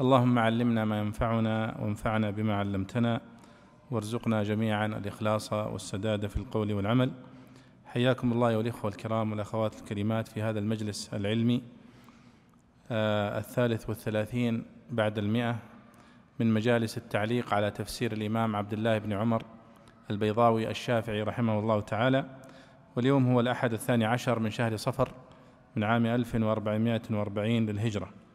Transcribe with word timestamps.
اللهم 0.00 0.38
علمنا 0.38 0.84
ما 0.84 0.98
ينفعنا 0.98 1.76
وانفعنا 1.80 2.30
بما 2.30 2.56
علمتنا 2.56 3.20
وارزقنا 3.90 4.42
جميعا 4.42 4.86
الإخلاص 4.86 5.52
والسداد 5.52 6.26
في 6.26 6.36
القول 6.36 6.72
والعمل. 6.72 7.12
حياكم 7.86 8.32
الله 8.32 8.48
ايها 8.48 8.60
الإخوة 8.60 8.90
الكرام 8.90 9.30
والأخوات 9.30 9.78
الكريمات 9.80 10.28
في 10.28 10.42
هذا 10.42 10.58
المجلس 10.58 11.14
العلمي. 11.14 11.62
آه 12.90 13.38
الثالث 13.38 13.88
والثلاثين 13.88 14.64
بعد 14.90 15.18
المئة 15.18 15.56
من 16.40 16.54
مجالس 16.54 16.98
التعليق 16.98 17.54
على 17.54 17.70
تفسير 17.70 18.12
الإمام 18.12 18.56
عبد 18.56 18.72
الله 18.72 18.98
بن 18.98 19.12
عمر 19.12 19.42
البيضاوي 20.10 20.70
الشافعي 20.70 21.22
رحمه 21.22 21.58
الله 21.58 21.80
تعالى. 21.80 22.26
واليوم 22.96 23.32
هو 23.32 23.40
الأحد 23.40 23.72
الثاني 23.72 24.04
عشر 24.04 24.38
من 24.38 24.50
شهر 24.50 24.76
صفر 24.76 25.08
من 25.76 25.84
عام 25.84 26.06
1440 26.06 27.66
للهجرة. 27.66 28.25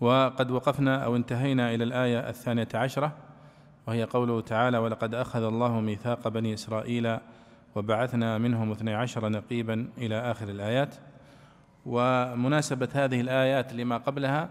وقد 0.00 0.50
وقفنا 0.50 1.04
أو 1.04 1.16
انتهينا 1.16 1.74
إلى 1.74 1.84
الآية 1.84 2.28
الثانية 2.28 2.68
عشرة 2.74 3.12
وهي 3.86 4.04
قوله 4.04 4.40
تعالى 4.40 4.78
ولقد 4.78 5.14
أخذ 5.14 5.42
الله 5.42 5.80
ميثاق 5.80 6.28
بني 6.28 6.54
إسرائيل 6.54 7.18
وبعثنا 7.74 8.38
منهم 8.38 8.70
اثني 8.70 8.94
عشر 8.94 9.28
نقيبا 9.28 9.88
إلى 9.98 10.30
آخر 10.30 10.48
الآيات. 10.48 10.94
ومناسبة 11.86 12.88
هذه 12.92 13.20
الآيات 13.20 13.72
لما 13.72 13.96
قبلها 13.96 14.48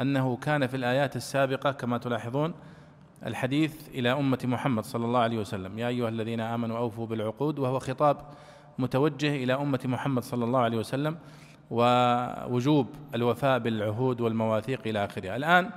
أنه 0.00 0.36
كان 0.36 0.66
في 0.66 0.76
الآيات 0.76 1.16
السابقة 1.16 1.72
كما 1.72 1.98
تلاحظون 1.98 2.54
الحديث 3.26 3.88
إلى 3.88 4.12
أمة 4.12 4.38
محمد 4.44 4.84
صلى 4.84 5.04
الله 5.04 5.20
عليه 5.20 5.38
وسلم 5.38 5.78
يا 5.78 5.88
أيها 5.88 6.08
الذين 6.08 6.40
آمنوا 6.40 6.78
أوفوا 6.78 7.06
بالعقود 7.06 7.58
وهو 7.58 7.78
خطاب 7.78 8.16
متوجه 8.78 9.44
إلى 9.44 9.54
أمة 9.54 9.80
محمد 9.84 10.22
صلى 10.22 10.44
الله 10.44 10.60
عليه 10.60 10.78
وسلم. 10.78 11.18
ووجوب 11.72 12.86
الوفاء 13.14 13.58
بالعهود 13.58 14.20
والمواثيق 14.20 14.80
إلى 14.86 15.04
آخره. 15.04 15.36
الآن 15.36 15.70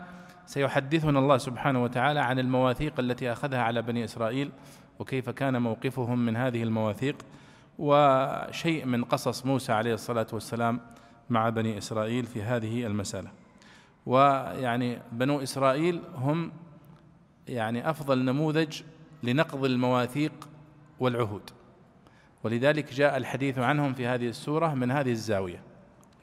سيحدثنا 0.46 1.20
الله 1.20 1.38
سبحانه 1.38 1.84
وتعالى 1.84 2.20
عن 2.20 2.40
المواثيق 2.40 3.00
التي 3.00 3.32
أخذها 3.32 3.62
على 3.62 3.82
بني 3.82 4.04
إسرائيل 4.04 4.52
وكيف 5.00 5.30
كان 5.30 5.62
موقفهم 5.62 6.26
من 6.26 6.36
هذه 6.36 6.64
المواثيق 6.64 7.16
وشيء 7.80 8.86
من 8.86 9.04
قصص 9.04 9.46
موسى 9.46 9.72
عليه 9.72 9.94
الصلاة 9.94 10.28
والسلام 10.34 10.80
مع 11.30 11.50
بني 11.50 11.78
إسرائيل 11.78 12.26
في 12.26 12.44
هذه 12.44 12.86
المسألة. 12.86 13.30
ويعني 14.06 15.00
بنو 15.12 15.44
إسرائيل 15.44 16.02
هم 16.16 16.52
يعني 17.48 17.90
أفضل 17.90 18.26
نموذج 18.26 18.82
لنقض 19.24 19.66
المواثيق 19.66 20.50
والعهود. 21.00 21.50
ولذلك 22.44 22.94
جاء 22.94 23.18
الحديث 23.18 23.60
عنهم 23.60 23.94
في 23.94 24.08
هذه 24.08 24.28
السورة 24.28 24.74
من 24.74 24.92
هذه 24.92 25.12
الزاوية. 25.12 25.75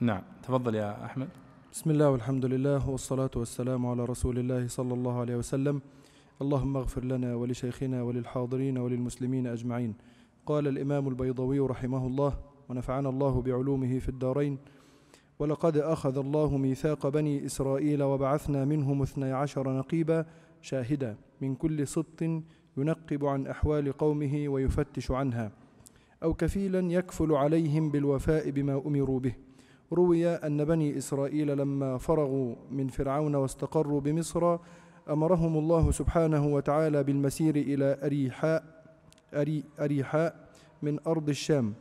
نعم. 0.03 0.23
تفضل 0.43 0.75
يا 0.75 1.05
أحمد. 1.05 1.29
بسم 1.73 1.91
الله 1.91 2.11
والحمد 2.11 2.45
لله 2.45 2.91
والصلاة 2.91 3.31
والسلام 3.37 3.87
على 3.87 4.05
رسول 4.05 4.39
الله 4.39 4.69
صلى 4.69 4.95
الله 4.95 5.21
عليه 5.21 5.37
وسلم. 5.37 5.81
اللهم 6.43 6.77
اغفر 6.77 7.05
لنا 7.05 7.35
ولشيخنا 7.35 8.03
وللحاضرين 8.03 8.79
وللمسلمين 8.79 9.47
أجمعين. 9.47 9.95
قال 10.47 10.69
الإمام 10.69 11.09
البيضوي 11.09 11.59
رحمه 11.59 12.07
الله 12.07 12.39
ونفعنا 12.69 13.09
الله 13.09 13.43
بعلومه 13.43 13.99
في 13.99 14.09
الدارين. 14.09 14.59
ولقد 15.39 15.77
أخذ 15.77 16.19
الله 16.19 16.57
ميثاق 16.57 17.09
بني 17.09 17.47
إسرائيل 17.47 18.03
وبعثنا 18.03 18.65
منهم 18.65 19.03
اثني 19.03 19.33
عشر 19.33 19.79
نقيبا 19.79 20.27
شاهدا 20.63 21.17
من 21.41 21.55
كل 21.55 21.87
سبط 21.87 22.23
ينقب 22.77 23.25
عن 23.25 23.47
أحوال 23.47 23.93
قومه 23.93 24.49
ويفتش 24.49 25.11
عنها. 25.11 25.53
أو 26.23 26.35
كفيلا 26.35 26.93
يكفل 26.93 27.33
عليهم 27.33 27.91
بالوفاء 27.91 28.51
بما 28.51 28.83
أمروا 28.87 29.21
به. 29.21 29.35
روي 29.93 30.29
أن 30.29 30.65
بني 30.65 30.99
إسرائيل 30.99 31.57
لما 31.57 31.99
فرغوا 31.99 32.55
من 32.71 32.89
فرعون 32.89 33.35
واستقروا 33.35 34.01
بمصر 34.01 34.59
أمرهم 35.11 35.59
الله 35.59 35.91
سبحانه 35.91 36.47
وتعالى 36.47 37.03
بالمسير 37.03 37.57
إلى 37.57 37.99
أريحاء 38.03 38.65
أري 39.35 39.65
أريحاء 39.81 40.49
من 40.83 40.99
أرض 41.07 41.29
الشام 41.29 41.75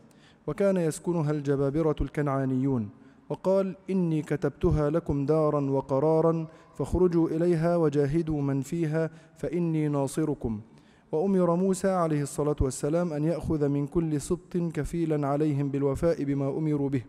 وكان 0.47 0.77
يسكنها 0.77 1.31
الجبابرة 1.31 1.95
الكنعانيون 2.01 2.89
وقال 3.29 3.75
إني 3.89 4.21
كتبتها 4.21 4.89
لكم 4.89 5.25
دارا 5.25 5.61
وقرارا 5.61 6.47
فاخرجوا 6.73 7.29
إليها 7.29 7.75
وجاهدوا 7.77 8.41
من 8.41 8.61
فيها 8.61 9.09
فإني 9.37 9.87
ناصركم. 9.87 10.61
وأمر 11.11 11.55
موسى 11.55 11.89
عليه 11.89 12.21
الصلاة 12.21 12.55
والسلام 12.61 13.13
أن 13.13 13.23
يأخذ 13.23 13.67
من 13.67 13.87
كل 13.87 14.21
سبط 14.21 14.57
كفيلا 14.57 15.27
عليهم 15.27 15.69
بالوفاء 15.69 16.23
بما 16.23 16.49
أمروا 16.49 16.89
به. 16.89 17.03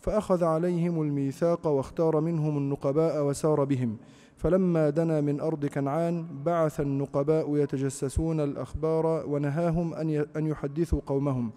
فأخذ 0.00 0.44
عليهم 0.44 1.02
الميثاق 1.02 1.66
واختار 1.66 2.20
منهم 2.20 2.58
النقباء 2.58 3.26
وسار 3.26 3.64
بهم. 3.64 3.96
فلما 4.36 4.90
دنا 4.90 5.20
من 5.20 5.40
أرض 5.40 5.66
كنعان 5.66 6.26
بعث 6.44 6.80
النقباء 6.80 7.56
يتجسسون 7.56 8.40
الأخبار 8.40 9.24
ونهاهم 9.28 9.94
أن 10.36 10.46
يحدثوا 10.46 11.00
قومهم. 11.06 11.50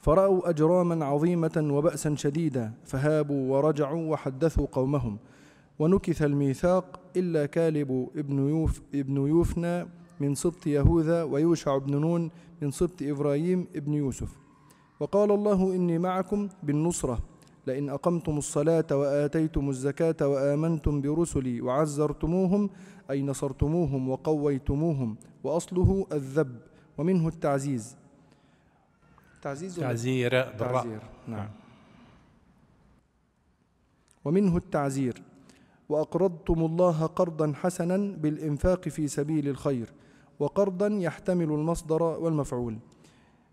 فرأوا 0.00 0.50
أجراما 0.50 1.04
عظيمة 1.04 1.68
وبأسا 1.72 2.14
شديدا 2.14 2.72
فهابوا 2.84 3.56
ورجعوا 3.56 4.12
وحدثوا 4.12 4.66
قومهم. 4.72 5.18
ونكث 5.78 6.22
الميثاق 6.22 7.00
إلا 7.16 7.46
كالب 7.46 8.08
ابن, 8.16 8.48
يوف 8.48 8.80
ابن 8.94 9.16
يوفنا 9.16 9.88
من 10.20 10.34
سبط 10.34 10.66
يهوذا 10.66 11.22
ويوشع 11.22 11.78
بن 11.78 11.96
نون 12.00 12.30
من 12.62 12.70
سبط 12.70 13.02
إبراهيم 13.02 13.66
ابن 13.76 13.94
يوسف. 13.94 14.39
وقال 15.00 15.30
الله 15.30 15.74
إني 15.74 15.98
معكم 15.98 16.48
بالنصرة 16.62 17.18
لئن 17.66 17.88
أقمتم 17.88 18.38
الصلاة 18.38 18.86
وآتيتم 18.92 19.68
الزكاة 19.68 20.28
وآمنتم 20.28 21.00
برسلي 21.00 21.60
وعزرتموهم 21.60 22.70
أي 23.10 23.22
نصرتموهم 23.22 24.08
وقويتموهم 24.08 25.16
وأصله 25.44 26.06
الذب 26.12 26.56
ومنه 26.98 27.28
التعزيز. 27.28 27.96
تعزيز 29.42 29.76
تعزير 29.76 30.42
تعزير 30.58 31.00
نعم. 31.28 31.48
ومنه 34.24 34.56
التعزير. 34.56 35.22
وأقرضتم 35.88 36.64
الله 36.64 37.06
قرضا 37.06 37.52
حسنا 37.56 37.96
بالإنفاق 37.96 38.88
في 38.88 39.08
سبيل 39.08 39.48
الخير 39.48 39.92
وقرضا 40.40 40.86
يحتمل 40.86 41.44
المصدر 41.44 42.02
والمفعول. 42.02 42.78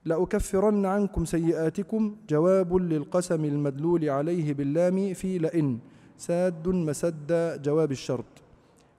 لأكفرن 0.07 0.85
عنكم 0.85 1.25
سيئاتكم 1.25 2.15
جواب 2.29 2.75
للقسم 2.75 3.45
المدلول 3.45 4.09
عليه 4.09 4.53
باللام 4.53 5.13
في 5.13 5.37
لئن 5.37 5.79
ساد 6.17 6.67
مسد 6.67 7.61
جواب 7.61 7.91
الشرط. 7.91 8.25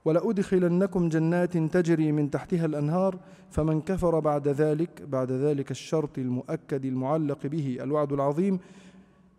ولأدخلنكم 0.05 1.09
جنات 1.09 1.57
تجري 1.57 2.11
من 2.11 2.31
تحتها 2.31 2.65
الأنهار 2.65 3.19
فمن 3.51 3.81
كفر 3.81 4.19
بعد 4.19 4.47
ذلك 4.47 5.01
بعد 5.01 5.31
ذلك 5.31 5.71
الشرط 5.71 6.17
المؤكد 6.17 6.85
المعلق 6.85 7.47
به 7.47 7.77
الوعد 7.81 8.13
العظيم 8.13 8.59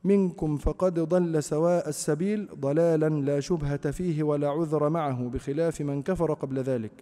منكم 0.04 0.56
فقد 0.56 0.94
ضل 1.00 1.42
سواء 1.42 1.88
السبيل 1.88 2.48
ضلالا 2.60 3.08
لا 3.08 3.40
شبهة 3.40 3.90
فيه 3.90 4.22
ولا 4.22 4.48
عذر 4.48 4.88
معه 4.88 5.28
بخلاف 5.28 5.80
من 5.80 6.02
كفر 6.02 6.32
قبل 6.32 6.58
ذلك 6.58 6.92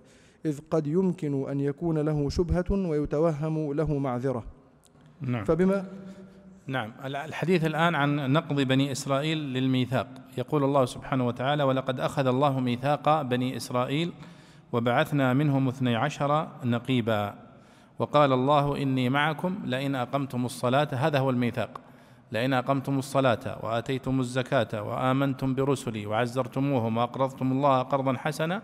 إذ 0.47 0.59
قد 0.71 0.87
يمكن 0.87 1.49
أن 1.51 1.61
يكون 1.61 1.99
له 1.99 2.29
شبهة 2.29 2.71
ويتوهم 2.71 3.73
له 3.73 3.99
معذرة. 3.99 4.58
نعم. 5.21 5.45
فبما 5.45 5.85
نعم. 6.67 6.93
الحديث 7.05 7.65
الآن 7.65 7.95
عن 7.95 8.33
نقض 8.33 8.61
بني 8.61 8.93
إسرائيل 8.93 9.39
للميثاق. 9.39 10.07
يقول 10.39 10.65
الله 10.65 10.85
سبحانه 10.85 11.27
وتعالى 11.27 11.63
ولقد 11.63 12.01
أخذ 12.01 12.27
الله 12.27 12.61
ميثاق 12.61 13.23
بني 13.23 13.57
إسرائيل 13.57 14.13
وبعثنا 14.73 15.35
منهم 15.35 15.69
اثني 15.69 15.97
عشر 15.97 16.49
نقيبا. 16.65 17.35
وقال 17.99 18.33
الله 18.33 18.83
إني 18.83 19.09
معكم 19.09 19.59
لئن 19.65 19.95
أقمتم 19.95 20.45
الصلاة. 20.45 20.89
هذا 20.93 21.19
هو 21.19 21.31
الميثاق. 21.31 21.81
لئن 22.33 22.53
أقمتم 22.53 22.99
الصلاة 22.99 23.59
وآتيتم 23.63 24.21
الزكاة 24.21 24.83
وآمنتم 24.83 25.55
برسلي 25.55 26.07
وعزرتموهم 26.07 26.97
وأقرضتم 26.97 27.53
الله 27.53 27.83
قرضا 27.83 28.13
حسنا 28.13 28.63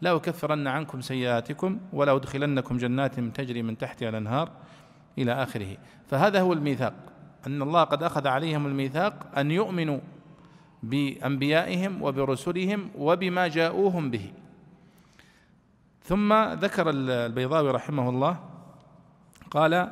لا 0.00 0.16
أكفرن 0.16 0.66
عنكم 0.66 1.00
سيئاتكم 1.00 1.78
ولا 1.92 2.16
أدخلنكم 2.16 2.76
جنات 2.76 3.20
تجري 3.20 3.62
من 3.62 3.78
تحتها 3.78 4.08
الأنهار 4.08 4.50
إلى 5.18 5.32
آخره. 5.32 5.76
فهذا 6.10 6.40
هو 6.40 6.52
الميثاق. 6.52 6.94
أن 7.46 7.62
الله 7.62 7.84
قد 7.84 8.02
أخذ 8.02 8.26
عليهم 8.26 8.66
الميثاق 8.66 9.38
أن 9.38 9.50
يؤمنوا 9.50 9.98
بأنبيائهم 10.82 12.02
وبرسلهم 12.02 12.90
وبما 12.98 13.48
جاءوهم 13.48 14.10
به. 14.10 14.32
ثم 16.02 16.34
ذكر 16.34 16.90
البيضاوي 16.90 17.70
رحمه 17.70 18.08
الله 18.08 18.36
قال 19.50 19.90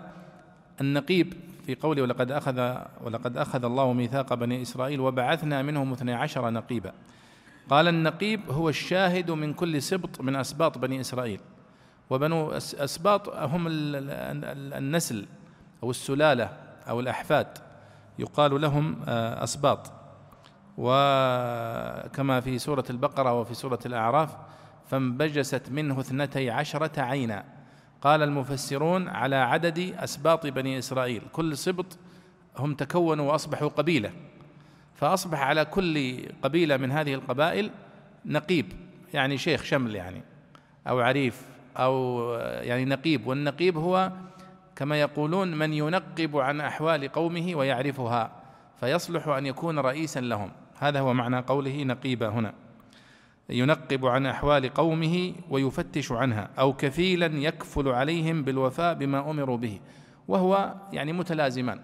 النقيب 0.80 1.34
في 1.66 1.74
قوله 1.74 2.02
ولقد 2.02 2.30
أخذ 2.32 2.58
ولقد 3.04 3.36
أخذ 3.36 3.64
الله 3.64 3.92
ميثاق 3.92 4.34
بني 4.34 4.62
إسرائيل 4.62 5.00
وبعثنا 5.00 5.62
منهم 5.62 5.92
اثني 5.92 6.14
عشر 6.14 6.50
نقيبا 6.50 6.92
قال 7.70 7.88
النقيب 7.88 8.40
هو 8.50 8.68
الشاهد 8.68 9.30
من 9.30 9.54
كل 9.54 9.82
سبط 9.82 10.20
من 10.20 10.36
أسباط 10.36 10.78
بني 10.78 11.00
إسرائيل. 11.00 11.40
وبنو 12.10 12.50
أسباط 12.52 13.28
هم 13.28 13.66
النسل 13.68 15.26
أو 15.82 15.90
السلالة 15.90 16.50
أو 16.88 17.00
الأحفاد. 17.00 17.46
يقال 18.18 18.60
لهم 18.60 18.96
آه، 19.08 19.44
أسباط. 19.44 19.92
وكما 20.78 22.40
في 22.40 22.58
سورة 22.58 22.84
البقرة 22.90 23.40
وفي 23.40 23.54
سورة 23.54 23.78
الأعراف 23.86 24.36
فانبجست 24.86 25.62
منه 25.70 26.00
اثنتي 26.00 26.50
عشرة 26.50 27.00
عينا. 27.00 27.44
قال 28.02 28.22
المفسرون 28.22 29.08
على 29.08 29.36
عدد 29.36 29.94
أسباط 29.98 30.46
بني 30.46 30.78
إسرائيل 30.78 31.22
كل 31.32 31.56
سبط 31.56 31.98
هم 32.58 32.74
تكونوا 32.74 33.32
وأصبحوا 33.32 33.68
قبيلة. 33.68 34.12
فأصبح 34.94 35.40
على 35.40 35.64
كل 35.64 36.26
قبيلة 36.42 36.76
من 36.76 36.92
هذه 36.92 37.14
القبائل 37.14 37.70
نقيب 38.24 38.72
يعني 39.14 39.38
شيخ 39.38 39.62
شمل 39.62 39.94
يعني 39.94 40.22
أو 40.88 41.00
عريف. 41.00 41.57
أو 41.78 42.24
يعني 42.40 42.84
نقيب 42.84 43.26
والنقيب 43.26 43.76
هو 43.76 44.12
كما 44.76 45.00
يقولون 45.00 45.54
من 45.54 45.72
ينقب 45.72 46.36
عن 46.36 46.60
أحوال 46.60 47.08
قومه 47.08 47.54
ويعرفها 47.54 48.30
فيصلح 48.80 49.28
أن 49.28 49.46
يكون 49.46 49.78
رئيسا 49.78 50.20
لهم. 50.20 50.50
هذا 50.78 51.00
هو 51.00 51.14
معنى 51.14 51.38
قوله 51.38 51.82
نقيب 51.82 52.22
هنا. 52.22 52.54
ينقب 53.50 54.06
عن 54.06 54.26
أحوال 54.26 54.74
قومه 54.74 55.34
ويفتش 55.50 56.12
عنها 56.12 56.50
أو 56.58 56.72
كفيلا 56.72 57.26
يكفل 57.26 57.88
عليهم 57.88 58.42
بالوفاء 58.42 58.94
بما 58.94 59.30
أمروا 59.30 59.56
به. 59.56 59.80
وهو 60.28 60.74
يعني 60.92 61.12
متلازمان. 61.12 61.80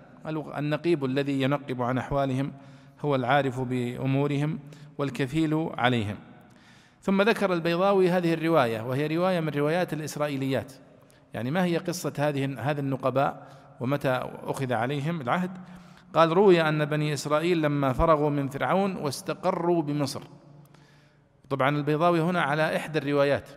النقيب 0.58 1.04
الذي 1.04 1.42
ينقب 1.42 1.82
عن 1.82 1.98
أحوالهم 1.98 2.52
هو 3.00 3.14
العارف 3.14 3.60
بأمورهم 3.60 4.58
والكفيل 4.98 5.70
عليهم. 5.78 6.16
ثم 7.04 7.22
ذكر 7.22 7.52
البيضاوي 7.52 8.10
هذه 8.10 8.34
الرواية 8.34 8.80
وهي 8.80 9.06
رواية 9.06 9.40
من 9.40 9.48
روايات 9.48 9.92
الإسرائيليات. 9.92 10.72
يعني 11.34 11.50
ما 11.50 11.64
هي 11.64 11.76
قصة 11.76 12.12
هذه 12.18 12.70
هذا 12.70 12.80
النقباء 12.80 13.48
ومتى 13.80 14.28
أخذ 14.42 14.72
عليهم 14.72 15.20
العهد؟ 15.20 15.50
قال 16.14 16.32
روي 16.32 16.60
أن 16.60 16.84
بني 16.84 17.12
إسرائيل 17.12 17.62
لما 17.62 17.92
فرغوا 17.92 18.30
من 18.30 18.48
فرعون 18.48 18.96
واستقروا 18.96 19.82
بمصر. 19.82 20.22
طبعا 21.50 21.68
البيضاوي 21.76 22.20
هنا 22.20 22.42
على 22.42 22.76
إحدى 22.76 22.98
الروايات 22.98 23.48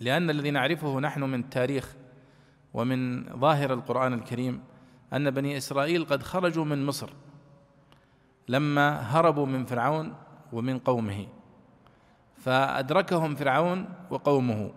لأن 0.00 0.30
الذي 0.30 0.50
نعرفه 0.50 1.00
نحن 1.00 1.22
من 1.22 1.40
التاريخ 1.40 1.94
ومن 2.74 3.24
ظاهر 3.38 3.72
القرآن 3.72 4.12
الكريم 4.12 4.62
أن 5.12 5.30
بني 5.30 5.56
إسرائيل 5.56 6.04
قد 6.04 6.22
خرجوا 6.22 6.64
من 6.64 6.86
مصر 6.86 7.10
لما 8.48 9.00
هربوا 9.00 9.46
من 9.46 9.64
فرعون 9.64 10.14
ومن 10.52 10.78
قومه. 10.78 11.26
فأدركهم 12.46 13.34
فرعون 13.34 13.88
وقومه 14.10 14.70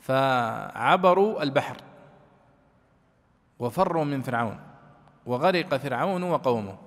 فعبروا 0.00 1.42
البحر 1.42 1.76
وفروا 3.58 4.04
من 4.04 4.22
فرعون 4.22 4.58
وغرق 5.26 5.76
فرعون 5.76 6.22
وقومه. 6.22 6.78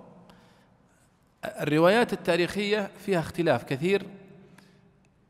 الروايات 1.45 2.13
التاريخية 2.13 2.91
فيها 2.97 3.19
اختلاف 3.19 3.63
كثير. 3.63 4.05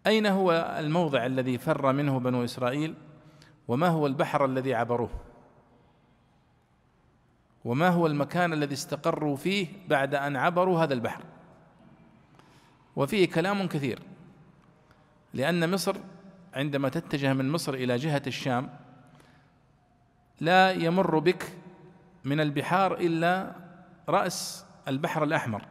أين 0.07 0.25
هو 0.25 0.75
الموضع 0.80 1.25
الذي 1.25 1.57
فر 1.57 1.94
منه 1.94 2.19
بنو 2.19 2.44
إسرائيل؟ 2.44 2.96
وما 3.68 3.88
هو 3.88 4.07
البحر 4.07 4.46
الذي 4.46 4.74
عبروه؟ 4.74 5.10
وما 7.66 7.90
هو 7.90 8.07
المكان 8.07 8.54
الذي 8.54 8.74
استقروا 8.74 9.36
فيه 9.36 9.68
بعد 9.88 10.16
أن 10.16 10.36
عبروا 10.36 10.80
هذا 10.80 10.94
البحر؟ 10.94 11.24
وفيه 12.96 13.30
كلام 13.30 13.68
كثير. 13.68 14.09
لأن 15.34 15.72
مصر 15.72 15.96
عندما 16.54 16.90
تتجه 16.90 17.34
من 17.34 17.50
مصر 17.50 17.74
إلى 17.74 17.96
جهة 17.96 18.22
الشام 18.28 18.70
لا 20.42 20.72
يمر 20.72 21.20
بك 21.20 21.54
من 22.24 22.40
البحار 22.40 22.94
إلا 22.98 23.52
رأس 24.10 24.66
البحر 24.88 25.24
الأحمر. 25.24 25.66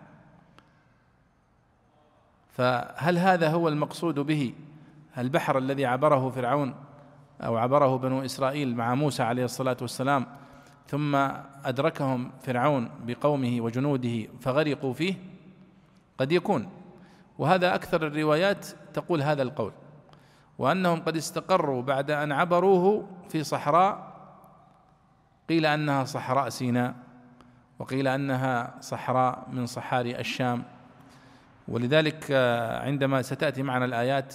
فهل 2.50 3.18
هذا 3.18 3.50
هو 3.50 3.68
المقصود 3.68 4.18
به؟ 4.18 4.54
البحر 5.18 5.58
الذي 5.58 5.86
عبره 5.86 6.30
فرعون 6.30 6.74
أو 7.40 7.56
عبره 7.56 7.96
بنو 7.96 8.24
إسرائيل 8.24 8.76
مع 8.76 8.94
موسى 8.94 9.22
عليه 9.22 9.44
الصلاة 9.44 9.76
والسلام 9.80 10.26
ثم 10.86 11.14
أدركهم 11.64 12.30
فرعون 12.42 12.90
بقومه 13.06 13.60
وجنوده 13.60 14.26
فغرقوا 14.40 14.92
فيه؟ 14.92 15.14
قد 16.18 16.32
يكون. 16.32 16.68
وهذا 17.38 17.74
أكثر 17.74 18.06
الروايات 18.06 18.66
تقول 18.94 19.22
هذا 19.22 19.42
القول 19.42 19.72
وأنهم 20.58 21.00
قد 21.00 21.16
استقروا 21.16 21.82
بعد 21.82 22.10
أن 22.10 22.32
عبروه 22.32 23.08
في 23.28 23.44
صحراء 23.44 24.08
قيل 25.48 25.66
أنها 25.66 26.04
صحراء 26.04 26.48
سيناء 26.48 26.94
وقيل 27.78 28.08
أنها 28.08 28.74
صحراء 28.80 29.46
من 29.52 29.66
صحاري 29.66 30.18
الشام. 30.18 30.62
ولذلك 31.68 32.26
آه، 32.30 32.86
عندما 32.86 33.22
ستأتي 33.22 33.62
معنا 33.62 33.84
الآيات 33.84 34.34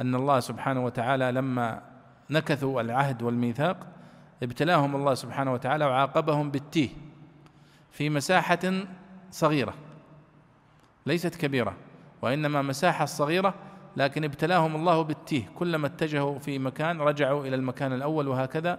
أن 0.00 0.14
الله 0.14 0.40
سبحانه 0.40 0.84
وتعالى 0.84 1.32
لما 1.32 1.82
نكثوا 2.30 2.80
العهد 2.80 3.22
والميثاق 3.22 3.86
ابتلاهم 4.42 4.96
الله 4.96 5.14
سبحانه 5.14 5.52
وتعالى 5.52 5.84
وعاقبهم 5.84 6.50
بالتيه 6.50 6.88
في 7.90 8.10
مساحة 8.10 8.72
صغيرة 9.30 9.74
ليست 11.06 11.34
كبيرة. 11.34 11.76
وإنما 12.22 12.62
مساحة 12.62 13.04
صغيرة 13.04 13.54
لكن 13.96 14.24
ابتلاهم 14.24 14.76
الله 14.76 15.02
بالتيه. 15.02 15.48
كلما 15.54 15.86
اتجهوا 15.86 16.38
في 16.38 16.58
مكان 16.58 17.00
رجعوا 17.00 17.46
إلى 17.46 17.56
المكان 17.56 17.92
الأول 17.92 18.28
وهكذا 18.28 18.78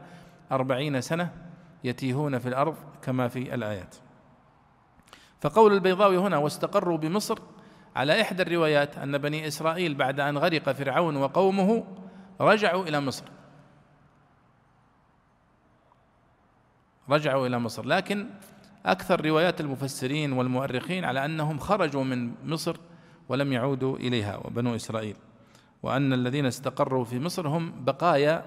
أربعين 0.51 1.01
سنة 1.01 1.31
يتيهون 1.83 2.39
في 2.39 2.47
الأرض 2.49 2.75
كما 3.01 3.27
في 3.27 3.53
الآيات. 3.55 3.95
فقول 5.41 5.73
البيضاوي 5.73 6.17
هنا 6.17 6.37
واستقروا 6.37 6.97
بمصر 6.97 7.39
على 7.95 8.21
إحدى 8.21 8.43
الروايات 8.43 8.97
أن 8.97 9.17
بني 9.17 9.47
إسرائيل 9.47 9.95
بعد 9.95 10.19
أن 10.19 10.37
غرق 10.37 10.71
فرعون 10.71 11.17
وقومه 11.17 11.83
رجعوا 12.41 12.83
إلى 12.83 13.01
مصر. 13.01 13.25
رجعوا 17.09 17.47
إلى 17.47 17.59
مصر. 17.59 17.85
لكن 17.85 18.29
أكثر 18.85 19.25
روايات 19.25 19.61
المفسرين 19.61 20.33
والمؤرخين 20.33 21.05
على 21.05 21.25
أنهم 21.25 21.59
خرجوا 21.59 22.03
من 22.03 22.33
مصر 22.43 22.77
ولم 23.29 23.53
يعودوا 23.53 23.97
إليها 23.97 24.37
وبنو 24.37 24.75
إسرائيل. 24.75 25.15
وأن 25.83 26.13
الذين 26.13 26.45
استقروا 26.45 27.03
في 27.03 27.19
مصر 27.19 27.47
هم 27.47 27.83
بقايا 27.85 28.43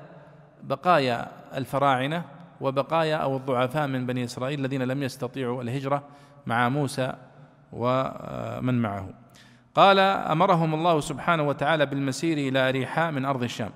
بقايا 0.62 1.28
الفراعنة 1.54 2.24
وبقايا 2.60 3.16
أو 3.16 3.36
الضعفاء 3.36 3.86
من 3.86 4.06
بني 4.06 4.24
إسرائيل 4.24 4.60
الذين 4.60 4.82
لم 4.82 5.02
يستطيعوا 5.02 5.62
الهجرة 5.62 6.02
مع 6.46 6.68
موسى 6.68 7.12
ومن 7.72 8.82
معه. 8.82 9.08
قال 9.74 9.98
أمرهم 9.98 10.74
الله 10.74 11.00
سبحانه 11.00 11.42
وتعالى 11.42 11.86
بالمسير 11.86 12.38
إلى 12.38 12.68
أريحاء 12.68 13.10
من 13.10 13.24
أرض 13.24 13.42
الشام. 13.42 13.70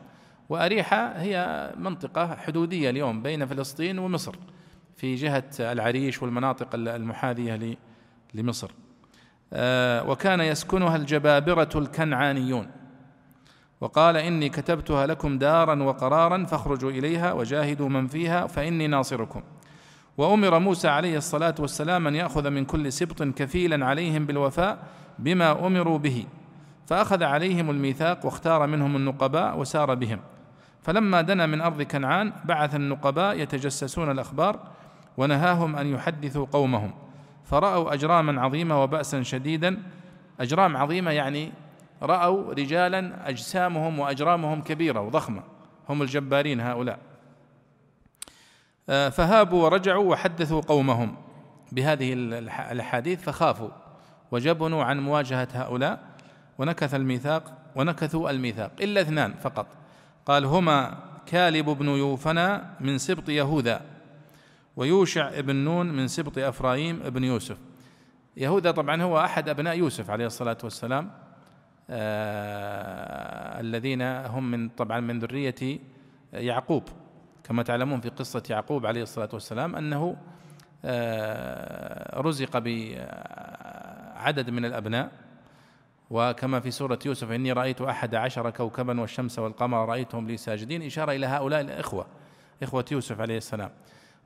وأريحاء 0.48 1.20
هي 1.20 1.70
منطقة 1.76 2.36
حدودية 2.36 2.90
اليوم 2.90 3.22
بين 3.22 3.46
فلسطين 3.46 3.98
ومصر 3.98 4.36
في 4.96 5.14
جهة 5.14 5.44
العريش 5.60 6.22
والمناطق 6.22 6.68
المحاذية 6.74 7.76
لمصر. 8.34 8.70
وكان 10.06 10.40
يسكنها 10.40 10.96
الجبابرة 10.96 11.68
الكنعانيون. 11.74 12.66
وقال 13.80 14.16
إني 14.16 14.48
كتبتها 14.48 15.06
لكم 15.06 15.38
دارا 15.38 15.82
وقرارا 15.82 16.44
فاخرجوا 16.44 16.90
إليها 16.90 17.32
وجاهدوا 17.32 17.88
من 17.88 18.06
فيها 18.06 18.46
فإني 18.46 18.86
ناصركم. 18.86 19.42
وأمر 20.18 20.58
موسى 20.58 20.88
عليه 20.88 21.16
الصلاة 21.16 21.54
والسلام 21.58 22.06
أن 22.06 22.14
يأخذ 22.14 22.50
من 22.50 22.64
كل 22.64 22.92
سبط 22.92 23.22
كفيلا 23.22 23.86
عليهم 23.86 24.26
بالوفاء 24.26 24.78
بما 25.18 25.66
أمروا 25.66 25.98
به. 25.98 26.26
فأخذ 26.86 27.22
عليهم 27.22 27.70
الميثاق 27.70 28.24
واختار 28.24 28.66
منهم 28.66 28.96
النقباء 28.96 29.58
وسار 29.58 29.94
بهم. 29.94 30.20
فلما 30.82 31.20
دنا 31.20 31.46
من 31.46 31.60
أرض 31.60 31.82
كنعان 31.82 32.32
بعث 32.44 32.74
النقباء 32.74 33.40
يتجسسون 33.40 34.10
الأخبار 34.10 34.60
ونهاهم 35.16 35.76
أن 35.76 35.86
يحدثوا 35.86 36.46
قومهم. 36.52 37.03
فرأوا 37.54 37.94
أجراما 37.94 38.42
عظيمه 38.42 38.82
وبأسا 38.82 39.22
شديدا. 39.22 39.82
أجرام 40.40 40.76
عظيمة 40.76 41.10
يعني 41.10 41.52
رأوا 42.02 42.52
رجالا 42.52 43.28
أجسامهم 43.28 43.98
وأجرامهم 43.98 44.62
كبيرة 44.62 45.00
وضخمة. 45.00 45.42
هم 45.88 46.02
الجبارين 46.02 46.60
هؤلاء. 46.60 46.98
آه، 48.88 49.08
فهابوا 49.08 49.64
ورجعوا 49.64 50.10
وحدثوا 50.10 50.60
قومهم 50.60 51.16
بهذه 51.72 52.12
الأحاديث 52.72 53.22
فخافوا 53.22 53.70
وجبنوا 54.30 54.84
عن 54.84 55.00
مواجهة 55.00 55.48
هؤلاء. 55.52 56.02
ونكث 56.58 56.94
الميثاق 56.94 57.52
ونكثوا 57.76 58.30
الميثاق 58.30 58.70
إلا 58.80 59.00
اثنان 59.00 59.34
فقط. 59.34 59.66
قال 60.26 60.44
هما 60.44 60.98
كالب 61.26 61.70
بن 61.70 61.88
يوفنا 61.88 62.70
من 62.80 62.98
سبط 62.98 63.28
يهوذا. 63.28 63.93
ويوشع 64.76 65.40
بن 65.40 65.56
نون 65.56 65.92
من 65.92 66.08
سبط 66.08 66.38
أفرايم 66.38 66.98
بن 66.98 67.24
يوسف. 67.24 67.58
يهوذا 68.36 68.70
طبعا 68.70 69.02
هو 69.02 69.20
أحد 69.20 69.48
أبناء 69.48 69.78
يوسف 69.78 70.10
عليه 70.10 70.26
الصلاة 70.26 70.58
والسلام 70.64 71.10
آه 71.90 73.60
الذين 73.60 74.02
هم 74.02 74.50
من 74.50 74.68
طبعا 74.68 75.00
من 75.00 75.18
ذرية 75.18 75.78
يعقوب. 76.32 76.82
كما 77.44 77.62
تعلمون 77.62 78.00
في 78.00 78.08
قصة 78.08 78.42
يعقوب 78.50 78.86
عليه 78.86 79.02
الصلاة 79.02 79.28
والسلام 79.32 79.76
أنه 79.76 80.16
آه 80.84 82.20
رزق 82.20 82.58
بعدد 82.58 84.50
من 84.50 84.64
الأبناء. 84.64 85.10
وكما 86.10 86.60
في 86.60 86.70
سورة 86.70 86.98
يوسف 87.06 87.30
إني 87.30 87.52
رأيت 87.52 87.80
أحد 87.80 88.14
عشر 88.14 88.50
كوكبا 88.50 89.00
والشمس 89.00 89.38
والقمر 89.38 89.88
رأيتهم 89.88 90.26
لي 90.26 90.36
ساجدين. 90.36 90.82
إشارة 90.82 91.12
إلى 91.12 91.26
هؤلاء 91.26 91.60
الإخوة 91.60 92.06
إخوة 92.62 92.84
يوسف 92.92 93.20
عليه 93.20 93.36
السلام. 93.36 93.70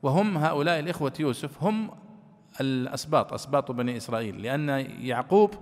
وهم 0.02 0.38
هؤلاء 0.38 0.80
الإخوة 0.80 1.12
يوسف 1.20 1.62
هم 1.62 1.90
الأسباط 2.60 3.32
أسباط 3.32 3.70
بني 3.70 3.96
إسرائيل 3.96 4.42
لأن 4.42 4.68
يعقوب 5.00 5.54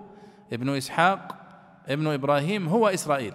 ابن 0.53 0.69
إسحاق 0.69 1.35
ابن 1.87 2.07
إبراهيم 2.07 2.67
هو 2.67 2.87
إسرائيل. 2.87 3.33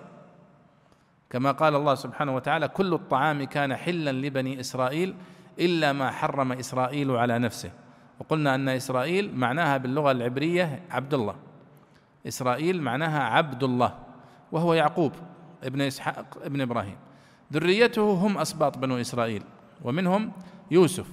كما 1.31 1.53
قال 1.53 1.75
الله 1.75 1.95
سبحانه 1.95 2.35
وتعالى 2.35 2.69
كل 2.69 2.95
الطعام 2.95 3.45
كان 3.45 3.77
حلا 3.77 4.13
لبني 4.13 4.61
إسرائيل 4.61 5.15
إلا 5.59 5.93
ما 5.93 6.11
حرم 6.11 6.53
إسرائيل 6.53 7.11
على 7.11 7.39
نفسه. 7.39 7.71
وقلنا 8.21 8.55
أن 8.55 8.69
إسرائيل 8.69 9.37
معناها 9.37 9.77
باللغة 9.77 10.11
العبرية 10.11 10.83
عبد 10.91 11.15
الله 11.15 11.35
إسرائيل 12.29 12.83
معناها 12.83 13.23
عبد 13.23 13.63
الله 13.63 13.99
وهو 14.53 14.75
يعقوب 14.75 15.13
ابن 15.65 15.81
إسحاق 15.81 16.39
ابن 16.43 16.61
إبراهيم. 16.61 16.97
ذريته 17.53 18.13
هم 18.13 18.39
أسباط 18.39 18.79
بنو 18.79 19.01
إسرائيل 19.01 19.43
ومنهم 19.85 20.33
يوسف 20.73 21.07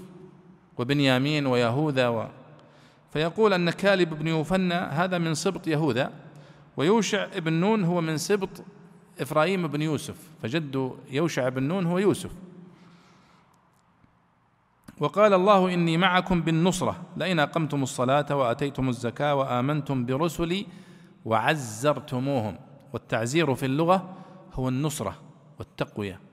وبنيامين 0.77 1.45
ويهوذا 1.45 2.07
و. 2.07 2.27
فيقول 3.13 3.53
أن 3.53 3.69
كالب 3.69 4.13
بن 4.13 4.27
يوفنى 4.27 4.73
هذا 4.73 5.17
من 5.17 5.33
سبط 5.33 5.67
يهوذا 5.67 6.11
ويوشع 6.77 7.39
بن 7.39 7.53
نون 7.53 7.83
هو 7.83 8.01
من 8.01 8.17
سبط 8.17 8.49
إفرايم 9.21 9.67
بن 9.67 9.81
يوسف 9.81 10.15
فجد 10.41 10.91
يوشع 11.11 11.49
بن 11.49 11.63
نون 11.63 11.85
هو 11.85 11.97
يوسف. 11.97 12.31
وقال 14.99 15.33
الله 15.33 15.73
إني 15.73 15.97
معكم 15.97 16.41
بالنصرة 16.41 16.95
لئن 17.17 17.39
أقمتم 17.39 17.83
الصلاة 17.83 18.35
وأتيتم 18.35 18.89
الزكاة 18.89 19.35
وآمنتم 19.35 20.05
برسلي 20.05 20.65
وعزرتموهم. 21.25 22.55
والتعزير 22.93 23.55
في 23.55 23.65
اللغة 23.65 24.15
هو 24.53 24.69
النصرة 24.69 25.15
والتقوية. 25.59 26.28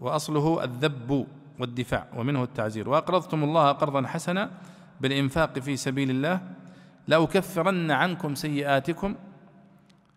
وأصله 0.00 0.64
الذب 0.64 1.26
والدفاع 1.58 2.06
ومنه 2.16 2.42
التعزير. 2.42 2.88
وأقرضتم 2.88 3.44
الله 3.44 3.72
قرضا 3.72 4.06
حسنا 4.06 4.50
بالإنفاق 5.00 5.58
في 5.58 5.76
سبيل 5.76 6.10
الله. 6.10 6.40
لأكفرن 7.08 7.90
عنكم 7.90 8.34
سيئاتكم. 8.34 9.14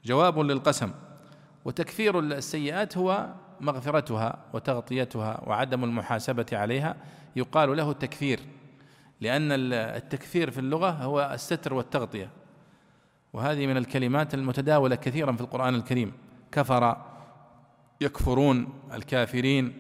جواب 0.06 0.40
للقسم. 0.40 0.92
وتكفير 1.66 2.20
السيئات 2.20 2.98
هو 2.98 3.30
مغفرتها 3.62 4.38
وتغطيتها 4.54 5.42
وعدم 5.48 5.84
المحاسبة 5.84 6.46
عليها. 6.54 6.96
يقال 7.36 7.78
له 7.78 7.94
تكفير 7.94 8.40
لأن 9.22 9.52
التكفير 9.74 10.52
في 10.52 10.60
اللغة 10.60 10.90
هو 10.90 11.32
الستر 11.34 11.74
والتغطية. 11.74 12.30
وهذه 13.34 13.68
من 13.68 13.78
الكلمات 13.78 14.34
المتداولة 14.34 14.96
كثيرا 14.96 15.32
في 15.32 15.42
القرآن 15.42 15.76
الكريم. 15.76 16.14
كفر 16.52 16.98
يكفرون 18.02 18.70
الكافرين 18.94 19.74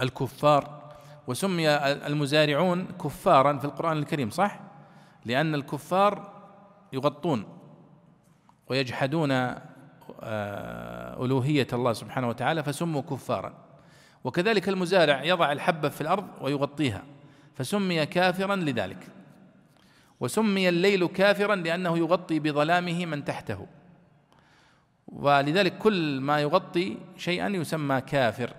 الكفار 0.00 0.82
وسمي 1.26 1.68
المزارعون 2.06 2.84
كفارا 2.84 3.58
في 3.58 3.64
القرآن 3.64 3.98
الكريم 3.98 4.30
صح؟ 4.30 4.60
لأن 5.24 5.54
الكفار 5.54 6.32
يغطون 6.92 7.44
ويجحدون 8.68 9.30
آه، 10.20 11.24
ألوهية 11.24 11.66
الله 11.72 11.92
سبحانه 11.92 12.28
وتعالى 12.28 12.62
فسموا 12.62 13.02
كفارا. 13.02 13.54
وكذلك 14.24 14.68
المزارع 14.68 15.24
يضع 15.24 15.52
الحبة 15.52 15.88
في 15.88 16.00
الأرض 16.00 16.28
ويغطيها 16.40 17.02
فسمي 17.54 18.06
كافرا 18.06 18.56
لذلك. 18.56 19.06
وسمي 20.20 20.68
الليل 20.68 21.06
كافرا 21.06 21.56
لأنه 21.56 21.98
يغطي 21.98 22.38
بظلامه 22.38 23.06
من 23.06 23.24
تحته. 23.24 23.66
ولذلك 25.16 25.78
كل 25.78 26.20
ما 26.20 26.40
يغطي 26.40 26.96
شيئا 27.16 27.48
يسمى 27.48 28.00
كافر. 28.00 28.50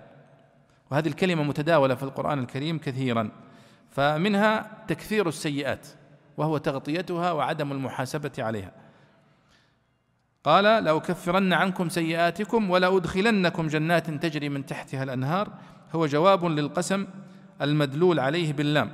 وهذه 0.90 1.08
الكلمة 1.08 1.42
متداولة 1.42 1.94
في 1.94 2.02
القرآن 2.02 2.38
الكريم 2.38 2.78
كثيرا. 2.78 3.30
فمنها 3.90 4.70
تكثير 4.88 5.28
السيئات 5.28 5.86
وهو 6.36 6.58
تغطيتها 6.58 7.32
وعدم 7.32 7.72
المحاسبة 7.72 8.32
عليها. 8.38 8.72
قال 10.44 10.84
لأكفرن 10.84 11.52
عنكم 11.52 11.88
سيئاتكم 11.88 12.70
ولأدخلنكم 12.70 13.66
جنات 13.66 14.10
تجري 14.10 14.48
من 14.48 14.66
تحتها 14.66 15.02
الأنهار. 15.02 15.48
هو 15.92 16.06
جواب 16.06 16.44
للقسم 16.44 17.06
المدلول 17.62 18.20
عليه 18.20 18.52
باللام 18.52 18.90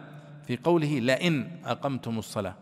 في 0.47 0.57
قوله 0.57 0.99
لئن 0.99 1.50
أقمتم 1.64 2.19
الصلاة. 2.19 2.55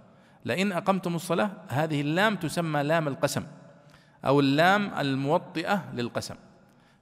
لئن 0.44 0.72
أقمتم 0.72 1.14
الصلاة 1.14 1.50
هذه 1.68 2.00
اللام 2.00 2.36
تسمى 2.36 2.82
لام 2.82 3.08
القسم. 3.08 3.42
أو 4.24 4.40
اللام 4.40 4.94
الموطئة 4.98 5.92
للقسم. 5.94 6.34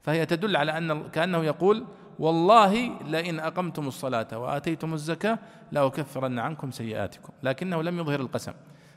فهي 0.03 0.27
تدل 0.27 0.57
على 0.57 0.79
أن 0.79 1.09
كأنه 1.09 1.45
يقول 1.45 1.85
والله 2.19 3.03
لئن 3.03 3.41
أقمتم 3.41 3.89
الصلاة 3.89 4.39
وآتيتم 4.39 4.95
الزكاة 4.95 5.39
لأكفرن 5.73 6.39
عنكم 6.39 6.71
سيئاتكم. 6.71 7.33
لكنه 7.43 7.83
لم 7.83 7.99
يظهر 7.99 8.21
القسم. 8.21 8.53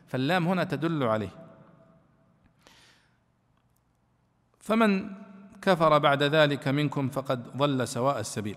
فاللام 0.07 0.47
هنا 0.47 0.63
تدل 0.63 1.03
عليه. 1.03 1.29
فمن 4.59 5.09
كفر 5.61 5.97
بعد 5.97 6.23
ذلك 6.23 6.67
منكم 6.67 7.09
فقد 7.09 7.57
ضل 7.57 7.87
سواء 7.87 8.19
السبيل. 8.19 8.55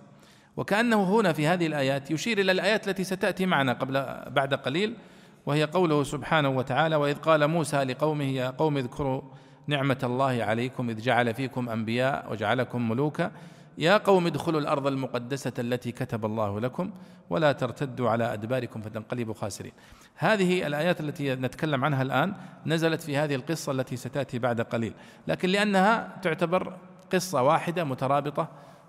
وكأنه 0.57 1.21
هنا 1.21 1.33
في 1.33 1.47
هذه 1.47 1.67
الآيات 1.67 2.11
يشير 2.11 2.39
إلى 2.39 2.53
الآيات 2.53 2.89
التي 2.89 3.05
ستأتي 3.05 3.47
معنا 3.47 3.73
قبل 3.73 3.93
بعد 4.31 4.55
قليل 4.55 4.97
وهي 5.47 5.65
قوله 5.65 6.03
سبحانه 6.03 6.49
وتعالى 6.49 6.97
وإذ 6.97 7.15
قال 7.15 7.47
موسى 7.47 7.85
لقومه 7.85 8.25
يا 8.25 8.51
قوم 8.51 8.77
اذكروا 8.77 9.23
نعمة 9.67 9.99
الله 10.03 10.45
عليكم 10.45 10.91
إذ 10.91 11.01
جعل 11.01 11.35
فيكم 11.35 11.69
أنبياء 11.69 12.33
وجعلكم 12.33 12.89
ملوكا. 12.89 13.33
يا 13.79 13.97
قوم 13.97 14.27
ادخلوا 14.27 14.61
الأرض 14.61 14.87
المقدسة 14.87 15.53
التي 15.59 15.93
كتب 15.93 16.25
الله 16.25 16.61
لكم 16.61 16.91
ولا 17.31 17.53
ترتدوا 17.53 18.11
على 18.11 18.33
أدباركم 18.33 18.81
فتنقلبوا 18.81 19.35
خاسرين. 19.35 19.73
هذه 20.15 20.67
الآيات 20.67 21.01
التي 21.01 21.35
نتكلم 21.35 21.85
عنها 21.85 22.03
الآن 22.03 22.35
نزلت 22.67 23.01
في 23.01 23.17
هذه 23.17 23.35
القصة 23.35 23.73
التي 23.73 23.97
ستأتي 23.97 24.39
بعد 24.39 24.61
قليل. 24.61 24.95
لكن 25.29 25.49
لأنها 25.49 26.19
تعتبر 26.23 26.77
قصة 27.13 27.43
واحدة 27.43 27.85
مترابطة 27.85 28.49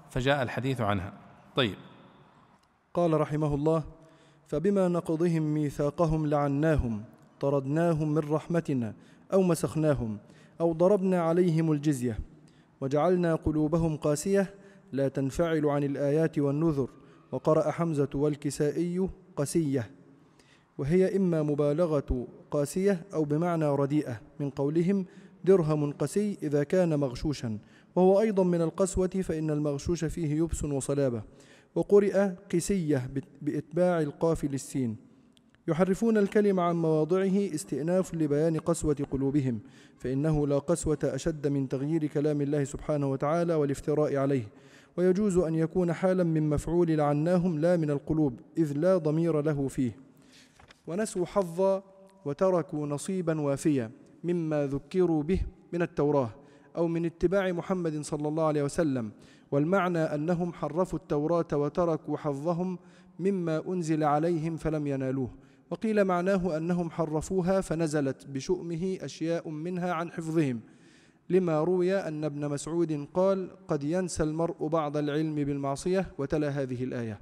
فجاء 0.10 0.44
الحديث 0.44 0.82
عنها. 0.82 1.14
طيب. 1.56 1.76
قال 2.94 3.22
رحمه 3.22 3.56
الله 3.56 3.84
فبما 4.48 4.88
نقضهم 4.88 5.54
ميثاقهم 5.54 6.28
لعناهم 6.28 7.04
طردناهم 7.40 8.14
من 8.14 8.32
رحمتنا 8.34 8.94
أو 9.34 9.42
مسخناهم 9.42 10.18
أو 10.62 10.74
ضربنا 10.74 11.22
عليهم 11.22 11.72
الجزية 11.72 12.20
وجعلنا 12.82 13.36
قلوبهم 13.36 13.98
قاسية 13.98 14.54
لا 14.92 15.08
تنفعل 15.08 15.66
عن 15.66 15.84
الآيات 15.84 16.40
والنذر 16.40 16.90
وقرأ 17.32 17.72
حمزة 17.72 18.10
والكسائي 18.16 19.10
قسية 19.36 19.90
وهي 20.78 21.18
إما 21.18 21.44
مبالغة 21.44 22.28
قاسية 22.52 23.06
أو 23.14 23.24
بمعنى 23.24 23.66
رديئة 23.66 24.22
من 24.40 24.50
قولهم 24.50 25.06
درهم 25.44 25.92
قسي 25.92 26.38
إذا 26.44 26.64
كان 26.64 27.00
مغشوشا. 27.00 27.58
وهو 27.96 28.22
أيضا 28.22 28.44
من 28.44 28.62
القسوة 28.62 29.08
فإن 29.08 29.50
المغشوش 29.50 30.06
فيه 30.06 30.36
يبس 30.38 30.64
وصلابة. 30.64 31.24
وقرئ 31.76 32.30
قسية 32.54 33.10
بإتباع 33.42 34.02
القاف 34.02 34.46
للسين. 34.46 34.96
يحرفون 35.68 36.18
الكلم 36.18 36.60
عن 36.60 36.76
مواضعه 36.76 37.56
استئناف 37.56 38.14
لبيان 38.16 38.58
قسوة 38.58 38.96
قلوبهم 39.12 39.60
فإنه 39.98 40.48
لا 40.48 40.60
قسوة 40.60 40.98
أشد 41.04 41.48
من 41.48 41.70
تغيير 41.70 42.08
كلام 42.08 42.42
الله 42.42 42.64
سبحانه 42.64 43.12
وتعالى 43.12 43.54
والافتراء 43.54 44.16
عليه. 44.16 44.44
ويجوز 44.98 45.38
أن 45.38 45.56
يكون 45.56 45.94
حالا 45.94 46.24
من 46.24 46.50
مفعول 46.50 46.88
لعناهم 46.88 47.60
لا 47.60 47.78
من 47.78 47.92
القلوب 47.92 48.40
إذ 48.58 48.74
لا 48.78 48.98
ضمير 48.98 49.42
له 49.42 49.68
فيه. 49.68 49.96
ونسوا 50.88 51.26
حظا 51.26 51.84
وتركوا 52.26 52.88
نصيبا 52.88 53.42
وافيا 53.42 53.92
مما 54.24 54.68
ذكروا 54.68 55.24
به 55.24 55.42
من 55.74 55.82
التوراة 55.82 56.30
أو 56.78 56.88
من 56.88 57.06
اتباع 57.06 57.52
محمد 57.52 58.02
صلى 58.02 58.28
الله 58.28 58.44
عليه 58.44 58.64
وسلم 58.64 59.12
والمعنى 59.52 60.00
أنهم 60.00 60.54
حرفوا 60.54 61.00
التوراة 61.00 61.48
وتركوا 61.54 62.18
حظهم 62.18 62.80
مما 63.20 63.64
أنزل 63.68 64.04
عليهم 64.04 64.58
فلم 64.58 64.88
ينالوه. 64.88 65.43
وقيل 65.74 66.06
معناه 66.06 66.58
أنهم 66.58 66.90
حرفوها 66.90 67.62
فنزلت 67.62 68.28
بشؤمه 68.28 68.98
أشياء 69.02 69.50
منها 69.50 69.94
عن 69.94 70.12
حفظهم 70.12 70.60
لما 71.30 71.62
روي 71.64 71.96
أن 71.96 72.24
ابن 72.24 72.50
مسعود 72.50 73.08
قال 73.14 73.50
قد 73.68 73.84
ينسى 73.84 74.24
المرء 74.24 74.68
بعض 74.68 74.98
العلم 74.98 75.36
بالمعصية 75.36 76.12
وتلا 76.18 76.50
هذه 76.50 76.84
الآية. 76.84 77.20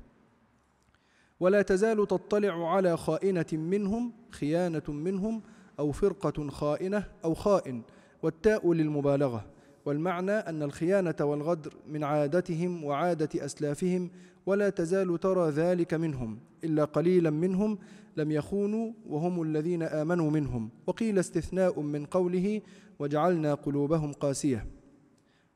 ولا 1.40 1.62
تزال 1.62 2.08
تطلع 2.08 2.76
على 2.76 2.98
خائنة 2.98 3.46
منهم 3.54 4.12
خيانة 4.32 4.84
منهم 4.90 5.42
أو 5.80 5.92
فرقة 5.92 6.50
خائنة 6.50 7.04
أو 7.26 7.34
خائن 7.34 7.82
والتاء 8.24 8.74
للمبالغة. 8.74 9.46
والمعنى 9.86 10.32
أن 10.32 10.64
الخيانة 10.64 11.16
والغدر 11.22 11.74
من 11.88 12.04
عادتهم 12.04 12.84
وعادة 12.84 13.46
أسلافهم 13.46 14.12
ولا 14.46 14.70
تزال 14.70 15.20
ترى 15.20 15.50
ذلك 15.50 15.94
منهم 15.94 16.40
إلا 16.64 16.86
قليلا 16.86 17.30
منهم 17.30 17.78
لم 18.18 18.32
يخونوا 18.32 18.92
وهم 19.08 19.42
الذين 19.42 19.84
آمنوا 19.84 20.32
منهم. 20.32 20.70
وقيل 20.88 21.20
استثناء 21.20 21.82
من 21.82 22.06
قوله 22.06 22.62
وجعلنا 23.00 23.54
قلوبهم 23.54 24.14
قاسية. 24.14 24.68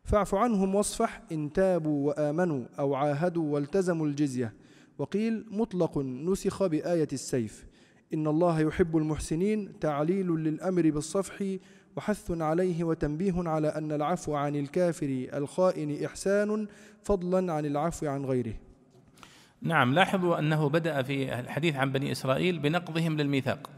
فاعف 0.03 0.35
عنهم 0.35 0.75
واصفح 0.75 1.21
إن 1.31 1.53
تابوا 1.53 2.07
وآمنوا 2.07 2.65
أو 2.79 2.95
عاهدوا 2.95 3.53
والتزموا 3.53 4.07
الجزية. 4.07 4.53
وقيل 4.97 5.45
مطلق 5.51 5.97
نسخ 5.97 6.65
بآية 6.65 7.07
السيف. 7.13 7.65
إن 8.13 8.27
الله 8.27 8.59
يحب 8.59 8.97
المحسنين 8.97 9.79
تعليل 9.79 10.27
للأمر 10.27 10.89
بالصفح 10.89 11.57
وحث 11.95 12.31
عليه 12.31 12.83
وتنبيه 12.83 13.33
على 13.37 13.67
أن 13.67 13.91
العفو 13.91 14.33
عن 14.33 14.55
الكافر 14.55 15.27
الخائن 15.33 16.05
إحسان 16.05 16.67
فضلا 17.03 17.53
عن 17.53 17.65
العفو 17.65 18.07
عن 18.07 18.25
غيره. 18.25 18.53
نعم 19.61 19.93
لاحظوا 19.93 20.39
أنه 20.39 20.69
بدأ 20.69 21.01
في 21.01 21.39
الحديث 21.39 21.75
عن 21.75 21.91
بني 21.91 22.11
إسرائيل 22.11 22.59
بنقضهم 22.59 23.17
للميثاق. 23.17 23.69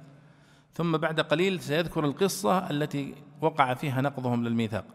ثم 0.74 0.98
بعد 0.98 1.20
قليل 1.20 1.60
سيذكر 1.60 2.06
القصة 2.06 2.70
التي 2.70 3.14
وقع 3.42 3.74
فيها 3.74 4.02
نقضهم 4.02 4.44
للميثاق. 4.44 4.86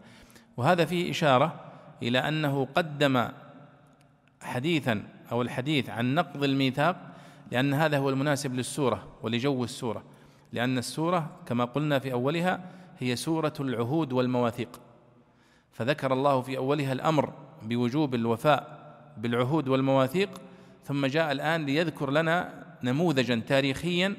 وهذا 0.57 0.85
فيه 0.85 1.11
إشارة 1.11 1.55
إلى 2.03 2.19
أنه 2.19 2.67
قدم 2.75 3.27
حديثا 4.41 5.03
أو 5.31 5.41
الحديث 5.41 5.89
عن 5.89 6.15
نقض 6.15 6.43
الميثاق 6.43 6.95
لأن 7.51 7.73
هذا 7.73 7.97
هو 7.97 8.09
المناسب 8.09 8.53
للسورة 8.53 9.07
ولجو 9.21 9.63
السورة. 9.63 10.03
لأن 10.51 10.77
السورة 10.77 11.29
كما 11.45 11.65
قلنا 11.65 11.99
في 11.99 12.11
أولها 12.11 12.69
هي 12.99 13.15
سورة 13.15 13.53
العهود 13.59 14.13
والمواثيق. 14.13 14.79
فذكر 15.71 16.13
الله 16.13 16.41
في 16.41 16.57
أولها 16.57 16.93
الأمر 16.93 17.33
بوجوب 17.63 18.15
الوفاء 18.15 18.83
بالعهود 19.17 19.67
والمواثيق 19.67 20.29
ثم 20.85 21.05
جاء 21.05 21.31
الآن 21.31 21.65
ليذكر 21.65 22.11
لنا 22.11 22.63
نموذجا 22.83 23.41
تاريخيا 23.47 24.15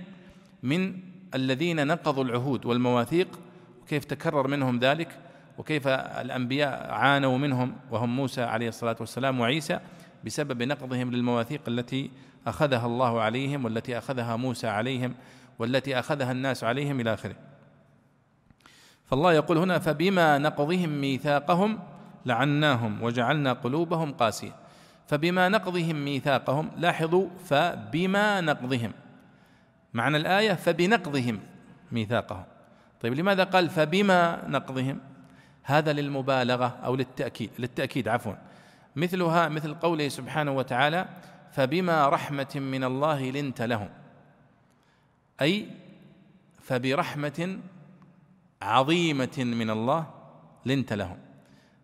من 0.62 1.00
الذين 1.34 1.86
نقضوا 1.86 2.24
العهود 2.24 2.66
والمواثيق 2.66 3.38
وكيف 3.82 4.04
تكرر 4.04 4.48
منهم 4.48 4.78
ذلك 4.78 5.18
وكيف 5.58 5.88
الأنبياء 5.88 6.92
عانوا 6.92 7.38
منهم 7.38 7.76
وهم 7.90 8.16
موسى 8.16 8.42
عليه 8.42 8.68
الصلاة 8.68 8.96
والسلام 9.00 9.40
وعيسى 9.40 9.80
بسبب 10.24 10.62
نقضهم 10.62 11.10
للمواثيق 11.10 11.60
التي 11.68 12.10
أخذها 12.46 12.86
الله 12.86 13.20
عليهم 13.20 13.64
والتي 13.64 13.98
أخذها 13.98 14.36
موسى 14.36 14.66
عليهم 14.66 15.14
والتي 15.58 15.98
أخذها 15.98 16.32
الناس 16.32 16.64
عليهم 16.64 17.00
إلى 17.00 17.14
آخره. 17.14 17.36
فالله 19.04 19.32
يقول 19.32 19.58
هنا 19.58 19.78
فبما 19.78 20.38
نقضهم 20.38 21.00
ميثاقهم 21.00 21.78
لعناهم 22.26 23.02
وجعلنا 23.02 23.52
قلوبهم 23.52 24.12
قاسية. 24.12 24.63
فبما 25.06 25.48
نقضهم 25.48 26.04
ميثاقهم 26.04 26.70
لاحظوا 26.76 27.28
فبما 27.44 28.40
نقضهم. 28.40 28.92
معنى 29.94 30.16
الآية 30.16 30.52
فبنقضهم 30.52 31.40
ميثاقهم. 31.92 32.44
طيب 33.00 33.14
لماذا 33.14 33.44
قال 33.44 33.70
فبما 33.70 34.48
نقضهم؟ 34.48 35.00
هذا 35.62 35.92
للمبالغة 35.92 36.66
أو 36.84 36.96
للتأكيد 36.96 37.50
للتأكيد 37.58 38.08
عفوا. 38.08 38.34
مثلها 38.96 39.48
مثل 39.48 39.74
قوله 39.74 40.08
سبحانه 40.08 40.52
وتعالى 40.52 41.08
فبما 41.52 42.08
رحمة 42.08 42.52
من 42.56 42.84
الله 42.84 43.30
لنت 43.30 43.62
لهم. 43.62 43.88
أي 45.40 45.68
فبرحمة 46.62 47.58
عظيمة 48.62 49.38
من 49.38 49.70
الله 49.70 50.06
لنت 50.66 50.92
لهم. 50.92 51.18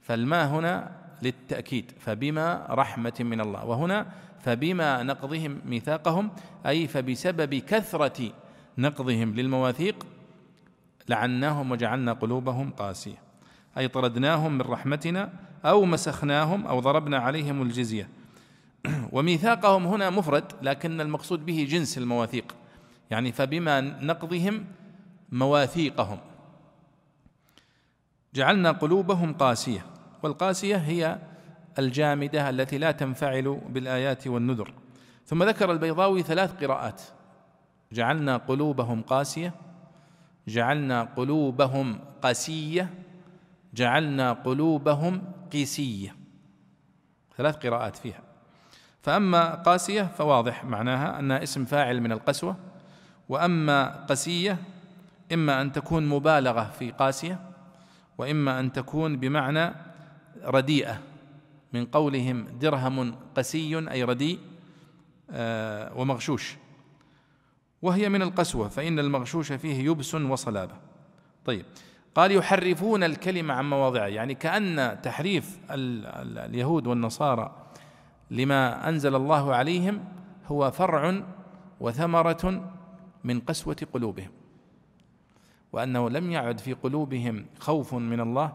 فالما 0.03 0.47
هنا 0.47 1.00
للتأكيد 1.23 1.93
فبما 2.01 2.67
رحمة 2.71 3.13
من 3.21 3.41
الله. 3.41 3.65
وهنا 3.65 4.07
فبما 4.41 5.03
نقضهم 5.03 5.61
ميثاقهم 5.65 6.31
أي 6.67 6.87
فبسبب 6.87 7.55
كثرة 7.55 8.33
نقضهم 8.79 9.35
للمواثيق 9.35 10.07
لعناهم 11.09 11.71
وجعلنا 11.71 12.13
قلوبهم 12.13 12.71
قاسية. 12.71 13.19
أي 13.79 13.89
طردناهم 13.89 14.53
من 14.53 14.61
رحمتنا 14.61 15.33
أو 15.65 15.85
مسخناهم 15.85 16.67
أو 16.67 16.81
ضربنا 16.81 17.19
عليهم 17.19 17.63
الجزية. 17.63 18.09
وميثاقهم 19.13 19.87
هنا 19.87 20.11
مفرد 20.11 20.45
لكن 20.63 21.01
المقصود 21.01 21.47
به 21.47 21.67
جنس 21.71 21.99
المواثيق. 21.99 22.55
يعني 23.11 23.33
فبما 23.33 23.81
نقضهم 23.81 24.65
مواثيقهم. 25.33 26.19
جعلنا 28.35 28.71
قلوبهم 28.71 29.33
قاسية. 29.33 29.87
والقاسية 30.23 30.77
هي 30.77 31.19
الجامدة 31.79 32.51
التي 32.51 32.79
لا 32.79 32.91
تنفعل 32.91 33.61
بالآيات 33.69 34.27
والنذر. 34.27 34.73
ثم 35.27 35.43
ذكر 35.43 35.73
البيضاوي 35.73 36.23
ثلاث 36.23 36.65
قراءات. 36.65 37.03
جعلنا 37.93 38.37
قلوبهم 38.37 39.03
قاسية 39.03 39.53
جعلنا 40.49 41.03
قلوبهم 41.03 41.99
قسيه 42.23 42.91
جعلنا 43.75 44.33
قلوبهم 44.33 45.23
قسيه 45.53 46.15
ثلاث 47.37 47.67
قراءات 47.67 47.97
فيها. 47.97 48.21
فأما 49.03 49.55
قاسية 49.55 50.03
فواضح 50.03 50.65
معناها 50.65 51.19
أنها 51.19 51.43
اسم 51.43 51.65
فاعل 51.65 52.01
من 52.01 52.13
القسوة 52.13 52.57
وأما 53.29 54.07
قسية 54.09 54.59
إما 55.33 55.63
أن 55.63 55.73
تكون 55.73 56.09
مبالغة 56.09 56.71
في 56.79 56.91
قاسية 56.91 57.41
وإما 58.19 58.61
أن 58.61 58.73
تكون 58.73 59.17
بمعنى 59.17 59.73
رديئة 60.45 61.01
من 61.73 61.85
قولهم 61.87 62.47
درهم 62.61 63.15
قسي 63.37 63.91
أي 63.91 64.05
رديء 64.05 64.39
آه، 65.31 65.99
ومغشوش. 65.99 66.57
وهي 67.83 68.09
من 68.09 68.23
القسوة 68.23 68.69
فإن 68.69 68.99
المغشوش 68.99 69.53
فيه 69.53 69.91
يبس 69.91 70.15
وصلابة. 70.15 70.75
طيب 71.45 71.65
قال 72.15 72.33
يحرفون 72.33 73.03
الكلمة 73.03 73.55
عن 73.55 73.71
مواضعه 73.71 74.07
يعني 74.07 74.35
كأن 74.35 74.99
تحريف 75.03 75.59
اليهود 75.71 76.87
والنصارى 76.87 77.57
لما 78.31 78.89
أنزل 78.89 79.15
الله 79.15 79.55
عليهم 79.55 80.05
هو 80.47 80.71
فرع 80.71 81.23
وثمرة 81.81 82.71
من 83.25 83.41
قسوة 83.41 83.77
قلوبهم. 83.93 84.31
وأنه 85.73 86.11
لم 86.11 86.31
يعد 86.31 86.59
في 86.61 86.73
قلوبهم 86.73 87.47
خوف 87.59 87.95
من 87.95 88.21
الله 88.21 88.53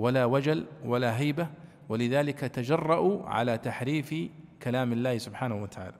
ولا 0.00 0.24
وجل 0.24 0.64
ولا 0.84 1.18
هيبة 1.18 1.48
ولذلك 1.88 2.38
تجرأوا 2.40 3.28
على 3.28 3.58
تحريف 3.58 4.14
كلام 4.62 4.92
الله 4.92 5.18
سبحانه 5.18 5.62
وتعالى. 5.62 5.96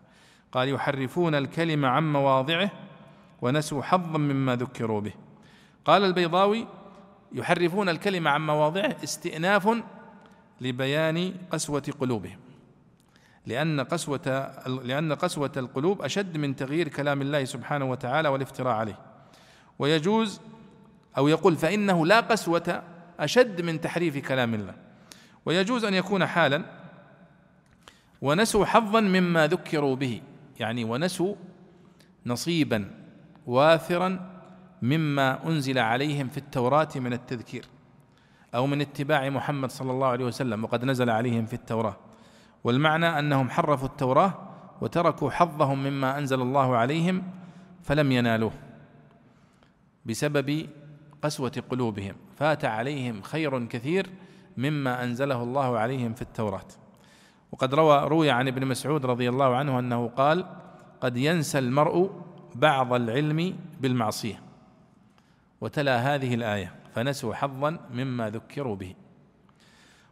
قال 0.52 0.68
يحرفون 0.68 1.34
الكلم 1.34 1.84
عن 1.84 2.12
مواضعه 2.12 2.70
ونسوا 3.42 3.82
حظا 3.82 4.18
مما 4.18 4.56
ذكروا 4.56 5.00
به. 5.00 5.12
قال 5.84 6.04
البيضاوي 6.04 6.66
يحرفون 7.32 7.88
الكلمة 7.88 8.30
عن 8.30 8.46
مواضعه 8.46 8.96
استئناف 9.04 9.68
لبيان 10.60 11.34
قسوة 11.50 11.94
قلوبهم. 12.00 12.38
لأن 13.46 13.80
قسوة 13.80 14.50
لأن 14.84 15.12
قسوة 15.12 15.52
القلوب 15.56 16.02
أشد 16.02 16.36
من 16.36 16.56
تغيير 16.56 16.88
كلام 16.88 17.22
الله 17.22 17.44
سبحانه 17.44 17.90
وتعالى 17.90 18.28
والافتراء 18.28 18.74
عليه. 18.74 18.98
ويجوز 19.78 20.40
أو 21.18 21.28
يقول 21.28 21.56
فإنه 21.56 22.06
لا 22.06 22.20
قسوة 22.20 22.82
أشد 23.24 23.60
من 23.60 23.80
تحريف 23.80 24.18
كلام 24.28 24.54
الله. 24.54 24.74
ويجوز 25.46 25.84
أن 25.84 25.94
يكون 25.94 26.26
حالا 26.26 26.64
ونسوا 28.22 28.64
حظا 28.64 29.00
مما 29.00 29.46
ذكروا 29.46 29.96
به. 29.96 30.22
يعني 30.60 30.84
ونسوا 30.84 31.34
نصيبا 32.26 32.90
وافرا 33.46 34.30
مما 34.82 35.46
أنزل 35.46 35.78
عليهم 35.78 36.28
في 36.28 36.36
التوراة 36.36 36.88
من 36.96 37.12
التذكير 37.12 37.64
أو 38.54 38.66
من 38.66 38.80
اتباع 38.80 39.28
محمد 39.28 39.70
صلى 39.70 39.90
الله 39.90 40.06
عليه 40.06 40.24
وسلم 40.24 40.64
وقد 40.64 40.84
نزل 40.84 41.10
عليهم 41.10 41.46
في 41.46 41.54
التوراة. 41.54 41.96
والمعنى 42.64 43.18
أنهم 43.18 43.50
حرفوا 43.50 43.88
التوراة 43.88 44.34
وتركوا 44.80 45.30
حظهم 45.30 45.82
مما 45.82 46.18
أنزل 46.18 46.42
الله 46.42 46.76
عليهم 46.76 47.22
فلم 47.82 48.12
ينالوه 48.12 48.52
بسبب 50.06 50.66
قسوة 51.22 51.62
قلوبهم. 51.70 52.14
فات 52.40 52.64
عليهم 52.64 53.22
خير 53.22 53.66
كثير 53.66 54.06
مما 54.56 55.04
أنزله 55.04 55.42
الله 55.42 55.78
عليهم 55.78 56.14
في 56.14 56.22
التوراة. 56.22 56.66
وقد 57.52 57.74
روى 57.74 58.08
روي 58.08 58.30
عن 58.30 58.48
ابن 58.48 58.66
مسعود 58.66 59.06
رضي 59.06 59.28
الله 59.28 59.56
عنه 59.56 59.78
أنه 59.78 60.08
قال 60.08 60.46
قد 61.00 61.16
ينسى 61.16 61.58
المرء 61.58 62.10
بعض 62.54 62.92
العلم 62.92 63.56
بالمعصية. 63.80 64.42
وتلا 65.60 66.14
هذه 66.14 66.34
الآية 66.34 66.74
فنسوا 66.94 67.34
حظا 67.34 67.78
مما 67.94 68.30
ذكروا 68.30 68.76
به. 68.76 68.94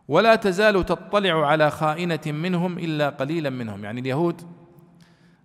ولا 0.08 0.34
تزال 0.34 0.86
تطلع 0.86 1.46
على 1.46 1.70
خائنة 1.70 2.20
منهم 2.26 2.78
إلا 2.78 3.08
قليلا 3.08 3.50
منهم. 3.50 3.84
يعني 3.84 4.00
اليهود 4.00 4.42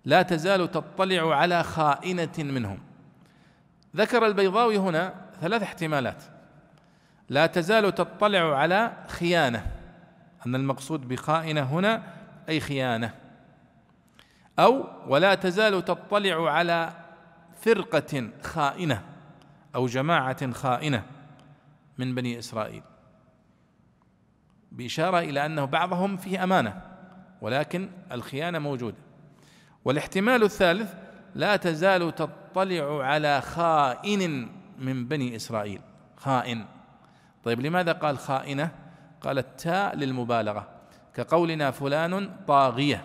لا 0.06 0.22
تزال 0.22 0.72
تطلع 0.72 1.36
على 1.36 1.64
خائنة 1.64 2.38
منهم. 2.40 2.80
ذكر 3.96 4.26
البيضاوي 4.26 4.78
هنا 4.78 5.14
ثلاث 5.42 5.64
احتمالات. 5.64 6.33
لا 7.30 7.46
تزال 7.46 7.96
تطلع 7.96 8.58
على 8.58 8.94
خيانة 9.08 9.66
أن 10.46 10.56
المقصود 10.56 11.08
بخائنة 11.08 11.62
هنا 11.62 12.04
أي 12.50 12.60
خيانة. 12.60 13.14
أو 14.60 14.88
ولا 15.08 15.36
تزال 15.36 15.86
تطلع 15.86 16.52
على 16.52 16.94
فرقة 17.62 18.30
خائنة 18.42 19.02
أو 19.76 19.86
جماعة 19.86 20.52
خائنة 20.52 21.04
من 21.98 22.16
بني 22.16 22.40
إسرائيل. 22.40 22.84
بإشارة 24.72 25.20
إلى 25.20 25.46
أنه 25.46 25.66
بعضهم 25.66 26.18
فيه 26.18 26.44
أمانة 26.44 26.82
ولكن 27.42 27.90
الخيانة 28.12 28.60
موجودة. 28.60 28.98
والاحتمال 29.86 30.44
الثالث 30.44 30.94
لا 31.36 31.56
تزال 31.56 32.16
تطلع 32.16 33.04
على 33.06 33.42
خائن 33.42 34.50
من 34.80 35.08
بني 35.08 35.36
إسرائيل. 35.36 35.82
خائن. 36.18 36.66
طيب 37.44 37.62
لماذا 37.62 37.92
قال 37.92 38.18
خائنة؟ 38.18 38.72
قال 39.22 39.38
التاء 39.38 39.96
للمبالغة 39.96 40.68
كقولنا 41.14 41.72
فلان 41.72 42.30
طاغية. 42.48 43.04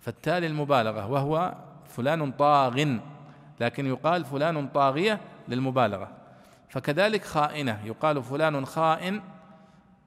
فالتاء 0.00 0.38
للمبالغة 0.38 1.06
وهو 1.06 1.54
فلان 1.84 2.32
طاغ 2.32 2.98
لكن 3.60 3.86
يقال 3.86 4.24
فلان 4.24 4.68
طاغية 4.68 5.20
للمبالغة. 5.48 6.08
فكذلك 6.68 7.24
خائنة 7.24 7.80
يقال 7.84 8.22
فلان 8.22 8.66
خائن 8.66 9.22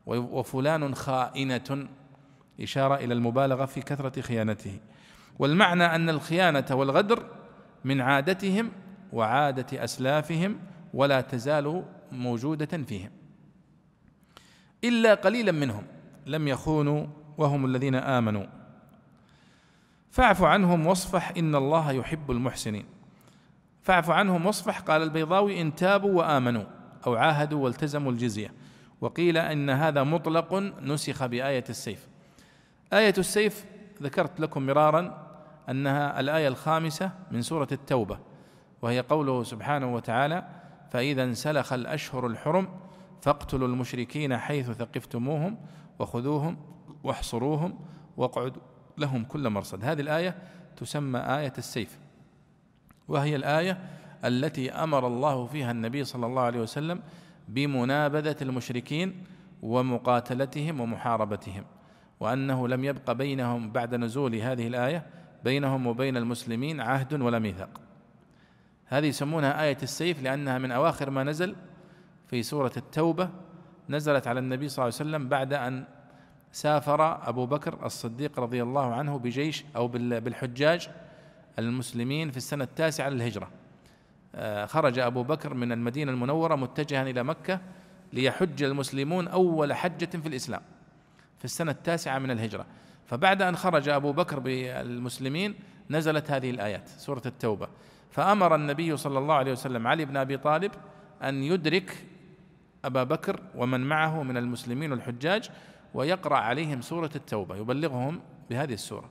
وفلان 0.06 0.96
خائنة 0.96 1.88
إشارة 2.62 2.96
إلى 2.96 3.14
المبالغة 3.14 3.66
في 3.66 3.82
كثرة 3.82 4.22
خيانته. 4.22 4.80
والمعنى 5.40 5.84
أن 5.86 6.10
الخيانة 6.10 6.66
والغدر 6.72 7.24
من 7.84 8.02
عادتهم 8.02 8.72
وعادة 9.14 9.84
أسلافهم 9.84 10.60
ولا 10.94 11.22
تزال 11.22 11.84
موجودة 12.12 12.84
فيهم. 12.84 13.12
إلا 14.84 15.14
قليلا 15.14 15.52
منهم 15.52 15.84
لم 16.26 16.48
يخونوا 16.48 17.08
وهم 17.38 17.66
الذين 17.66 17.96
آمنوا. 17.96 18.46
فاعف 20.12 20.44
عنهم 20.44 20.88
واصفح 20.88 21.34
إن 21.38 21.56
الله 21.56 21.92
يحب 21.92 22.32
المحسنين. 22.32 22.86
فاعف 23.82 24.10
عنهم 24.10 24.46
واصفح 24.46 24.80
قال 24.80 25.04
البيضاوي 25.04 25.62
إن 25.62 25.76
تابوا 25.76 26.14
وآمنوا 26.14 26.64
أو 27.08 27.16
عاهدوا 27.16 27.64
والتزموا 27.64 28.12
الجزية. 28.12 28.54
وقيل 29.02 29.38
إن 29.38 29.70
هذا 29.70 30.04
مطلق 30.04 30.54
نسخ 30.82 31.26
بآية 31.26 31.64
السيف. 31.70 32.08
آية 32.94 33.14
السيف 33.18 33.66
ذكرت 34.02 34.40
لكم 34.40 34.66
مرارا 34.66 35.30
أنها 35.70 36.20
الآية 36.20 36.48
الخامسة 36.48 37.12
من 37.32 37.42
سورة 37.42 37.68
التوبة 37.72 38.20
وهي 38.82 39.00
قوله 39.00 39.44
سبحانه 39.44 39.94
وتعالى 39.94 40.48
فإذا 40.92 41.24
انسلخ 41.24 41.74
الأشهر 41.74 42.28
الحرم 42.28 42.70
فاقتلوا 43.22 43.68
المشركين 43.68 44.38
حيث 44.38 44.72
ثقفتموهم 44.72 45.58
وخذوهم 46.00 46.58
واحصروهم 47.04 47.80
واقعدوا 48.18 48.62
لهم 48.98 49.24
كل 49.24 49.50
مرصد. 49.50 49.86
هذه 49.86 50.02
الآية 50.02 50.36
تسمى 50.78 51.20
آية 51.20 51.54
السيف. 51.58 52.00
وهي 53.08 53.36
الآية 53.36 53.82
التي 54.26 54.72
أمر 54.72 55.08
الله 55.08 55.46
فيها 55.46 55.72
النبي 55.72 56.04
صلى 56.04 56.26
الله 56.26 56.42
عليه 56.42 56.60
وسلم 56.60 57.02
بمنابذة 57.48 58.36
المشركين 58.42 59.24
ومقاتلتهم 59.62 60.80
ومحاربتهم 60.80 61.66
وأنه 62.20 62.68
لم 62.68 62.84
يبق 62.84 63.12
بينهم 63.12 63.72
بعد 63.72 63.96
نزول 63.96 64.36
هذه 64.36 64.68
الآية 64.68 65.06
بينهم 65.44 65.88
وبين 65.88 66.18
المسلمين 66.18 66.82
عهد 66.82 67.22
ولا 67.22 67.40
ميثاق. 67.40 67.89
هذه 68.90 69.06
يسمونها 69.06 69.64
آية 69.64 69.78
السيف 69.84 70.24
لأنها 70.24 70.58
من 70.58 70.72
أواخر 70.72 71.10
ما 71.10 71.24
نزل 71.24 71.56
في 72.28 72.44
سورة 72.44 72.72
التوبة 72.78 73.30
نزلت 73.90 74.28
على 74.28 74.40
النبي 74.40 74.70
صلى 74.70 74.84
الله 74.84 74.96
عليه 75.00 75.10
وسلم 75.10 75.30
بعد 75.30 75.54
أن 75.54 75.86
سافر 76.52 77.30
أبو 77.30 77.46
بكر 77.46 77.86
الصديق 77.86 78.40
رضي 78.40 78.64
الله 78.64 78.94
عنه 78.94 79.20
بجيش 79.20 79.66
أو 79.76 79.88
بالحجاج 79.88 80.90
المسلمين 81.60 82.32
في 82.32 82.38
السنة 82.38 82.64
التاسعة 82.64 83.10
للهجرة. 83.10 83.50
آه، 84.36 84.66
خرج 84.66 85.00
أبو 85.00 85.24
بكر 85.24 85.54
من 85.54 85.72
المدينة 85.72 86.12
المنورة 86.12 86.56
متجها 86.56 87.02
إلى 87.02 87.24
مكة 87.24 87.60
ليحج 88.14 88.64
المسلمون 88.64 89.28
أول 89.28 89.74
حجة 89.74 90.18
في 90.18 90.28
الإسلام 90.28 90.62
في 91.40 91.46
السنة 91.46 91.72
التاسعة 91.72 92.20
من 92.20 92.32
الهجرة. 92.32 92.66
فبعد 93.06 93.42
أن 93.42 93.56
خرج 93.56 93.90
أبو 93.90 94.12
بكر 94.12 94.40
بالمسلمين 94.40 95.56
نزلت 95.90 96.32
هذه 96.32 96.50
الآيات 96.50 96.88
سورة 96.88 97.22
التوبة. 97.26 97.68
فأمر 98.20 98.56
النبي 98.56 98.98
صلى 98.98 99.20
الله 99.20 99.36
عليه 99.36 99.52
وسلم 99.52 99.88
علي 99.88 100.06
بن 100.06 100.18
أبي 100.18 100.38
طالب 100.38 100.72
أن 101.24 101.44
يدرك 101.44 102.06
أبا 102.86 103.04
بكر 103.04 103.40
ومن 103.56 103.80
معه 103.80 104.24
من 104.24 104.38
المسلمين 104.38 104.92
والحجاج 104.92 105.50
ويقرأ 105.94 106.36
عليهم 106.36 106.82
سورة 106.82 107.10
التوبة 107.16 107.56
يبلغهم 107.56 108.22
بهذه 108.50 108.74
السورة. 108.74 109.10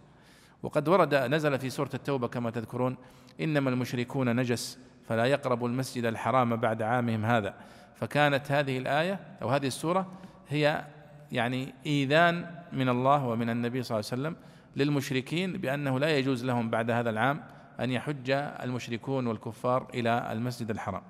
وقد 0.63 0.89
ورد 0.89 1.15
نزل 1.15 1.59
في 1.59 1.71
سورة 1.71 1.91
التوبة 1.95 2.29
كما 2.29 2.51
تذكرون 2.51 2.97
إنما 3.41 3.71
المشركون 3.71 4.37
نجس 4.37 4.79
فلا 5.09 5.25
يقربوا 5.25 5.69
المسجد 5.69 6.05
الحرام 6.05 6.57
بعد 6.57 6.83
عامهم 6.83 7.25
هذا. 7.25 7.55
فكانت 7.95 8.53
هذه 8.53 8.79
الآية 8.79 9.21
أو 9.43 9.49
هذه 9.49 9.67
السورة 9.67 10.07
هي 10.49 10.85
يعني 11.33 11.75
إيذان 11.87 12.51
من 12.73 12.89
الله 12.89 13.27
ومن 13.27 13.51
النبي 13.51 13.83
صلى 13.83 13.99
الله 13.99 14.11
عليه 14.13 14.23
وسلم 14.23 14.37
للمشركين 14.77 15.53
بأنه 15.53 15.99
لا 15.99 16.19
يجوز 16.19 16.45
لهم 16.45 16.71
بعد 16.71 16.91
هذا 16.91 17.11
العام 17.11 17.58
أن 17.81 17.91
يحج 17.91 18.31
المشركون 18.31 19.27
والكفار 19.27 19.87
إلى 19.95 20.33
المسجد 20.33 20.71
الحرام. 20.71 21.03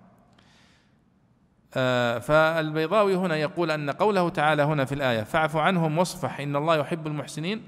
آه، 1.75 2.19
فالبيضاوي 2.19 3.17
هنا 3.17 3.37
يقول 3.37 3.71
أن 3.71 3.91
قوله 3.91 4.29
تعالى 4.29 4.63
هنا 4.63 4.85
في 4.85 4.95
الآية 4.95 5.23
فاعف 5.23 5.57
عنهم 5.57 5.99
واصفح 5.99 6.41
إن 6.41 6.57
الله 6.57 6.77
يحب 6.77 7.07
المحسنين 7.07 7.63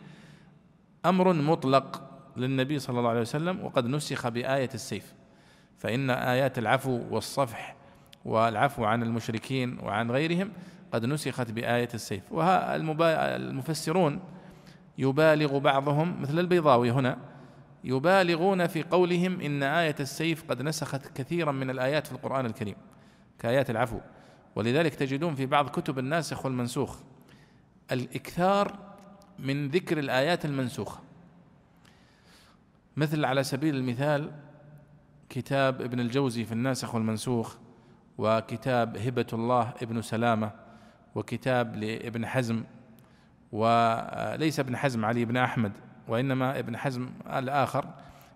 أمر 1.06 1.32
مطلق 1.32 2.02
للنبي 2.36 2.78
صلى 2.78 2.98
الله 2.98 3.10
عليه 3.10 3.20
وسلم 3.20 3.64
وقد 3.64 3.86
نسخ 3.86 4.28
بآية 4.28 4.70
السيف. 4.74 5.14
فإن 5.78 6.10
آيات 6.10 6.58
العفو 6.58 7.00
والصفح 7.10 7.76
والعفو 8.24 8.84
عن 8.84 9.02
المشركين 9.02 9.78
وعن 9.82 10.10
غيرهم 10.10 10.52
قد 10.92 11.04
نسخت 11.04 11.50
بآية 11.50 11.88
السيف. 11.94 12.32
والمفسرون 12.32 14.20
يبالغ 14.98 15.58
بعضهم 15.58 16.22
مثل 16.22 16.38
البيضاوي 16.38 16.90
هنا 16.90 17.29
يبالغون 17.84 18.66
في 18.66 18.82
قولهم 18.82 19.40
إن 19.40 19.62
آية 19.62 19.96
السيف 20.00 20.50
قد 20.50 20.62
نسخت 20.62 21.06
كثيرا 21.06 21.52
من 21.52 21.70
الآيات 21.70 22.06
في 22.06 22.12
القرآن 22.12 22.46
الكريم 22.46 22.76
كآيات 23.38 23.70
العفو. 23.70 24.00
ولذلك 24.56 24.94
تجدون 24.94 25.34
في 25.34 25.46
بعض 25.46 25.68
كتب 25.68 25.98
الناسخ 25.98 26.44
والمنسوخ 26.44 26.98
الإكثار 27.92 28.78
من 29.38 29.68
ذكر 29.68 29.98
الآيات 29.98 30.44
المنسوخة. 30.44 31.00
مثل 32.96 33.24
على 33.24 33.44
سبيل 33.44 33.74
المثال 33.76 34.32
كتاب 35.28 35.82
ابن 35.82 36.00
الجوزي 36.00 36.44
في 36.44 36.52
الناسخ 36.52 36.94
والمنسوخ 36.94 37.56
وكتاب 38.18 38.96
هبة 38.96 39.26
الله 39.32 39.74
ابن 39.82 40.02
سلامة 40.02 40.50
وكتاب 41.14 41.76
لابن 41.76 42.26
حزم 42.26 42.64
وليس 43.52 44.60
ابن 44.60 44.76
حزم 44.76 45.04
علي 45.04 45.24
بن 45.24 45.36
أحمد. 45.36 45.72
وإنما 46.08 46.58
ابن 46.58 46.76
حزم 46.76 47.10
الآخر 47.26 47.84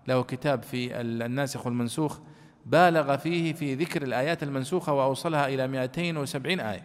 له 0.07 0.23
كتاب 0.23 0.63
في 0.63 1.01
الناسخ 1.01 1.65
والمنسوخ 1.65 2.19
بالغ 2.65 3.17
فيه 3.17 3.53
في 3.53 3.75
ذكر 3.75 4.03
الآيات 4.03 4.43
المنسوخة 4.43 4.93
وأوصلها 4.93 5.47
إلى 5.47 5.67
270 5.67 6.59
آية. 6.59 6.83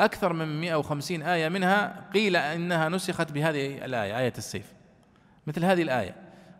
أكثر 0.00 0.32
من 0.32 0.60
150 0.60 1.22
آية 1.22 1.48
منها 1.48 2.10
قيل 2.14 2.36
إنها 2.36 2.88
نسخت 2.88 3.32
بهذه 3.32 3.84
الآية 3.84 4.18
آية 4.18 4.32
السيف. 4.38 4.72
مثل 5.46 5.64
هذه 5.64 5.82
الآية. 5.82 6.14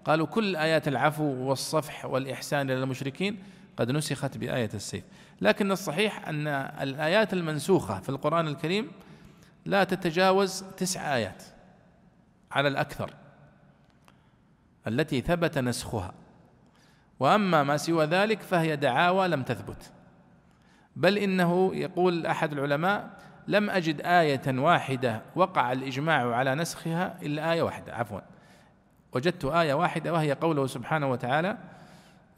قالوا 0.04 0.26
كل 0.26 0.56
آيات 0.56 0.88
العفو 0.88 1.24
والصفح 1.24 2.04
والإحسان 2.04 2.70
إلى 2.70 2.82
المشركين 2.82 3.38
قد 3.76 3.90
نسخت 3.90 4.38
بآية 4.38 4.70
السيف. 4.74 5.04
لكن 5.40 5.72
الصحيح 5.72 6.28
أن 6.28 6.46
الآيات 6.80 7.32
المنسوخة 7.32 8.00
في 8.00 8.08
القرآن 8.08 8.48
الكريم 8.48 8.90
لا 9.66 9.84
تتجاوز 9.84 10.64
تسع 10.76 11.14
آيات. 11.14 11.42
على 12.52 12.68
الأكثر 12.68 13.10
التي 14.86 15.20
ثبت 15.20 15.58
نسخها. 15.58 16.14
وأما 17.20 17.62
ما 17.62 17.76
سوى 17.76 18.04
ذلك 18.04 18.40
فهي 18.40 18.76
دعاوى 18.76 19.28
لم 19.28 19.42
تثبت. 19.42 19.92
بل 20.96 21.18
إنه 21.18 21.74
يقول 21.74 22.26
أحد 22.26 22.52
العلماء 22.52 23.10
لم 23.48 23.70
أجد 23.70 24.00
آية 24.00 24.58
واحدة 24.58 25.22
وقع 25.36 25.72
الإجماع 25.72 26.34
على 26.34 26.54
نسخها 26.54 27.22
إلا 27.22 27.52
آية 27.52 27.62
واحدة 27.62 27.94
عفوا. 27.94 28.20
وجدت 29.12 29.44
آية 29.44 29.74
واحدة 29.74 30.12
وهي 30.12 30.32
قوله 30.32 30.66
سبحانه 30.66 31.10
وتعالى 31.10 31.58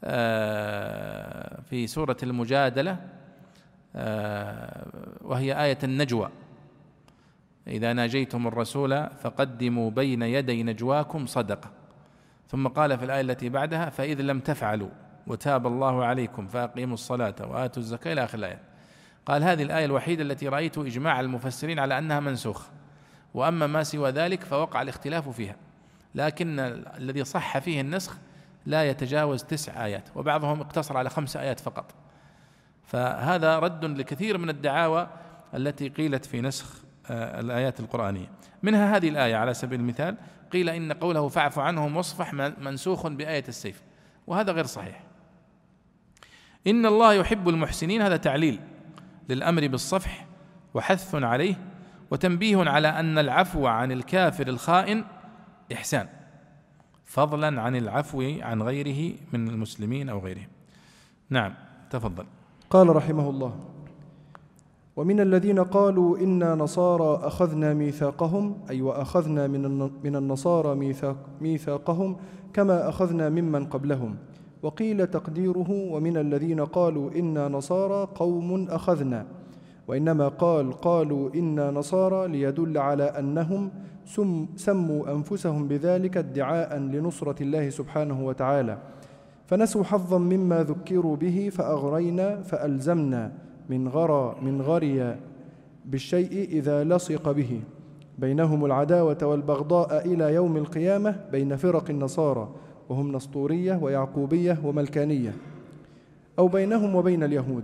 آه، 0.03 1.61
في 1.69 1.87
سورة 1.87 2.17
المجادلة 2.23 2.97
آه، 3.95 4.85
وهي 5.21 5.63
آية 5.63 5.77
النجوى. 5.83 6.29
إذا 7.67 7.93
ناجيتم 7.93 8.47
الرسول 8.47 9.09
فقدموا 9.09 9.91
بين 9.91 10.21
يدي 10.21 10.63
نجواكم 10.63 11.25
صدقة. 11.25 11.71
ثم 12.49 12.67
قال 12.67 12.97
في 12.97 13.05
الآية 13.05 13.21
التي 13.21 13.49
بعدها 13.49 13.89
فإذ 13.89 14.21
لم 14.21 14.39
تفعلوا 14.39 14.89
وتاب 15.27 15.67
الله 15.67 16.05
عليكم 16.05 16.47
فأقيموا 16.47 16.93
الصلاة 16.93 17.35
وآتوا 17.39 17.83
الزكاة 17.83 18.13
إلى 18.13 18.23
آخر 18.23 18.37
الآية. 18.37 18.59
قال 19.25 19.43
هذه 19.43 19.63
الآية 19.63 19.85
الوحيدة 19.85 20.23
التي 20.23 20.47
رأيت 20.47 20.77
إجماع 20.77 21.19
المفسرين 21.19 21.79
على 21.79 21.97
أنها 21.97 22.19
منسوخة 22.19 22.65
وأما 23.33 23.67
ما 23.67 23.83
سوى 23.83 24.09
ذلك 24.09 24.43
فوقع 24.43 24.81
الاختلاف 24.81 25.29
فيها. 25.29 25.55
لكن 26.15 26.59
الذي 26.97 27.23
صح 27.23 27.57
فيه 27.57 27.81
النسخ 27.81 28.17
لا 28.65 28.89
يتجاوز 28.89 29.43
تسع 29.43 29.85
آيات 29.85 30.03
وبعضهم 30.15 30.61
اقتصر 30.61 30.97
على 30.97 31.09
خمس 31.09 31.37
آيات 31.37 31.59
فقط. 31.59 31.95
فهذا 32.83 33.59
رد 33.59 33.85
لكثير 33.85 34.37
من 34.37 34.49
الدعاوى 34.49 35.07
التي 35.53 35.89
قيلت 35.89 36.25
في 36.25 36.41
نسخ 36.41 36.84
الآيات 37.11 37.79
القرآنية. 37.79 38.27
منها 38.63 38.97
هذه 38.97 39.09
الآية 39.09 39.35
على 39.35 39.53
سبيل 39.53 39.79
المثال 39.79 40.17
قيل 40.51 40.69
إن 40.69 40.93
قوله 40.93 41.27
فاعف 41.27 41.59
عنهم 41.59 41.97
واصفح 41.97 42.33
منسوخ 42.33 43.07
بآية 43.07 43.43
السيف. 43.47 43.83
وهذا 44.27 44.51
غير 44.51 44.65
صحيح. 44.65 45.03
إن 46.67 46.85
الله 46.85 47.13
يحب 47.13 47.49
المحسنين 47.49 48.01
هذا 48.01 48.17
تعليل 48.17 48.59
للأمر 49.29 49.67
بالصفح 49.67 50.25
وحث 50.73 51.15
عليه 51.15 51.55
وتنبيه 52.11 52.69
على 52.69 52.87
أن 52.87 53.17
العفو 53.17 53.67
عن 53.67 53.91
الكافر 53.91 54.47
الخائن 54.47 55.03
إحسان. 55.73 56.07
فضلا 57.05 57.61
عن 57.61 57.75
العفو 57.75 58.21
عن 58.41 58.61
غيره 58.61 59.15
من 59.33 59.47
المسلمين 59.47 60.09
أو 60.09 60.19
غيرهم. 60.19 60.47
نعم 61.29 61.53
تفضل. 61.89 62.25
قال 62.69 62.95
رحمه 62.95 63.29
الله 63.29 63.74
ومن 64.95 65.19
الذين 65.19 65.59
قالوا 65.59 66.17
إنا 66.17 66.55
نصارى 66.55 67.19
أخذنا 67.27 67.73
ميثاقهم 67.73 68.55
أي 68.69 68.81
وأخذنا 68.81 69.47
من 69.47 69.91
من 70.03 70.15
النصارى 70.15 70.75
ميثاق 70.75 71.15
ميثاقهم 71.41 72.15
كما 72.53 72.89
أخذنا 72.89 73.29
ممن 73.29 73.65
قبلهم. 73.65 74.15
وقيل 74.63 75.07
تقديره 75.07 75.71
ومن 75.91 76.17
الذين 76.17 76.59
قالوا 76.59 77.11
إنا 77.11 77.47
نصارى 77.47 78.07
قوم 78.15 78.67
أخذنا. 78.69 79.25
وإنما 79.87 80.27
قال 80.27 80.73
قالوا 80.73 81.29
إنا 81.35 81.71
نصارى 81.71 82.27
ليدل 82.27 82.77
على 82.77 83.03
أنهم 83.03 83.71
سم 84.05 84.47
سموا 84.55 85.11
أنفسهم 85.11 85.67
بذلك 85.67 86.17
ادعاء 86.17 86.77
لنصرة 86.77 87.43
الله 87.43 87.69
سبحانه 87.69 88.25
وتعالى. 88.25 88.77
فنسوا 89.45 89.83
حظا 89.83 90.17
مما 90.17 90.63
ذكروا 90.63 91.15
به 91.15 91.49
فأغرينا 91.53 92.41
فألزمنا. 92.41 93.31
من 93.69 93.87
غرى 93.87 94.35
من 94.41 94.61
غري 94.61 95.17
بالشيء 95.85 96.43
إذا 96.49 96.83
لصق 96.83 97.31
به. 97.31 97.61
بينهم 98.17 98.65
العداوة 98.65 99.17
والبغضاء 99.21 100.05
إلى 100.13 100.33
يوم 100.33 100.57
القيامة 100.57 101.19
بين 101.31 101.55
فرق 101.55 101.89
النصارى 101.89 102.49
وهم 102.89 103.11
نسطورية 103.11 103.75
ويعقوبية 103.75 104.57
وملكانية. 104.63 105.33
أو 106.39 106.47
بينهم 106.47 106.95
وبين 106.95 107.23
اليهود 107.23 107.63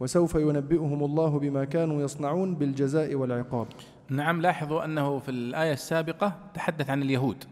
وسوف 0.00 0.34
ينبئهم 0.34 1.04
الله 1.04 1.38
بما 1.38 1.64
كانوا 1.64 2.02
يصنعون 2.02 2.54
بالجزاء 2.54 3.14
والعقاب. 3.14 3.66
نعم 4.08 4.40
لاحظوا 4.40 4.84
أنه 4.84 5.18
في 5.18 5.30
الآية 5.30 5.72
السابقة 5.72 6.32
تحدث 6.54 6.90
عن 6.90 7.02
اليهود 7.02 7.44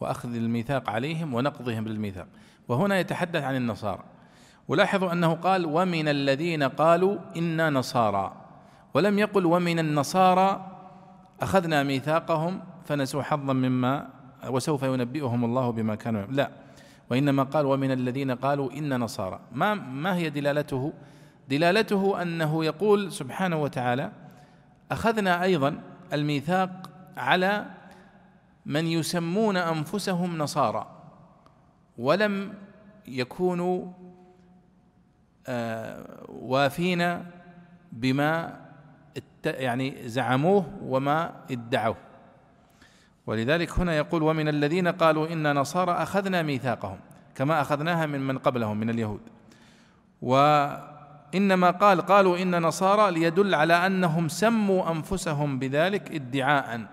وأخذ 0.00 0.34
الميثاق 0.34 0.90
عليهم 0.90 1.34
ونقضهم 1.34 1.88
للميثاق 1.88 2.26
وهنا 2.68 3.00
يتحدث 3.00 3.42
عن 3.42 3.56
النصارى. 3.56 4.04
ولاحظوا 4.68 5.12
أنه 5.12 5.34
قال 5.34 5.66
ومن 5.66 6.08
الذين 6.08 6.62
قالوا 6.62 7.18
إنا 7.36 7.70
نصارى. 7.70 8.32
ولم 8.94 9.18
يقل 9.18 9.46
ومن 9.46 9.78
النصارى 9.78 10.66
أخذنا 11.40 11.82
ميثاقهم 11.82 12.60
فنسوا 12.84 13.22
حظا 13.22 13.52
مما 13.52 14.08
وسوف 14.48 14.82
ينبئهم 14.82 15.44
الله 15.44 15.70
بما 15.70 15.94
كانوا 15.94 16.26
لا 16.30 16.50
وإنما 17.10 17.42
قال 17.42 17.66
ومن 17.66 17.90
الذين 17.90 18.30
قالوا 18.30 18.72
إن 18.72 19.00
نصارى. 19.00 19.40
ما 19.52 19.74
ما 19.74 20.16
هي 20.16 20.30
دلالته؟ 20.30 20.92
دلالته 21.48 22.22
أنه 22.22 22.64
يقول 22.64 23.12
سبحانه 23.12 23.62
وتعالى 23.62 24.12
أخذنا 24.92 25.42
أيضا 25.42 25.80
الميثاق 26.12 26.90
على 27.16 27.66
من 28.66 28.86
يسمون 28.86 29.56
أنفسهم 29.56 30.38
نصارى 30.38 30.86
ولم 31.98 32.54
يكونوا 33.08 33.86
آه، 35.46 36.26
وافين 36.28 37.24
بما 37.92 38.60
يعني 39.44 40.08
زعموه 40.08 40.78
وما 40.82 41.32
ادعوه. 41.50 41.96
ولذلك 43.26 43.78
هنا 43.78 43.96
يقول 43.96 44.22
ومن 44.22 44.48
الذين 44.48 44.88
قالوا 44.88 45.32
إنا 45.32 45.52
نصارى 45.52 45.92
أخذنا 45.92 46.42
ميثاقهم 46.42 46.98
كما 47.34 47.60
أخذناها 47.60 48.06
من 48.06 48.20
من 48.20 48.38
قبلهم 48.38 48.76
من 48.76 48.90
اليهود. 48.90 49.20
وإنما 50.22 51.70
قال 51.70 52.00
قالوا 52.00 52.42
إن 52.42 52.62
نصارى 52.62 53.10
ليدل 53.10 53.54
على 53.54 53.86
أنهم 53.86 54.28
سموا 54.28 54.90
أنفسهم 54.90 55.58
بذلك 55.58 56.14
ادعاء 56.14 56.86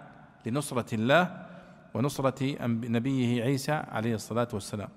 لنصرة 0.46 0.96
الله 0.96 1.46
ونصرة 1.94 2.58
نبيه 2.66 3.44
عيسى 3.44 3.72
عليه 3.72 4.16
الصلاة 4.16 4.48
والسلام. 4.54 4.90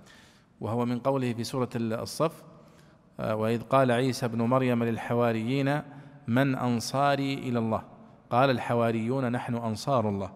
وهو 0.61 0.87
من 0.87 0.99
قوله 0.99 1.33
في 1.33 1.45
سورة 1.45 1.71
الصف 1.77 2.52
وإذ 3.19 3.63
قال 3.63 3.91
عيسى 3.91 4.27
ابن 4.27 4.43
مريم 4.43 4.85
للحواريين 4.85 5.83
من 6.27 6.55
أنصاري 6.55 7.35
إلى 7.35 7.59
الله؟ 7.59 7.83
قال 8.31 8.51
الحواريون 8.51 9.33
نحن 9.33 9.55
أنصار 9.55 10.09
الله. 10.09 10.31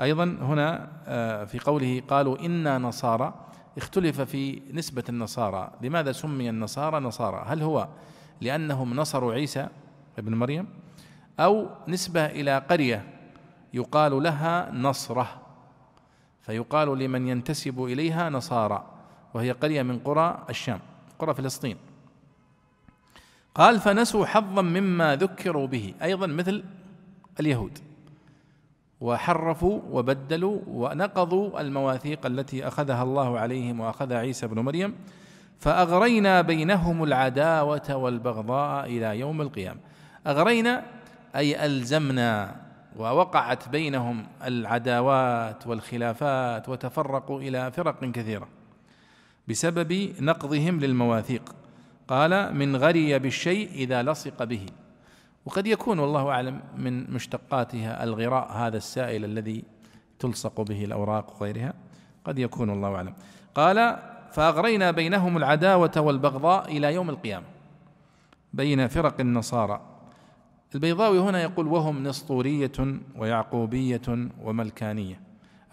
أيضا 0.00 0.24
هنا 0.24 0.88
آه، 1.06 1.44
في 1.44 1.58
قوله 1.58 2.02
قالوا 2.08 2.38
إنا 2.46 2.78
نصارى. 2.78 3.34
اختلف 3.76 4.20
في 4.20 4.62
نسبة 4.72 5.04
النصارى. 5.08 5.72
لماذا 5.82 6.12
سمي 6.12 6.50
النصارى 6.50 7.00
نصارى؟ 7.00 7.44
هل 7.46 7.62
هو 7.62 7.88
لأنهم 8.40 8.94
نصروا 8.94 9.34
عيسى 9.34 9.68
ابن 10.18 10.34
مريم؟ 10.34 10.68
أو 11.40 11.68
نسبة 11.88 12.26
إلى 12.26 12.58
قرية 12.58 13.04
يقال 13.74 14.22
لها 14.22 14.72
نصرة 14.72 15.28
فيقال 16.40 16.98
لمن 16.98 17.28
ينتسب 17.28 17.84
إليها 17.84 18.30
نصارى 18.30 18.84
وهي 19.34 19.52
قرية 19.52 19.82
من 19.82 19.98
قرى 19.98 20.44
الشام 20.50 20.80
قرى 21.18 21.34
فلسطين. 21.34 21.76
قال 23.56 23.80
فنسوا 23.80 24.26
حظا 24.26 24.62
مما 24.62 25.16
ذكروا 25.16 25.66
به. 25.66 25.94
أيضا 26.02 26.26
مثل 26.26 26.64
اليهود. 27.40 27.78
وحرفوا 29.00 29.80
وبدلوا 29.90 30.60
ونقضوا 30.66 31.60
المواثيق 31.60 32.26
التي 32.26 32.68
أخذها 32.68 33.02
الله 33.02 33.38
عليهم 33.38 33.80
واخذها 33.80 34.18
عيسى 34.18 34.46
بن 34.46 34.58
مريم. 34.58 34.94
فأغرينا 35.58 36.40
بينهم 36.40 37.04
العداوة 37.04 37.96
والبغضاء 37.96 38.86
إلى 38.86 39.18
يوم 39.18 39.40
القيامة. 39.40 39.80
أغرينا 40.26 40.84
أي 41.36 41.66
ألزمنا 41.66 42.56
ووقعت 42.96 43.68
بينهم 43.68 44.26
العداوات 44.44 45.66
والخلافات 45.66 46.68
وتفرقوا 46.68 47.40
إلى 47.40 47.72
فرق 47.72 48.04
كثيرة 48.04 48.48
بسبب 49.48 50.12
نقضهم 50.20 50.80
للمواثيق. 50.80 51.65
قال 52.08 52.54
من 52.54 52.76
غري 52.76 53.18
بالشيء 53.18 53.70
إذا 53.70 54.02
لصق 54.02 54.44
به. 54.44 54.66
وقد 55.46 55.66
يكون 55.66 55.98
والله 55.98 56.30
أعلم 56.30 56.60
من 56.76 57.10
مشتقاتها 57.10 58.04
الغراء 58.04 58.52
هذا 58.52 58.76
السائل 58.76 59.24
الذي 59.24 59.64
تلصق 60.18 60.60
به 60.60 60.84
الأوراق 60.84 61.42
وغيرها. 61.42 61.74
قد 62.24 62.38
يكون 62.38 62.68
والله 62.68 62.94
أعلم. 62.94 63.14
قال 63.54 63.98
فأغرينا 64.32 64.90
بينهم 64.90 65.36
العداوة 65.36 65.92
والبغضاء 65.96 66.76
إلى 66.76 66.94
يوم 66.94 67.10
القيامة 67.10 67.46
بين 68.52 68.88
فرق 68.88 69.20
النصارى. 69.20 69.80
البيضاوي 70.74 71.18
هنا 71.18 71.42
يقول 71.42 71.66
وهم 71.66 72.02
نسطورية 72.02 72.72
ويعقوبية 73.16 74.28
وملكانية. 74.42 75.20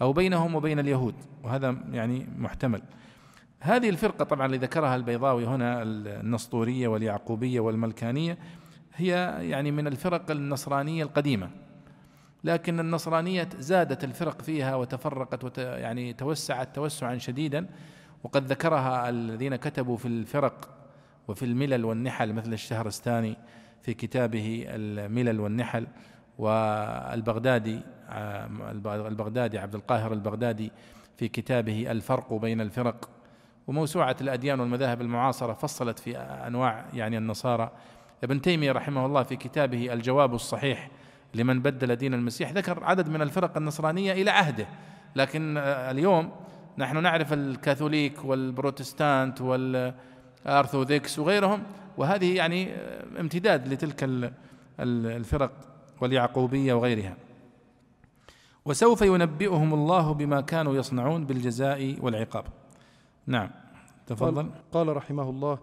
أو 0.00 0.12
بينهم 0.12 0.54
وبين 0.54 0.78
اليهود. 0.78 1.14
وهذا 1.42 1.76
يعني 1.92 2.26
محتمل. 2.38 2.82
هذه 3.64 3.88
الفرقة 3.88 4.24
طبعا 4.24 4.46
اللي 4.46 4.56
ذكرها 4.56 4.96
البيضاوي 4.96 5.46
هنا 5.46 5.82
النسطورية 5.82 6.88
واليعقوبية 6.88 7.60
والملكانية 7.60 8.38
هي 8.94 9.38
يعني 9.40 9.70
من 9.70 9.86
الفرق 9.86 10.30
النصرانية 10.30 11.02
القديمة. 11.02 11.50
لكن 12.44 12.80
النصرانية 12.80 13.48
زادت 13.58 14.04
الفرق 14.04 14.42
فيها 14.42 14.74
وتفرقت 14.74 15.44
وت 15.44 15.58
يعني 15.58 16.12
توسعت 16.12 16.74
توسعا 16.74 17.18
شديدا. 17.18 17.66
وقد 18.24 18.46
ذكرها 18.46 19.08
الذين 19.08 19.56
كتبوا 19.56 19.96
في 19.96 20.08
الفرق 20.08 20.70
وفي 21.28 21.44
الملل 21.44 21.84
والنحل 21.84 22.32
مثل 22.32 22.52
الشهرستاني 22.52 23.36
في 23.82 23.94
كتابه 23.94 24.64
الملل 24.68 25.40
والنحل 25.40 25.86
والبغدادي 26.38 27.80
البغدادي 28.86 29.58
عبد 29.58 29.74
القاهر 29.74 30.12
البغدادي 30.12 30.72
في 31.16 31.28
كتابه 31.28 31.90
الفرق 31.90 32.32
بين 32.34 32.60
الفرق. 32.60 33.10
وموسوعة 33.66 34.16
الأديان 34.20 34.60
والمذاهب 34.60 35.00
المعاصرة 35.00 35.52
فصلت 35.52 35.98
في 35.98 36.16
أنواع 36.18 36.84
يعني 36.94 37.18
النصارى. 37.18 37.70
ابن 38.24 38.40
تيمية 38.40 38.72
رحمه 38.72 39.06
الله 39.06 39.22
في 39.22 39.36
كتابه 39.36 39.92
الجواب 39.92 40.34
الصحيح 40.34 40.90
لمن 41.34 41.62
بدل 41.62 41.96
دين 41.96 42.14
المسيح 42.14 42.52
ذكر 42.52 42.84
عدد 42.84 43.08
من 43.08 43.22
الفرق 43.22 43.56
النصرانية 43.56 44.12
إلى 44.12 44.30
عهده. 44.30 44.66
لكن 45.16 45.56
اليوم 45.58 46.30
نحن 46.78 47.02
نعرف 47.02 47.32
الكاثوليك 47.32 48.24
والبروتستانت 48.24 49.40
والأرثوذكس 49.40 51.18
وغيرهم 51.18 51.62
وهذه 51.96 52.36
يعني 52.36 52.68
امتداد 53.20 53.68
لتلك 53.68 54.30
الفرق 54.80 55.52
واليعقوبية 56.00 56.74
وغيرها. 56.74 57.16
وسوف 58.64 59.02
ينبئهم 59.02 59.74
الله 59.74 60.14
بما 60.14 60.40
كانوا 60.40 60.74
يصنعون 60.76 61.24
بالجزاء 61.24 61.96
والعقاب. 62.00 62.44
نعم. 63.26 63.50
تفضل. 64.06 64.36
قال, 64.36 64.50
قال 64.72 64.96
رحمه 64.96 65.30
الله 65.30 65.58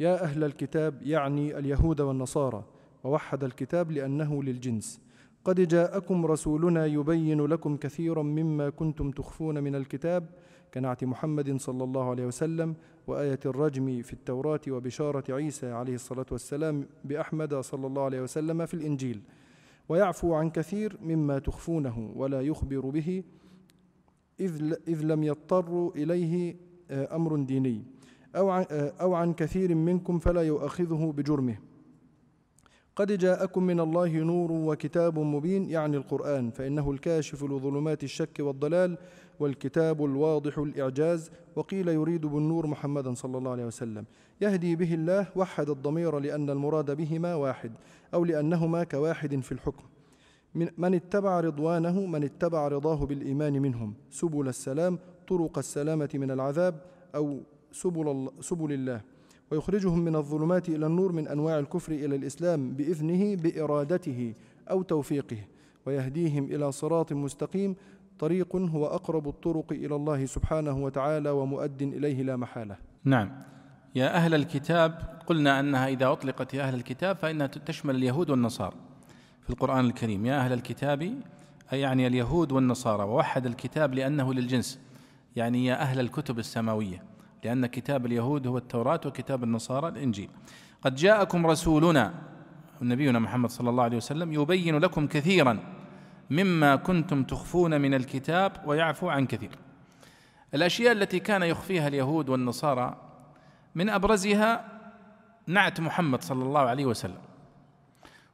يا 0.00 0.22
أهل 0.22 0.44
الكتاب 0.44 1.02
يعني 1.02 1.58
اليهود 1.58 2.00
والنصارى 2.00 2.64
ووحد 3.04 3.44
الكتاب 3.44 3.90
لأنه 3.90 4.42
للجنس. 4.42 5.00
قد 5.44 5.60
جاءكم 5.60 6.26
رسولنا 6.26 6.86
يبين 6.86 7.46
لكم 7.46 7.76
كثيرا 7.76 8.22
مما 8.22 8.70
كنتم 8.70 9.10
تخفون 9.10 9.62
من 9.62 9.74
الكتاب 9.74 10.26
كنعت 10.74 11.04
محمد 11.04 11.56
صلى 11.56 11.84
الله 11.84 12.10
عليه 12.10 12.26
وسلم 12.26 12.74
وآية 13.06 13.40
الرجم 13.46 14.02
في 14.02 14.12
التوراة 14.12 14.60
وبشارة 14.68 15.34
عيسى 15.34 15.70
عليه 15.70 15.94
الصلاة 15.94 16.26
والسلام 16.32 16.86
بأحمد 17.04 17.54
صلى 17.54 17.86
الله 17.86 18.02
عليه 18.02 18.20
وسلم 18.20 18.66
في 18.66 18.74
الإنجيل. 18.74 19.20
ويعفو 19.88 20.34
عن 20.34 20.50
كثير 20.50 20.98
مما 21.02 21.38
تخفونه 21.38 22.12
ولا 22.16 22.40
يخبر 22.40 22.80
به 22.80 23.22
إذ 24.88 25.02
لم 25.02 25.22
يضطروا 25.22 25.94
إليه 25.94 26.56
أمر 26.90 27.36
ديني. 27.36 27.82
أو 28.36 28.50
عن, 28.50 28.64
آه، 28.70 28.92
أو 29.00 29.14
عن 29.14 29.32
كثير 29.32 29.74
منكم 29.74 30.18
فلا 30.18 30.42
يؤاخذه 30.42 31.14
بجرمه. 31.16 31.58
قد 32.96 33.12
جاءكم 33.12 33.62
من 33.62 33.80
الله 33.80 34.08
نور 34.08 34.52
وكتاب 34.52 35.18
مبين 35.18 35.70
يعني 35.70 35.96
القرآن 35.96 36.50
فإنه 36.50 36.90
الكاشف 36.90 37.44
لظلمات 37.44 38.04
الشك 38.04 38.36
والضلال 38.40 38.98
والكتاب 39.40 40.04
الواضح 40.04 40.58
الإعجاز 40.58 41.30
وقيل 41.56 41.88
يريد 41.88 42.26
بالنور 42.26 42.66
محمدا 42.66 43.14
صلى 43.14 43.38
الله 43.38 43.50
عليه 43.50 43.66
وسلم. 43.66 44.04
يهدي 44.40 44.76
به 44.76 44.94
الله 44.94 45.26
وحد 45.36 45.70
الضمير 45.70 46.18
لأن 46.18 46.50
المراد 46.50 46.90
بهما 46.96 47.34
واحد 47.34 47.72
أو 48.14 48.24
لأنهما 48.24 48.84
كواحد 48.84 49.40
في 49.40 49.52
الحكم. 49.52 49.84
من 50.54 50.94
اتبع 50.94 51.40
رضوانه 51.40 52.06
من 52.06 52.24
اتبع 52.24 52.68
رضاه 52.68 53.06
بالإيمان 53.06 53.62
منهم. 53.62 53.94
سبل 54.10 54.48
السلام 54.48 54.98
طرق 55.28 55.58
السلامة 55.58 56.10
من 56.14 56.30
العذاب 56.30 56.74
أو 57.14 57.40
سبل, 57.72 58.30
سبل 58.40 58.72
الله 58.72 59.00
ويخرجهم 59.50 59.98
من 59.98 60.16
الظلمات 60.16 60.68
إلى 60.68 60.86
النور 60.86 61.12
من 61.12 61.28
أنواع 61.28 61.58
الكفر 61.58 61.92
إلى 61.92 62.16
الإسلام 62.16 62.72
بإذنه 62.72 63.36
بإرادته 63.36 64.34
أو 64.70 64.82
توفيقه 64.82 65.38
ويهديهم 65.86 66.44
إلى 66.44 66.72
صراط 66.72 67.12
مستقيم 67.12 67.76
طريق 68.18 68.56
هو 68.56 68.86
أقرب 68.86 69.28
الطرق 69.28 69.72
إلى 69.72 69.94
الله 69.94 70.26
سبحانه 70.26 70.84
وتعالى 70.84 71.30
ومؤد 71.30 71.82
إليه 71.82 72.22
لا 72.22 72.36
محالة. 72.36 72.76
نعم. 73.04 73.30
يا 73.94 74.14
أهل 74.14 74.34
الكتاب 74.34 75.20
قلنا 75.26 75.60
أنها 75.60 75.88
إذا 75.88 76.12
أطلقت 76.12 76.54
يا 76.54 76.62
أهل 76.62 76.74
الكتاب 76.74 77.16
فإنها 77.16 77.46
تشمل 77.46 77.96
اليهود 77.96 78.30
والنصارى 78.30 78.76
في 79.42 79.50
القرآن 79.50 79.84
الكريم. 79.84 80.26
يا 80.26 80.40
أهل 80.40 80.52
الكتاب 80.52 81.02
أي 81.72 81.80
يعني 81.80 82.06
اليهود 82.06 82.52
والنصارى 82.52 83.04
ووحد 83.04 83.46
الكتاب 83.46 83.94
لأنه 83.94 84.34
للجنس. 84.34 84.87
يعني 85.36 85.66
يا 85.66 85.80
أهل 85.80 86.00
الكتب 86.00 86.38
السماوية 86.38 87.02
لأن 87.44 87.66
كتاب 87.66 88.06
اليهود 88.06 88.46
هو 88.46 88.58
التوراة 88.58 89.00
وكتاب 89.06 89.44
النصارى 89.44 89.88
الإنجيل. 89.88 90.30
قد 90.82 90.94
جاءكم 90.94 91.46
رسولنا 91.46 92.14
نبينا 92.82 93.18
محمد 93.18 93.50
صلى 93.50 93.70
الله 93.70 93.82
عليه 93.82 93.96
وسلم 93.96 94.32
يبين 94.32 94.78
لكم 94.78 95.06
كثيرا 95.06 95.58
مما 96.30 96.76
كنتم 96.76 97.24
تخفون 97.24 97.80
من 97.80 97.94
الكتاب 97.94 98.52
ويعفو 98.66 99.08
عن 99.08 99.26
كثير. 99.26 99.50
الأشياء 100.54 100.92
التي 100.92 101.20
كان 101.20 101.42
يخفيها 101.42 101.88
اليهود 101.88 102.28
والنصارى 102.28 102.96
من 103.74 103.88
أبرزها 103.88 104.64
نعت 105.46 105.80
محمد 105.80 106.22
صلى 106.22 106.42
الله 106.42 106.60
عليه 106.60 106.86
وسلم. 106.86 107.18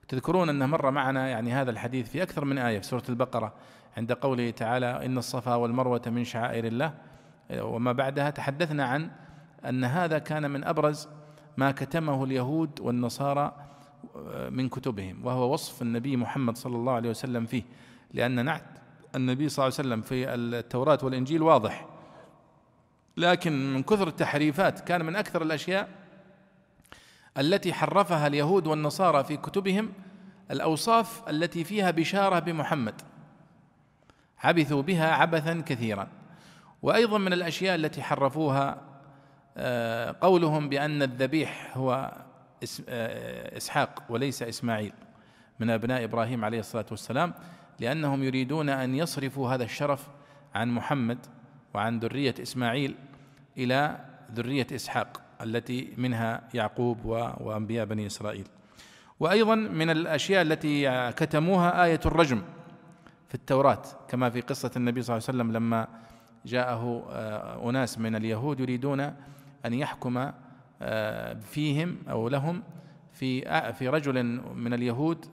تذكرون 0.09 0.49
أنه 0.49 0.67
مر 0.67 0.91
معنا 0.91 1.29
يعني 1.29 1.53
هذا 1.53 1.71
الحديث 1.71 2.11
في 2.11 2.23
أكثر 2.23 2.45
من 2.45 2.59
آية 2.59 2.79
في 2.79 2.87
سورة 2.87 3.03
البقرة. 3.09 3.53
عند 3.97 4.13
قوله 4.13 4.51
تعالى 4.51 5.07
إن 5.07 5.19
الصفا 5.19 5.55
والمروة 5.55 6.03
من 6.07 6.25
شعائر 6.25 6.67
الله. 6.67 6.95
وما 7.51 7.93
بعدها 7.93 8.31
تحدثنا 8.31 8.85
عن 8.85 9.11
أن 9.69 9.85
هذا 9.85 10.19
كان 10.19 10.51
من 10.51 10.65
أبرز 10.65 11.09
ما 11.57 11.71
كتمه 11.71 12.25
اليهود 12.25 12.81
والنصارى 12.81 13.53
من 14.51 14.69
كتبهم 14.69 15.27
وهو 15.27 15.53
وصف 15.53 15.83
النبي 15.83 16.17
محمد 16.17 16.57
صلى 16.57 16.77
الله 16.77 16.93
عليه 16.93 17.11
وسلم 17.11 17.47
فيه. 17.47 17.63
لأن 18.13 18.45
نعت 18.45 18.65
النبي 19.15 19.49
صلى 19.49 19.67
الله 19.67 19.77
عليه 19.79 19.89
وسلم 19.89 20.03
في 20.03 20.35
التوراة 20.35 20.99
والإنجيل 21.03 21.43
واضح. 21.43 21.87
لكن 23.17 23.75
من 23.75 23.83
كثر 23.83 24.09
التحريفات 24.09 24.81
كان 24.81 25.05
من 25.05 25.17
أكثر 25.17 25.43
الأشياء 25.43 25.89
التي 27.39 27.73
حرفها 27.73 28.27
اليهود 28.27 28.67
والنصارى 28.67 29.25
في 29.25 29.37
كتبهم 29.37 29.93
الأوصاف 30.51 31.29
التي 31.29 31.65
فيها 31.65 31.91
بشارة 31.91 32.39
بمحمد. 32.39 32.95
عبثوا 34.45 34.83
بها 34.83 35.13
عبثا 35.13 35.63
كثيرا. 35.67 36.09
وأيضا 36.83 37.19
من 37.19 37.33
الأشياء 37.33 37.75
التي 37.75 38.03
حرفوها 38.03 38.95
آه، 39.57 40.17
قولهم 40.21 40.69
بأن 40.69 41.03
الذبيح 41.03 41.77
هو 41.77 42.13
آه، 42.89 43.57
إسحاق 43.57 44.03
وليس 44.09 44.43
إسماعيل 44.43 44.93
من 45.61 45.71
أبناء 45.71 46.05
إبراهيم 46.05 46.45
عليه 46.45 46.59
الصلاة 46.59 46.87
والسلام 46.91 47.35
لأنهم 47.81 48.23
يريدون 48.23 48.69
أن 48.69 48.95
يصرفوا 48.95 49.51
هذا 49.51 49.65
الشرف 49.65 50.09
عن 50.55 50.71
محمد 50.71 51.19
وعن 51.75 51.99
ذرية 51.99 52.35
إسماعيل 52.43 52.95
إلى 53.59 53.99
ذرية 54.35 54.67
إسحاق 54.75 55.21
التي 55.43 55.93
منها 55.97 56.43
يعقوب 56.55 57.05
وأنبياء 57.41 57.87
بني 57.87 58.07
إسرائيل. 58.07 58.47
وأيضا 59.21 59.55
من 59.55 59.91
الأشياء 59.91 60.43
التي 60.43 61.11
كتموها 61.13 61.85
آية 61.85 62.01
الرجم. 62.07 62.43
في 63.29 63.35
التوراة 63.35 63.83
كما 64.09 64.31
في 64.31 64.41
قصة 64.41 64.71
النبي 64.77 65.03
صلى 65.03 65.17
الله 65.17 65.27
عليه 65.29 65.39
وسلم 65.39 65.53
لما 65.53 65.89
جاءه 66.47 67.07
آه، 67.11 67.71
أناس 67.71 67.99
من 67.99 68.17
اليهود 68.17 68.61
يريدون 68.61 69.01
أن 69.65 69.75
يحكم 69.75 70.31
آه، 70.83 71.35
فيهم 71.35 71.99
أو 72.11 72.29
لهم 72.29 72.63
في 73.13 73.49
آه، 73.49 73.71
في 73.71 73.89
رجل 73.89 74.23
من 74.55 74.75
اليهود 74.75 75.27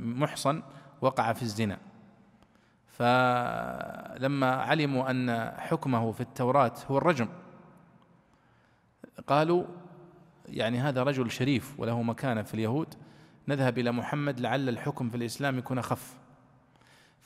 محصن 0.00 0.62
وقع 1.00 1.32
في 1.32 1.42
الزنا. 1.42 1.78
فلما 2.86 4.50
علموا 4.50 5.10
أن 5.10 5.52
حكمه 5.58 6.12
في 6.12 6.20
التوراة 6.20 6.72
هو 6.90 6.98
الرجم 6.98 7.28
قالوا 9.26 9.64
يعني 10.48 10.78
هذا 10.78 11.02
رجل 11.02 11.30
شريف 11.30 11.80
وله 11.80 12.02
مكانة 12.02 12.42
في 12.42 12.54
اليهود 12.54 12.94
نذهب 13.48 13.78
إلى 13.78 13.92
محمد 13.92 14.40
لعل 14.40 14.68
الحكم 14.68 15.10
في 15.10 15.16
الإسلام 15.16 15.58
يكون 15.58 15.78
أخف. 15.78 16.25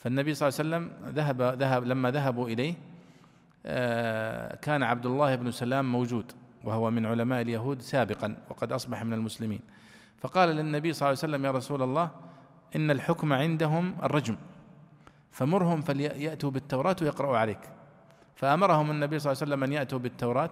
فالنبي 0.01 0.35
صلى 0.35 0.49
الله 0.49 0.59
عليه 0.59 0.69
وسلم 0.69 1.13
ذهب 1.15 1.43
ذهب 1.43 1.85
لما 1.85 2.11
ذهبوا 2.11 2.49
إليه 2.49 2.75
آه، 3.67 4.57
كان 4.57 4.83
عبد 4.83 5.07
الله 5.07 5.35
بن 5.35 5.51
سلام 5.51 5.93
موجود 5.93 6.33
وهو 6.65 6.91
من 6.91 7.07
علماء 7.07 7.43
اليهود 7.43 7.83
سابقا 7.83 8.37
وقد 8.51 8.73
أصبح 8.73 9.05
من 9.05 9.13
المسلمين. 9.13 9.61
فقال 10.19 10.49
للنبي 10.49 10.93
صلى 10.93 11.09
الله 11.09 11.19
عليه 11.23 11.29
وسلم 11.35 11.45
يا 11.45 11.51
رسول 11.51 11.83
الله 11.83 12.11
إن 12.77 12.91
الحكم 12.91 13.33
عندهم 13.33 13.97
الرجم 14.03 14.37
فمرهم 15.33 15.83
فليأتوا 15.83 16.51
بالتوراة 16.51 16.97
ويقرأوا 17.03 17.39
عليك. 17.39 17.61
فأمرهم 18.37 18.91
النبي 18.91 19.19
صلى 19.19 19.33
الله 19.33 19.43
عليه 19.43 19.53
وسلم 19.53 19.65
أن 19.65 19.73
يأتوا 19.73 19.99
بالتوراة 19.99 20.51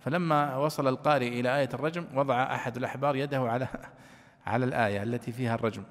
فلما 0.00 0.56
وصل 0.56 0.88
القارئ 0.88 1.28
إلى 1.40 1.56
آية 1.56 1.68
الرجم 1.74 2.04
وضع 2.14 2.42
أحد 2.42 2.76
الأحبار 2.76 3.16
يده 3.16 3.40
على 3.40 3.68
على 4.46 4.64
الآية 4.64 5.02
التي 5.02 5.32
فيها 5.32 5.54
الرجم. 5.54 5.82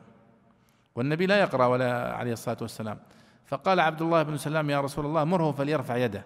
والنبي 0.97 1.25
لا 1.25 1.39
يقرأ 1.39 1.65
ولا 1.65 2.15
عليه 2.15 2.33
الصلاة 2.33 2.57
والسلام. 2.61 2.99
فقال 3.45 3.79
عبد 3.79 4.01
الله 4.01 4.23
بن 4.23 4.37
سلام 4.37 4.69
يا 4.69 4.81
رسول 4.81 5.05
الله 5.05 5.23
مره 5.23 5.51
فليرفع 5.51 5.97
يده. 5.97 6.25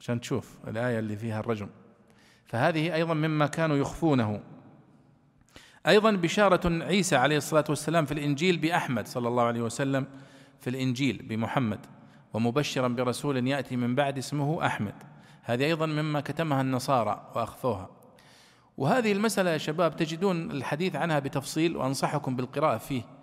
عشان 0.00 0.20
تشوف 0.20 0.58
الآية 0.68 0.98
اللي 0.98 1.16
فيها 1.16 1.40
الرجم. 1.40 1.68
فهذه 2.46 2.94
أيضا 2.94 3.14
مما 3.14 3.46
كانوا 3.46 3.76
يخفونه. 3.76 4.40
أيضا 5.86 6.10
بشارة 6.10 6.84
عيسى 6.84 7.16
عليه 7.16 7.36
الصلاة 7.36 7.64
والسلام 7.68 8.04
في 8.04 8.12
الإنجيل 8.12 8.56
بأحمد 8.56 9.06
صلى 9.06 9.28
الله 9.28 9.42
عليه 9.42 9.60
وسلم 9.60 10.06
في 10.60 10.70
الإنجيل 10.70 11.22
بمحمد. 11.28 11.86
ومبشرا 12.34 12.88
برسول 12.88 13.46
يأتي 13.46 13.76
من 13.76 13.94
بعد 13.94 14.18
اسمه 14.18 14.66
أحمد. 14.66 14.94
هذه 15.42 15.64
أيضا 15.64 15.86
مما 15.86 16.20
كتمها 16.20 16.60
النصارى 16.60 17.32
وأخفوها. 17.34 17.90
وهذه 18.76 19.12
المسألة 19.12 19.50
يا 19.50 19.58
شباب 19.58 19.96
تجدون 19.96 20.50
الحديث 20.50 20.96
عنها 20.96 21.18
بتفصيل 21.18 21.76
وأنصحكم 21.76 22.36
بالقراءة 22.36 22.78
فيه. 22.78 23.15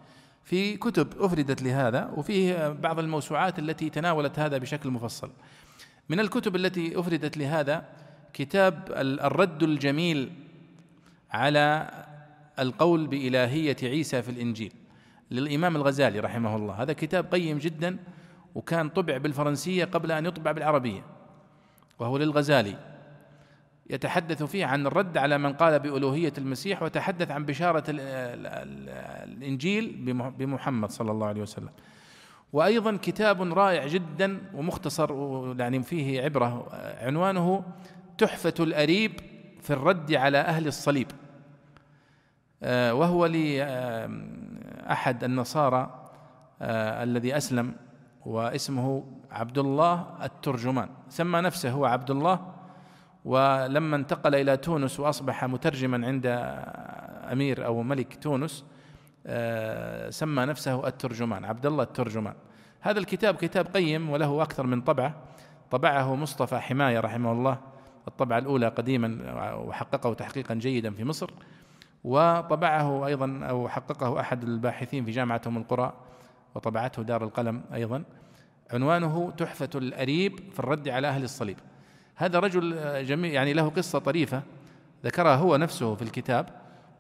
في 0.44 0.78
كتب 0.78 1.08
أفردت 1.20 1.62
لهذا 1.62 2.12
وفيه 2.16 2.70
بعض 2.70 3.00
الموسوعات 3.00 3.60
التي 3.60 3.90
تناولت 3.90 4.40
هذا 4.40 4.58
بشكل 4.58 4.90
مفصل. 4.90 5.32
من 6.10 6.20
الكتب 6.20 6.56
التي 6.56 7.00
أفردت 7.00 7.38
لهذا 7.38 7.86
كتاب 8.34 8.84
الرد 8.98 9.64
الجميل 9.64 10.32
على 11.32 11.90
القول 12.60 13.08
بإلهية 13.08 13.78
عيسى 13.84 14.22
في 14.22 14.30
الإنجيل 14.30 14.74
للإمام 15.32 15.76
الغزالي 15.76 16.20
رحمه 16.20 16.56
الله. 16.56 16.74
هذا 16.74 16.94
كتاب 16.94 17.32
قيم 17.32 17.58
جدا 17.58 17.98
وكان 18.56 18.90
طبع 18.90 19.18
بالفرنسية 19.18 19.86
قبل 19.86 20.12
أن 20.12 20.26
يطبع 20.26 20.52
بالعربية 20.52 21.02
وهو 22.00 22.18
للغزالي. 22.18 22.93
يتحدث 23.90 24.44
فيه 24.44 24.66
عن 24.66 24.88
الرد 24.88 25.18
على 25.18 25.38
من 25.38 25.54
قال 25.54 25.80
بألوهية 25.80 26.34
المسيح 26.38 26.84
وتحدث 26.84 27.32
عن 27.32 27.46
بشارة 27.46 27.84
الإنجيل 29.24 29.96
بمحمد 30.38 30.90
صلى 30.90 31.12
الله 31.12 31.28
عليه 31.28 31.42
وسلم. 31.42 31.70
وأيضا 32.54 32.98
كتاب 33.02 33.54
رائع 33.54 33.88
جدا 33.88 34.42
ومختصر 34.54 35.10
يعني 35.60 35.84
فيه 35.84 36.22
عبرة. 36.22 36.68
عنوانه 37.02 37.64
تحفة 38.18 38.54
الأريب 38.60 39.20
في 39.62 39.74
الرد 39.74 40.14
على 40.14 40.38
أهل 40.38 40.68
الصليب. 40.68 41.08
آه، 42.64 42.94
وهو 42.94 43.26
لأحد 43.26 45.24
النصارى 45.24 46.10
آه، 46.62 47.04
الذي 47.04 47.38
أسلم 47.38 47.76
واسمه 48.26 49.04
عبد 49.32 49.58
الله 49.58 50.08
الترجمان. 50.24 50.90
سمى 51.10 51.42
نفسه 51.42 51.72
هو 51.72 51.86
عبد 51.86 52.12
الله 52.12 52.53
ولما 53.26 53.96
انتقل 53.96 54.36
إلى 54.36 54.58
تونس 54.58 55.00
وأصبح 55.00 55.46
مترجما 55.46 56.08
عند 56.08 56.26
أمير 57.32 57.66
أو 57.66 57.84
ملك 57.84 58.16
تونس 58.16 58.66
آه، 59.26 60.10
سمى 60.10 60.46
نفسه 60.46 60.88
الترجمان 60.88 61.46
عبد 61.46 61.66
الله 61.66 61.84
الترجمان. 61.84 62.34
هذا 62.82 63.00
الكتاب 63.00 63.36
كتاب 63.36 63.68
قيم 63.68 64.10
وله 64.10 64.42
أكثر 64.44 64.68
من 64.68 64.82
طبعة. 64.82 65.16
طبعه 65.72 66.16
مصطفى 66.16 66.60
حماية 66.60 67.00
رحمه 67.00 67.32
الله 67.32 67.58
الطبعة 68.08 68.38
الأولى 68.38 68.68
قديما 68.68 69.18
وحققه 69.54 70.14
تحقيقا 70.14 70.56
جيدا 70.56 70.92
في 70.92 71.04
مصر. 71.04 71.30
وطبعه 72.04 73.08
أيضا 73.08 73.40
أو 73.44 73.70
حققه 73.70 74.20
أحد 74.20 74.44
الباحثين 74.44 75.06
في 75.06 75.12
جامعة 75.12 75.42
أم 75.48 75.58
القرى 75.58 75.94
وطبعته 76.56 77.04
دار 77.04 77.24
القلم 77.24 77.62
أيضا. 77.74 78.04
عنوانه 78.74 79.32
تحفة 79.38 79.70
الأريب 79.76 80.40
في 80.52 80.60
الرد 80.60 80.90
على 80.90 81.08
أهل 81.08 81.24
الصليب. 81.24 81.58
هذا 82.16 82.40
رجل 82.40 82.76
جميل 83.06 83.34
يعني 83.34 83.54
له 83.54 83.70
قصة 83.70 84.00
طريفة 84.00 84.42
ذكرها 85.06 85.36
هو 85.36 85.58
نفسه 85.58 85.96
في 85.96 86.02
الكتاب 86.02 86.50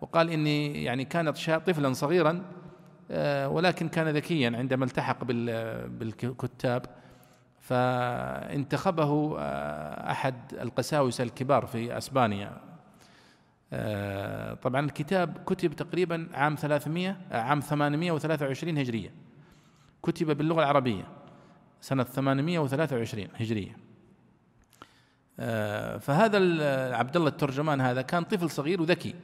وقال 0.01 0.29
إني 0.29 0.83
يعني 0.83 1.05
كانت 1.05 1.37
طفلا 1.49 1.93
صغيرا 1.93 2.43
آه، 3.11 3.49
ولكن 3.49 3.87
كان 3.87 4.07
ذكيا 4.07 4.57
عندما 4.57 4.85
التحق 4.85 5.23
بالكتاب 5.23 6.85
فانتخبه 7.59 9.35
آه، 9.39 10.11
أحد 10.11 10.35
القساوسة 10.53 11.23
الكبار 11.23 11.65
في 11.65 11.97
أسبانيا. 11.97 12.57
آه، 13.73 14.53
طبعا 14.53 14.85
الكتاب 14.85 15.37
كتب 15.45 15.73
تقريبا 15.73 16.27
عام 16.33 16.55
300 16.55 17.17
عام 17.31 17.59
823 17.59 18.77
هجرية. 18.77 19.13
كتب 20.03 20.37
باللغة 20.37 20.59
العربية 20.59 21.03
سنة 21.81 22.03
823 22.03 23.27
هجرية. 23.35 23.71
آه، 23.71 23.82
فهذا 25.99 26.37
عبد 26.95 27.15
الله 27.15 27.27
الترجمان 27.27 27.81
هذا 27.81 28.01
كان 28.01 28.23
طفل 28.23 28.49
صغير 28.49 28.81
وذكي 28.81 29.15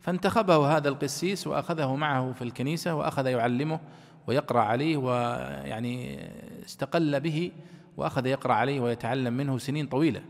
فانتخبه 0.00 0.76
هذا 0.76 0.88
القسيس 0.88 1.46
وأخذه 1.46 1.94
معه 1.94 2.32
في 2.32 2.42
الكنيسة 2.42 2.94
وأخذ 2.94 3.26
يعلمه 3.26 3.80
ويقرأ 4.26 4.60
عليه 4.60 4.96
ويعني 4.96 6.20
استقل 6.64 7.20
به 7.20 7.52
وأخذ 7.96 8.26
يقرأ 8.26 8.52
عليه 8.52 8.80
ويتعلم 8.80 9.34
منه 9.36 9.58
سنين 9.58 9.86
طويلة. 9.86 10.22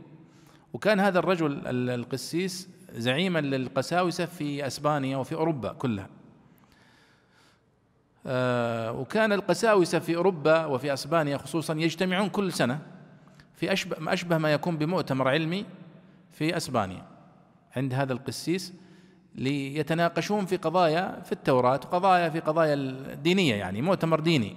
وكان 0.72 1.00
هذا 1.00 1.18
الرجل 1.18 1.66
القسيس 1.66 2.68
زعيما 2.92 3.38
للقساوسة 3.38 4.26
في 4.26 4.66
أسبانيا 4.66 5.16
وفي 5.16 5.34
أوروبا 5.34 5.72
كلها. 5.72 6.08
آه، 8.26 8.92
وكان 8.92 9.32
القساوسة 9.32 9.98
في 9.98 10.16
أوروبا 10.16 10.64
وفي 10.64 10.92
أسبانيا 10.92 11.36
خصوصا 11.36 11.74
يجتمعون 11.74 12.28
كل 12.28 12.52
سنة. 12.52 12.97
في 13.58 13.72
أشبه, 13.72 14.12
أشبه 14.12 14.38
ما 14.38 14.52
يكون 14.52 14.76
بمؤتمر 14.76 15.28
علمي 15.28 15.66
في 16.32 16.56
أسبانيا. 16.56 17.06
عند 17.76 17.94
هذا 17.94 18.12
القسيس 18.12 18.74
ليتناقشون 19.34 20.46
في 20.46 20.56
قضايا 20.56 21.22
في 21.24 21.32
التوراة 21.32 21.80
وقضايا 21.84 22.28
في 22.28 22.40
قضايا 22.40 22.74
الدينية 22.74 23.54
يعني 23.54 23.82
مؤتمر 23.82 24.20
ديني. 24.20 24.56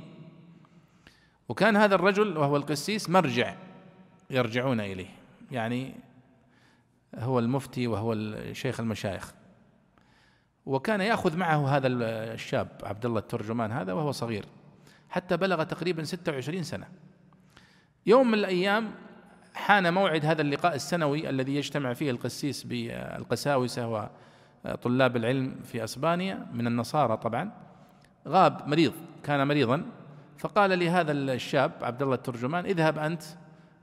وكان 1.50 1.78
هذا 1.78 1.96
الرجل 1.96 2.38
وهو 2.38 2.58
القسيس 2.58 3.10
مرجع 3.10 3.56
يرجعون 4.30 4.80
إليه. 4.80 5.10
يعني 5.52 5.96
هو 7.16 7.40
المفتي 7.40 7.88
وهو 7.88 8.14
الشيخ 8.14 8.80
المشايخ. 8.80 9.34
وكان 10.66 11.02
يأخذ 11.02 11.38
معه 11.38 11.78
هذا 11.78 11.88
الشاب 11.88 12.68
عبد 12.84 13.06
الله 13.06 13.20
الترجمان 13.20 13.72
هذا 13.72 13.94
وهو 13.94 14.12
صغير 14.12 14.46
حتى 15.10 15.38
بلغ 15.38 15.64
تقريبا 15.64 16.04
26 16.04 16.64
سنة. 16.64 16.88
يوم 18.06 18.28
من 18.28 18.34
الأيام 18.34 18.92
حان 19.54 19.94
موعد 19.94 20.26
هذا 20.26 20.42
اللقاء 20.42 20.76
السنوي 20.76 21.30
الذي 21.30 21.56
يجتمع 21.56 21.94
فيه 21.94 22.12
القسيس 22.12 22.64
بالقساوسة 22.64 24.10
وطلاب 24.66 25.18
العلم 25.18 25.56
في 25.64 25.84
أسبانيا 25.84 26.48
من 26.54 26.68
النصارى 26.68 27.18
طبعا. 27.18 27.52
غاب 28.28 28.68
مريض 28.68 28.94
كان 29.24 29.48
مريضا 29.48 29.86
فقال 30.38 30.80
لهذا 30.80 31.12
الشاب 31.12 31.72
عبد 31.82 32.02
الله 32.02 32.16
الترجمان 32.16 32.66
اذهب 32.66 32.98
أنت 33.00 33.24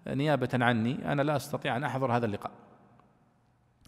نيابة 0.06 0.48
عني 0.54 1.12
أنا 1.12 1.22
لا 1.22 1.36
أستطيع 1.36 1.76
أن 1.76 1.84
أحضر 1.84 2.16
هذا 2.16 2.26
اللقاء. 2.26 2.52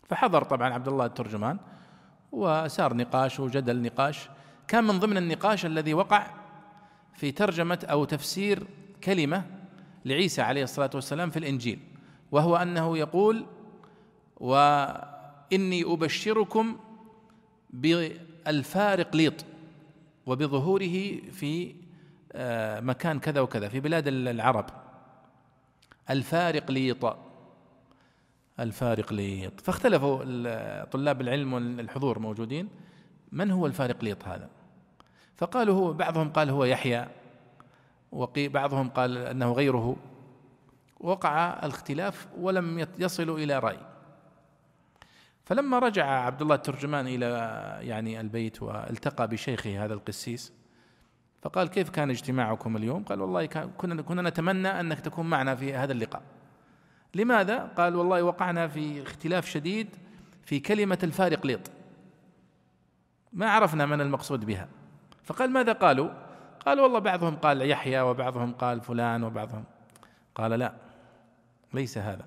فحضر 0.09 0.45
طبعا 0.45 0.75
عبد 0.75 0.89
الله 0.89 1.07
الترجمان 1.07 1.59
وسار 2.33 2.95
نقاش 2.95 3.41
وجدل 3.41 3.83
نقاش. 3.83 4.29
كان 4.69 4.85
من 4.85 4.99
ضمن 4.99 5.17
النقاش 5.17 5.67
الذي 5.67 5.95
وقع 5.95 6.27
في 7.15 7.33
ترجمة 7.33 7.87
أو 7.91 8.05
تفسير 8.05 8.67
كلمة 9.05 9.60
لعيسى 10.05 10.43
عليه 10.43 10.63
الصلاة 10.63 10.91
والسلام 10.95 11.31
في 11.31 11.39
الإنجيل 11.39 11.79
وهو 12.33 12.57
أنه 12.57 12.99
يقول 12.99 13.47
وإني 14.37 15.85
أبشركم 15.85 16.77
بالفارق 17.71 19.17
ليط 19.17 19.45
وبظهوره 20.27 21.21
في 21.33 21.75
آه، 22.33 22.81
مكان 22.81 23.21
كذا 23.21 23.41
وكذا 23.41 23.69
في 23.69 23.81
بلاد 23.81 24.09
العرب. 24.09 24.67
الفارق 26.11 26.71
ليط 26.71 27.17
الفارق 28.61 29.13
ليط. 29.13 29.61
فاختلفوا 29.61 30.85
طلاب 30.85 31.21
العلم 31.21 31.53
والحضور 31.53 32.19
موجودين 32.19 32.69
من 33.33 33.51
هو 33.51 33.67
الفارق 33.67 34.05
ليط 34.05 34.25
هذا؟ 34.25 34.49
فقالوا 35.37 35.75
هو 35.75 35.93
بعضهم 35.93 36.31
قال 36.31 36.51
هو 36.51 36.65
يحيى 36.65 37.09
وبعضهم 38.13 38.89
قال 38.89 39.19
أنه 39.19 39.53
غيره 39.53 39.97
وقع 41.01 41.59
الاختلاف 41.63 42.29
ولم 42.39 42.87
يصلوا 42.99 43.39
إلى 43.39 43.59
رأي 43.59 43.79
فلما 45.45 45.79
رجع 45.79 46.07
عبد 46.07 46.43
الله 46.43 46.55
الترجمان 46.55 47.07
إلى 47.07 47.27
يعني 47.81 48.21
البيت 48.21 48.63
والتقى 48.63 49.29
بشيخه 49.29 49.85
هذا 49.85 49.95
القسيس 49.95 50.53
فقال 51.43 51.69
كيف 51.69 51.91
كان 51.91 52.11
اجتماعكم 52.11 52.77
اليوم؟ 52.77 53.05
قال 53.05 53.21
والله 53.21 53.47
كنا 53.47 54.03
كنا 54.03 54.23
نتمنى 54.23 54.69
أنك 54.69 55.01
تكون 55.01 55.31
معنا 55.31 55.55
في 55.55 55.75
هذا 55.75 55.93
اللقاء. 55.93 56.23
لماذا؟ 57.15 57.59
قال 57.59 57.97
والله 57.97 58.23
وقعنا 58.23 58.69
في 58.69 59.03
اختلاف 59.03 59.47
شديد 59.47 59.89
في 60.45 60.61
كلمة 60.61 60.99
الفارق 61.03 61.47
ليط. 61.47 61.71
ما 63.33 63.51
عرفنا 63.51 63.87
من 63.87 64.01
المقصود 64.01 64.45
بها. 64.45 64.69
فقال 65.25 65.51
ماذا 65.51 65.73
قالوا؟ 65.73 66.11
قال 66.67 66.81
والله 66.81 66.99
بعضهم 66.99 67.37
قال 67.37 67.71
يحيى 67.71 68.01
وبعضهم 68.01 68.53
قال 68.53 68.81
فلان 68.81 69.25
وبعضهم 69.25 69.65
قال 70.35 70.51
لا 70.51 70.73
ليس 71.75 71.99
هذا. 71.99 72.25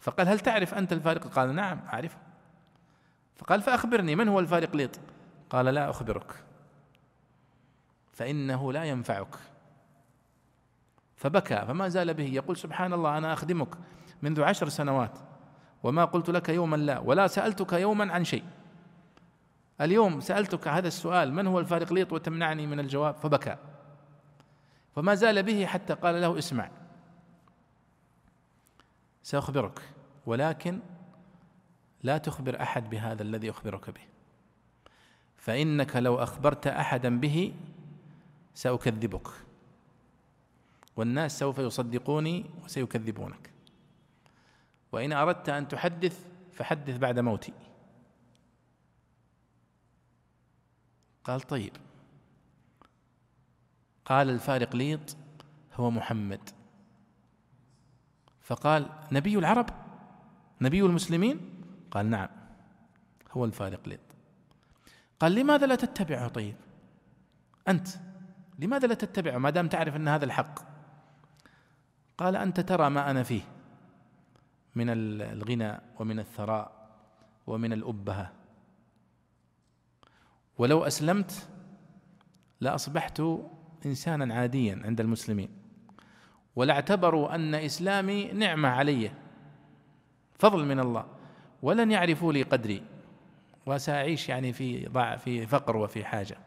فقال 0.00 0.28
هل 0.28 0.40
تعرف 0.40 0.74
أنت 0.74 0.92
الفارق؟ 0.92 1.26
قال 1.26 1.54
نعم 1.54 1.80
أعرفه. 1.92 2.18
فقال 3.36 3.62
فأخبرني 3.62 4.16
من 4.16 4.28
هو 4.28 4.40
الفارق 4.40 4.76
ليط؟ 4.76 5.00
قال 5.50 5.66
لا 5.66 5.90
أخبرك 5.90 6.44
فإنه 8.12 8.72
لا 8.72 8.84
ينفعك. 8.84 9.36
فبكى 11.16 11.64
فما 11.66 11.88
زال 11.88 12.14
به 12.14 12.24
يقول 12.24 12.56
سبحان 12.56 12.92
الله 12.92 13.18
أنا 13.18 13.32
أخدمك 13.32 13.68
منذ 14.22 14.42
عشر 14.42 14.68
سنوات 14.68 15.18
وما 15.82 16.04
قلت 16.04 16.30
لك 16.30 16.48
يوما 16.48 16.76
لا 16.76 16.98
ولا 16.98 17.26
سألتك 17.26 17.72
يوما 17.72 18.12
عن 18.12 18.24
شيء. 18.24 18.44
اليوم 19.80 20.20
سألتك 20.20 20.68
هذا 20.68 20.88
السؤال 20.88 21.32
من 21.34 21.46
هو 21.46 21.60
الفارق 21.60 21.92
ليط 21.92 22.12
وتمنعني 22.12 22.66
من 22.66 22.80
الجواب؟ 22.80 23.14
فبكى. 23.14 23.56
فما 24.94 25.14
زال 25.14 25.42
به 25.42 25.66
حتى 25.66 25.94
قال 25.94 26.20
له 26.20 26.38
اسمع. 26.38 26.70
سأخبرك 29.22 29.82
ولكن 30.26 30.80
لا 32.02 32.18
تخبر 32.18 32.62
أحد 32.62 32.90
بهذا 32.90 33.22
الذي 33.22 33.50
أخبرك 33.50 33.90
به. 33.90 34.00
فإنك 35.36 35.96
لو 35.96 36.22
أخبرت 36.22 36.66
أحدا 36.66 37.20
به 37.20 37.54
سأكذبك. 38.54 39.28
والناس 40.96 41.38
سوف 41.38 41.58
يصدقوني 41.58 42.44
وسيكذبونك. 42.64 43.50
وإن 44.92 45.12
أردت 45.12 45.48
أن 45.48 45.68
تحدث 45.68 46.26
فحدث 46.52 46.98
بعد 46.98 47.18
موتي. 47.18 47.52
قال 51.24 51.40
طيب. 51.40 51.72
قال 54.04 54.30
الفارق 54.30 54.76
ليط 54.76 55.16
هو 55.74 55.90
محمد. 55.90 56.50
فقال 58.40 58.90
نبي 59.12 59.38
العرب؟ 59.38 59.66
نبي 60.60 60.82
المسلمين؟ 60.82 61.40
قال 61.90 62.10
نعم 62.10 62.28
هو 63.30 63.44
الفارق 63.44 63.88
ليط. 63.88 64.00
قال 65.20 65.34
لماذا 65.34 65.66
لا 65.66 65.74
تتبعه 65.74 66.28
طيب؟ 66.28 66.56
أنت 67.68 67.88
لماذا 68.58 68.86
لا 68.86 68.94
تتبعه 68.94 69.38
ما 69.38 69.50
دام 69.50 69.68
تعرف 69.68 69.96
أن 69.96 70.08
هذا 70.08 70.24
الحق؟ 70.24 70.58
قال 72.18 72.36
أنت 72.36 72.60
ترى 72.60 72.90
ما 72.90 73.10
أنا 73.10 73.22
فيه 73.22 73.42
من 74.74 74.86
الغنى 74.90 75.80
ومن 75.98 76.18
الثراء 76.18 76.88
ومن 77.46 77.72
الأبهة. 77.72 78.32
ولو 80.58 80.84
أسلمت 80.84 81.48
لأصبحت 82.60 83.22
إنسانا 83.86 84.34
عاديا 84.34 84.82
عند 84.84 85.00
المسلمين. 85.00 85.48
ولاعتبروا 86.56 87.34
أن 87.34 87.54
إسلامي 87.54 88.32
نعمة 88.32 88.68
علي 88.68 89.12
فضل 90.38 90.64
من 90.64 90.80
الله 90.80 91.06
ولن 91.62 91.90
يعرفوا 91.90 92.32
لي 92.32 92.42
قدري 92.42 92.82
وسأعيش 93.66 94.28
يعني 94.28 94.52
في 94.52 94.88
في 95.18 95.46
فقر 95.46 95.76
وفي 95.76 96.04
حاجة. 96.04 96.38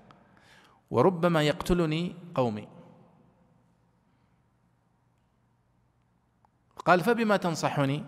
وربما 0.91 1.41
يقتلني 1.41 2.16
قومي. 2.36 2.68
قال 6.86 6.99
فبما 6.99 7.38
تنصحني؟ 7.38 8.06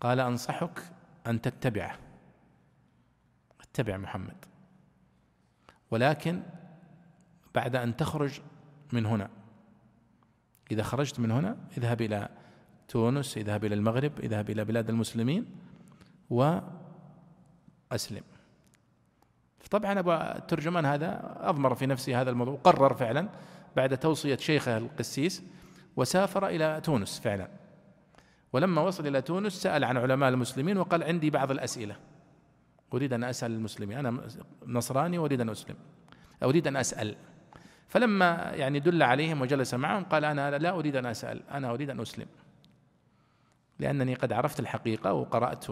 قال 0.00 0.20
أنصحك 0.20 0.82
أن 1.26 1.40
تتبعه. 1.40 1.98
اتبع 3.60 3.96
محمد. 3.96 4.44
ولكن 5.94 6.42
بعد 7.54 7.76
أن 7.76 7.96
تخرج 7.96 8.40
من 8.92 9.06
هنا. 9.06 9.30
إذا 10.70 10.82
خرجت 10.82 11.20
من 11.20 11.30
هنا 11.30 11.56
اذهب 11.78 12.02
إلى 12.02 12.28
تونس 12.88 13.36
اذهب 13.36 13.64
إلى 13.64 13.74
المغرب 13.74 14.20
اذهب 14.20 14.50
إلى 14.50 14.64
بلاد 14.64 14.88
المسلمين 14.88 15.46
وأسلم. 16.30 18.22
طبعا 19.70 19.98
أبو 19.98 20.12
الترجمان 20.12 20.84
هذا 20.84 21.36
أضمر 21.40 21.74
في 21.74 21.86
نفسه 21.86 22.20
هذا 22.20 22.30
الموضوع 22.30 22.58
قرر 22.64 22.94
فعلا 22.94 23.28
بعد 23.76 23.98
توصية 23.98 24.36
شيخه 24.36 24.76
القسيس 24.76 25.42
وسافر 25.96 26.46
إلى 26.46 26.80
تونس 26.84 27.20
فعلا. 27.20 27.48
ولما 28.52 28.82
وصل 28.82 29.06
إلى 29.06 29.22
تونس 29.22 29.52
سأل 29.52 29.84
عن 29.84 29.96
علماء 29.96 30.28
المسلمين 30.28 30.78
وقال 30.78 31.02
عندي 31.02 31.30
بعض 31.30 31.50
الأسئلة. 31.50 31.96
أريد 32.94 33.12
أن 33.12 33.24
أسأل 33.24 33.52
المسلمين 33.52 33.98
أنا 33.98 34.26
نصراني 34.66 35.18
وأريد 35.18 35.40
أن 35.40 35.48
أسلم. 35.48 35.76
أريد 36.42 36.66
أن 36.66 36.76
أسأل. 36.76 37.16
فلما 37.88 38.52
يعني 38.54 38.80
دل 38.80 39.02
عليهم 39.02 39.40
وجلس 39.40 39.74
معهم 39.74 40.04
قال 40.04 40.24
أنا 40.24 40.58
لا 40.58 40.70
أريد 40.70 40.96
أن 40.96 41.06
أسأل 41.06 41.50
أنا 41.50 41.70
أريد 41.70 41.90
أن 41.90 42.00
أسلم. 42.00 42.26
لأنني 43.78 44.14
قد 44.14 44.32
عرفت 44.32 44.60
الحقيقة 44.60 45.12
وقرأت. 45.12 45.66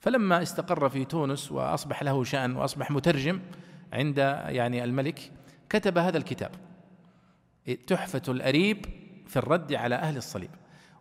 فلما 0.00 0.42
استقر 0.42 0.88
في 0.88 1.04
تونس 1.04 1.52
وأصبح 1.52 2.02
له 2.02 2.24
شأن 2.24 2.56
وأصبح 2.56 2.90
مترجم 2.90 3.40
عند 3.92 4.18
يعني 4.48 4.84
الملك 4.84 5.32
كتب 5.68 5.98
هذا 5.98 6.18
الكتاب. 6.18 6.50
تحفة 7.86 8.22
الأريب 8.28 8.86
في 9.26 9.36
الرد 9.36 9.74
على 9.74 9.94
أهل 9.94 10.16
الصليب. 10.16 10.50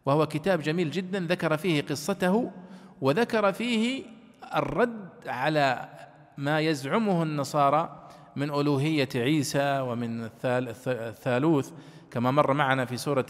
وهو 0.06 0.26
كتاب 0.26 0.62
جميل 0.62 0.92
جدا 0.92 1.20
ذكر 1.20 1.58
فيه 1.58 1.82
قصته 1.82 2.52
وذكر 3.02 3.54
فيه 3.54 4.04
الرد 4.56 5.10
على 5.28 5.90
ما 6.38 6.60
يزعمه 6.60 7.24
النصارى 7.24 8.08
من 8.36 8.50
ألوهية 8.50 9.10
عيسى 9.16 9.80
ومن 9.80 10.30
الثالوث 10.46 11.72
كما 12.12 12.32
مر 12.32 12.54
معنا 12.54 12.86
في 12.86 12.98
سورة 12.98 13.26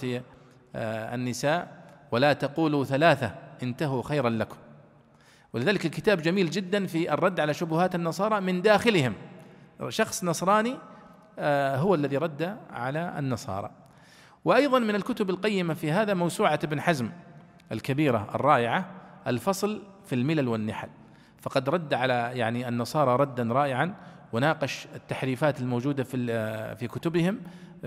آه، 0.75 1.15
النساء 1.15 1.83
ولا 2.11 2.33
تقولوا 2.33 2.83
ثلاثة 2.83 3.35
انتهوا 3.63 4.03
خيرا 4.03 4.29
لكم. 4.29 4.55
ولذلك 5.53 5.85
الكتاب 5.85 6.21
جميل 6.21 6.49
جدا 6.49 6.85
في 6.85 7.13
الرد 7.13 7.39
على 7.39 7.53
شبهات 7.53 7.95
النصارى 7.95 8.41
من 8.41 8.61
داخلهم. 8.61 9.13
شخص 9.89 10.23
نصراني 10.23 10.75
آه، 11.39 11.77
هو 11.77 11.95
الذي 11.95 12.17
رد 12.17 12.57
على 12.71 13.13
النصارى. 13.19 13.71
وأيضا 14.45 14.79
من 14.79 14.95
الكتب 14.95 15.29
القيمة 15.29 15.73
في 15.73 15.91
هذا 15.91 16.13
موسوعة 16.13 16.59
ابن 16.63 16.81
حزم 16.81 17.09
الكبيرة 17.71 18.27
الرائعة 18.35 18.89
الفصل 19.27 19.81
في 20.05 20.15
الملل 20.15 20.47
والنحل. 20.47 20.89
فقد 21.43 21.69
رد 21.69 21.93
على 21.93 22.31
يعني 22.33 22.67
النصارى 22.67 23.15
ردا 23.15 23.43
رائعا 23.43 23.95
وناقش 24.33 24.87
التحريفات 24.95 25.59
الموجودة 25.59 26.03
في 26.03 26.17
في 26.75 26.87
كتبهم 26.87 27.39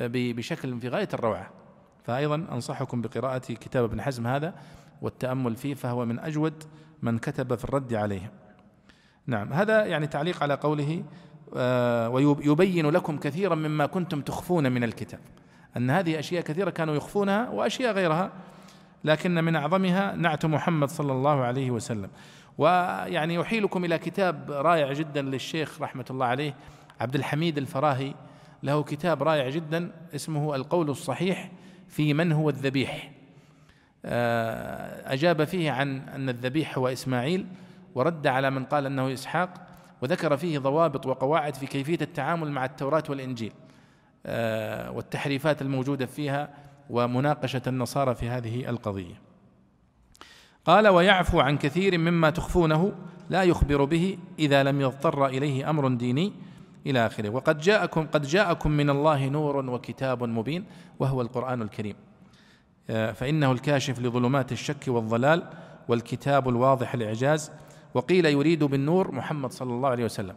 بشكل 0.07 0.81
في 0.81 0.89
غاية 0.89 1.09
الروعة. 1.15 1.51
فايضا 2.05 2.35
أنصحكم 2.35 3.03
بقراءة 3.03 3.39
كتاب 3.39 3.85
ابن 3.85 4.03
حزم 4.03 4.27
هذا 4.27 4.55
والتأمل 5.03 5.57
فيه 5.57 5.75
فهو 5.75 6.05
من 6.05 6.19
أجود 6.19 6.65
من 7.03 7.19
كتب 7.19 7.55
في 7.55 7.65
الرد 7.65 7.95
عليهم. 7.95 8.29
نعم 9.27 9.53
هذا 9.53 9.85
يعني 9.85 10.07
تعليق 10.07 10.43
على 10.43 10.55
قوله 10.55 11.05
آه، 11.57 12.09
ويبين 12.09 12.91
لكم 12.91 13.19
كثيرا 13.19 13.55
مما 13.55 13.87
كنتم 13.87 14.21
تخفون 14.21 14.73
من 14.73 14.85
الكتاب. 14.85 15.21
أن 15.77 15.91
هذه 15.91 16.19
أشياء 16.19 16.43
كثيرة 16.43 16.71
كانوا 16.71 16.95
يخفونها 16.95 17.51
وأشياء 17.51 17.93
غيرها 17.93 18.33
لكن 19.05 19.45
من 19.45 19.57
أعظمها 19.57 20.17
نعت 20.17 20.47
محمد 20.47 20.89
صلى 20.89 21.13
الله 21.13 21.45
عليه 21.45 21.71
وسلم. 21.71 22.11
ويعني 22.59 23.35
يحيلكم 23.35 23.85
إلى 23.85 23.99
كتاب 23.99 24.51
رائع 24.51 24.93
جدا 24.93 25.23
للشيخ 25.23 25.83
رحمة 25.83 26.05
الله 26.11 26.27
عليه 26.27 26.55
عبد 27.01 27.15
الحميد 27.15 27.59
الفراهي. 27.59 28.15
له 28.63 28.83
كتاب 28.83 29.23
رائع 29.23 29.49
جدا 29.51 29.93
اسمه 30.15 30.55
القول 30.55 30.91
الصحيح 30.91 31.51
في 31.89 32.15
من 32.15 32.33
هو 32.33 32.51
الذبيح. 32.51 33.11
آه، 34.05 35.13
أجاب 35.13 35.45
فيه 35.45 35.71
عن 35.71 36.09
أن 36.09 36.29
الذبيح 36.29 36.79
هو 36.79 36.89
إسماعيل 36.89 37.47
ورد 37.95 38.27
على 38.27 38.51
من 38.51 38.65
قال 38.65 38.87
أنه 38.87 39.13
إسحاق 39.13 39.51
وذكر 40.03 40.37
فيه 40.37 40.59
ضوابط 40.59 41.07
وقواعد 41.07 41.55
في 41.55 41.67
كيفية 41.67 41.99
التعامل 42.03 42.51
مع 42.51 42.65
التوراة 42.65 43.05
والإنجيل. 43.09 43.53
آه، 44.27 44.91
والتحريفات 44.91 45.63
الموجودة 45.63 46.07
فيها 46.07 46.49
ومناقشة 46.91 47.63
النصارى 47.67 48.15
في 48.15 48.29
هذه 48.29 48.69
القضية. 48.69 49.26
قال 50.67 50.89
ويعفو 50.89 51.41
عن 51.41 51.59
كثير 51.59 51.99
مما 51.99 52.31
تخفونه 52.31 52.93
لا 53.31 53.43
يخبر 53.43 53.85
به 53.85 54.19
إذا 54.39 54.63
لم 54.63 54.81
يضطر 54.81 55.27
إليه 55.27 55.71
أمر 55.71 55.89
ديني 55.89 56.33
إلى 56.87 57.07
آخره. 57.07 57.29
وقد 57.29 57.59
جاءكم 57.59 58.07
قد 58.07 58.23
جاءكم 58.23 58.71
من 58.71 58.91
الله 58.91 59.29
نور 59.29 59.57
وكتاب 59.71 60.25
مبين 60.25 60.65
وهو 60.99 61.21
القرآن 61.21 61.63
الكريم. 61.63 61.97
آه، 62.91 63.13
فإنه 63.13 63.53
الكاشف 63.53 64.01
لظلمات 64.01 64.53
الشك 64.53 64.85
والضلال 64.89 65.43
والكتاب 65.89 66.49
الواضح 66.49 66.95
الإعجاز 66.95 67.53
وقيل 67.95 68.27
يريد 68.27 68.65
بالنور 68.65 69.13
محمد 69.13 69.53
صلى 69.53 69.73
الله 69.73 69.89
عليه 69.89 70.05
وسلم. 70.05 70.35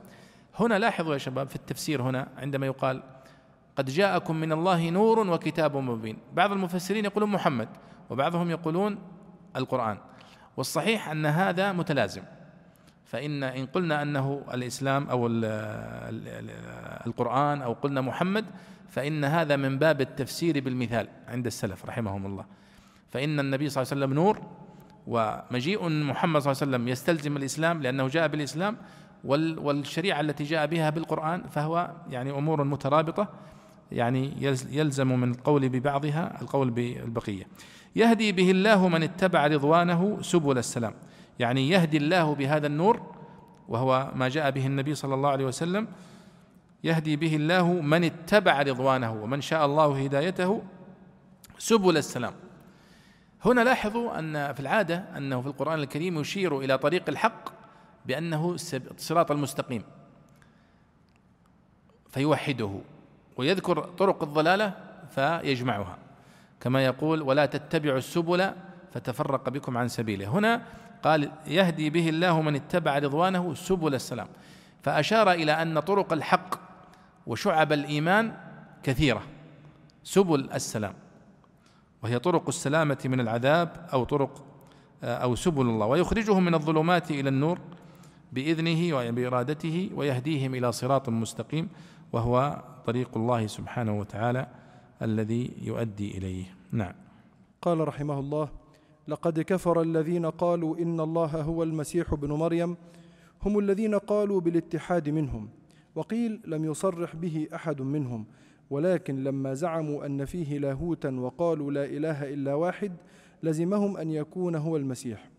هنا 0.59 0.79
لاحظوا 0.79 1.13
يا 1.13 1.17
شباب 1.17 1.47
في 1.47 1.55
التفسير 1.55 2.01
هنا 2.01 2.27
عندما 2.37 2.65
يقال 2.65 3.03
قد 3.75 3.85
جاءكم 3.85 4.35
من 4.35 4.51
الله 4.51 4.89
نور 4.89 5.19
وكتاب 5.19 5.77
مبين. 5.77 6.17
بعض 6.33 6.51
المفسرين 6.51 7.05
يقولون 7.05 7.29
محمد 7.29 7.67
وبعضهم 8.09 8.49
يقولون 8.49 8.97
القرآن. 9.55 9.97
والصحيح 10.57 11.09
أن 11.09 11.25
هذا 11.25 11.71
متلازم. 11.71 12.21
فإن 13.05 13.43
إن 13.43 13.65
قلنا 13.65 14.01
أنه 14.01 14.41
الإسلام 14.53 15.09
أو 15.09 15.27
القرآن 17.07 17.61
أو 17.61 17.73
قلنا 17.73 18.01
محمد 18.01 18.45
فإن 18.89 19.23
هذا 19.23 19.55
من 19.55 19.79
باب 19.79 20.01
التفسير 20.01 20.59
بالمثال 20.59 21.07
عند 21.27 21.45
السلف 21.45 21.85
رحمهم 21.85 22.25
الله. 22.25 22.45
فإن 23.09 23.39
النبي 23.39 23.69
صلى 23.69 23.81
الله 23.81 23.93
عليه 23.93 24.03
وسلم 24.05 24.13
نور 24.13 24.41
ومجيء 25.07 25.89
محمد 25.89 26.41
صلى 26.41 26.51
الله 26.51 26.61
عليه 26.61 26.71
وسلم 26.71 26.87
يستلزم 26.87 27.37
الإسلام 27.37 27.81
لأنه 27.81 28.07
جاء 28.07 28.27
بالإسلام 28.27 28.77
والشريعة 29.23 30.21
التي 30.21 30.43
جاء 30.43 30.65
بها 30.65 30.89
بالقرآن 30.89 31.43
فهو 31.43 31.91
يعني 32.09 32.31
أمور 32.31 32.63
مترابطة 32.63 33.27
يعني 33.91 34.33
يلزم 34.71 35.19
من 35.19 35.31
القول 35.31 35.69
ببعضها 35.69 36.41
القول 36.41 36.69
بالبقية. 36.69 37.47
يهدي 37.95 38.31
به 38.31 38.51
الله 38.51 38.87
من 38.87 39.03
اتبع 39.03 39.47
رضوانه 39.47 40.21
سبل 40.21 40.57
السلام. 40.57 40.93
يعني 41.39 41.69
يهدي 41.69 41.97
الله 41.97 42.35
بهذا 42.35 42.67
النور 42.67 43.01
وهو 43.67 44.11
ما 44.15 44.29
جاء 44.29 44.51
به 44.51 44.65
النبي 44.65 44.95
صلى 44.95 45.13
الله 45.13 45.29
عليه 45.29 45.45
وسلم 45.45 45.87
يهدي 46.83 47.15
به 47.15 47.35
الله 47.35 47.73
من 47.73 48.03
اتبع 48.03 48.61
رضوانه 48.61 49.23
ومن 49.23 49.41
شاء 49.41 49.65
الله 49.65 50.03
هدايته 50.03 50.61
سبل 51.57 51.97
السلام. 51.97 52.33
هنا 53.45 53.61
لاحظوا 53.61 54.19
أن 54.19 54.53
في 54.53 54.59
العادة 54.59 55.05
أنه 55.17 55.41
في 55.41 55.47
القرآن 55.47 55.79
الكريم 55.79 56.19
يشير 56.19 56.59
إلى 56.59 56.77
طريق 56.77 57.09
الحق 57.09 57.49
بأنه 58.05 58.55
الصراط 58.73 59.31
المستقيم. 59.31 59.83
فيوحده 62.09 62.79
ويذكر 63.37 63.83
طرق 63.83 64.23
الضلالة 64.23 64.73
فيجمعها. 65.11 65.97
كما 66.61 66.85
يقول 66.85 67.21
ولا 67.21 67.45
تتبعوا 67.45 67.97
السبل 67.97 68.51
فتفرق 68.93 69.49
بكم 69.49 69.77
عن 69.77 69.87
سبيله. 69.87 70.27
هنا 70.27 70.61
قال 71.03 71.31
يهدي 71.47 71.89
به 71.89 72.09
الله 72.09 72.41
من 72.41 72.55
اتبع 72.55 72.97
رضوانه 72.97 73.53
سبل 73.53 73.95
السلام. 73.95 74.27
فأشار 74.83 75.31
إلى 75.31 75.51
أن 75.51 75.79
طرق 75.79 76.13
الحق 76.13 76.55
وشعب 77.27 77.73
الإيمان 77.73 78.33
كثيرة. 78.83 79.21
سبل 80.03 80.49
السلام. 80.51 80.93
وهي 82.03 82.19
طرق 82.19 82.47
السلامة 82.47 82.97
من 83.05 83.19
العذاب 83.19 83.87
أو 83.93 84.03
طرق 84.03 84.43
أو 85.03 85.35
سبل 85.35 85.61
الله. 85.61 85.85
ويخرجهم 85.85 86.45
من 86.45 86.53
الظلمات 86.53 87.11
إلى 87.11 87.29
النور 87.29 87.59
بإذنه 88.31 88.97
وبإرادته 88.97 89.89
ويهديهم 89.95 90.55
إلى 90.55 90.71
صراط 90.71 91.09
مستقيم. 91.09 91.69
وهو 92.13 92.63
طريق 92.85 93.09
الله 93.15 93.47
سبحانه 93.47 93.99
وتعالى. 93.99 94.47
الذي 95.01 95.51
يؤدي 95.61 96.17
إليه. 96.17 96.45
نعم. 96.71 96.93
قال 97.61 97.87
رحمه 97.87 98.19
الله 98.19 98.49
لقد 99.07 99.39
كفر 99.39 99.81
الذين 99.81 100.25
قالوا 100.25 100.77
إن 100.77 100.99
الله 100.99 101.41
هو 101.41 101.63
المسيح 101.63 102.13
ابن 102.13 102.31
مريم 102.31 102.77
هم 103.41 103.59
الذين 103.59 103.95
قالوا 103.95 104.41
بالاتحاد 104.41 105.09
منهم 105.09 105.49
وقيل 105.95 106.41
لم 106.45 106.65
يصرح 106.65 107.15
به 107.15 107.47
أحد 107.55 107.81
منهم 107.81 108.25
ولكن 108.69 109.23
لما 109.23 109.53
زعموا 109.53 110.05
أن 110.05 110.25
فيه 110.25 110.57
لاهوتا 110.57 111.19
وقالوا 111.19 111.71
لا 111.71 111.85
إله 111.85 112.33
إلا 112.33 112.53
واحد 112.53 112.91
لزمهم 113.43 113.97
أن 113.97 114.11
يكون 114.11 114.55
هو 114.55 114.77
المسيح. 114.77 115.29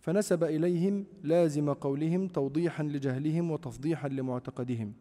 فنسب 0.00 0.44
إليهم 0.44 1.04
لازم 1.22 1.72
قولهم 1.72 2.28
توضيحا 2.28 2.82
لجهلهم 2.82 3.50
وتفضيحا 3.50 4.08
لمعتقدهم. 4.08 4.92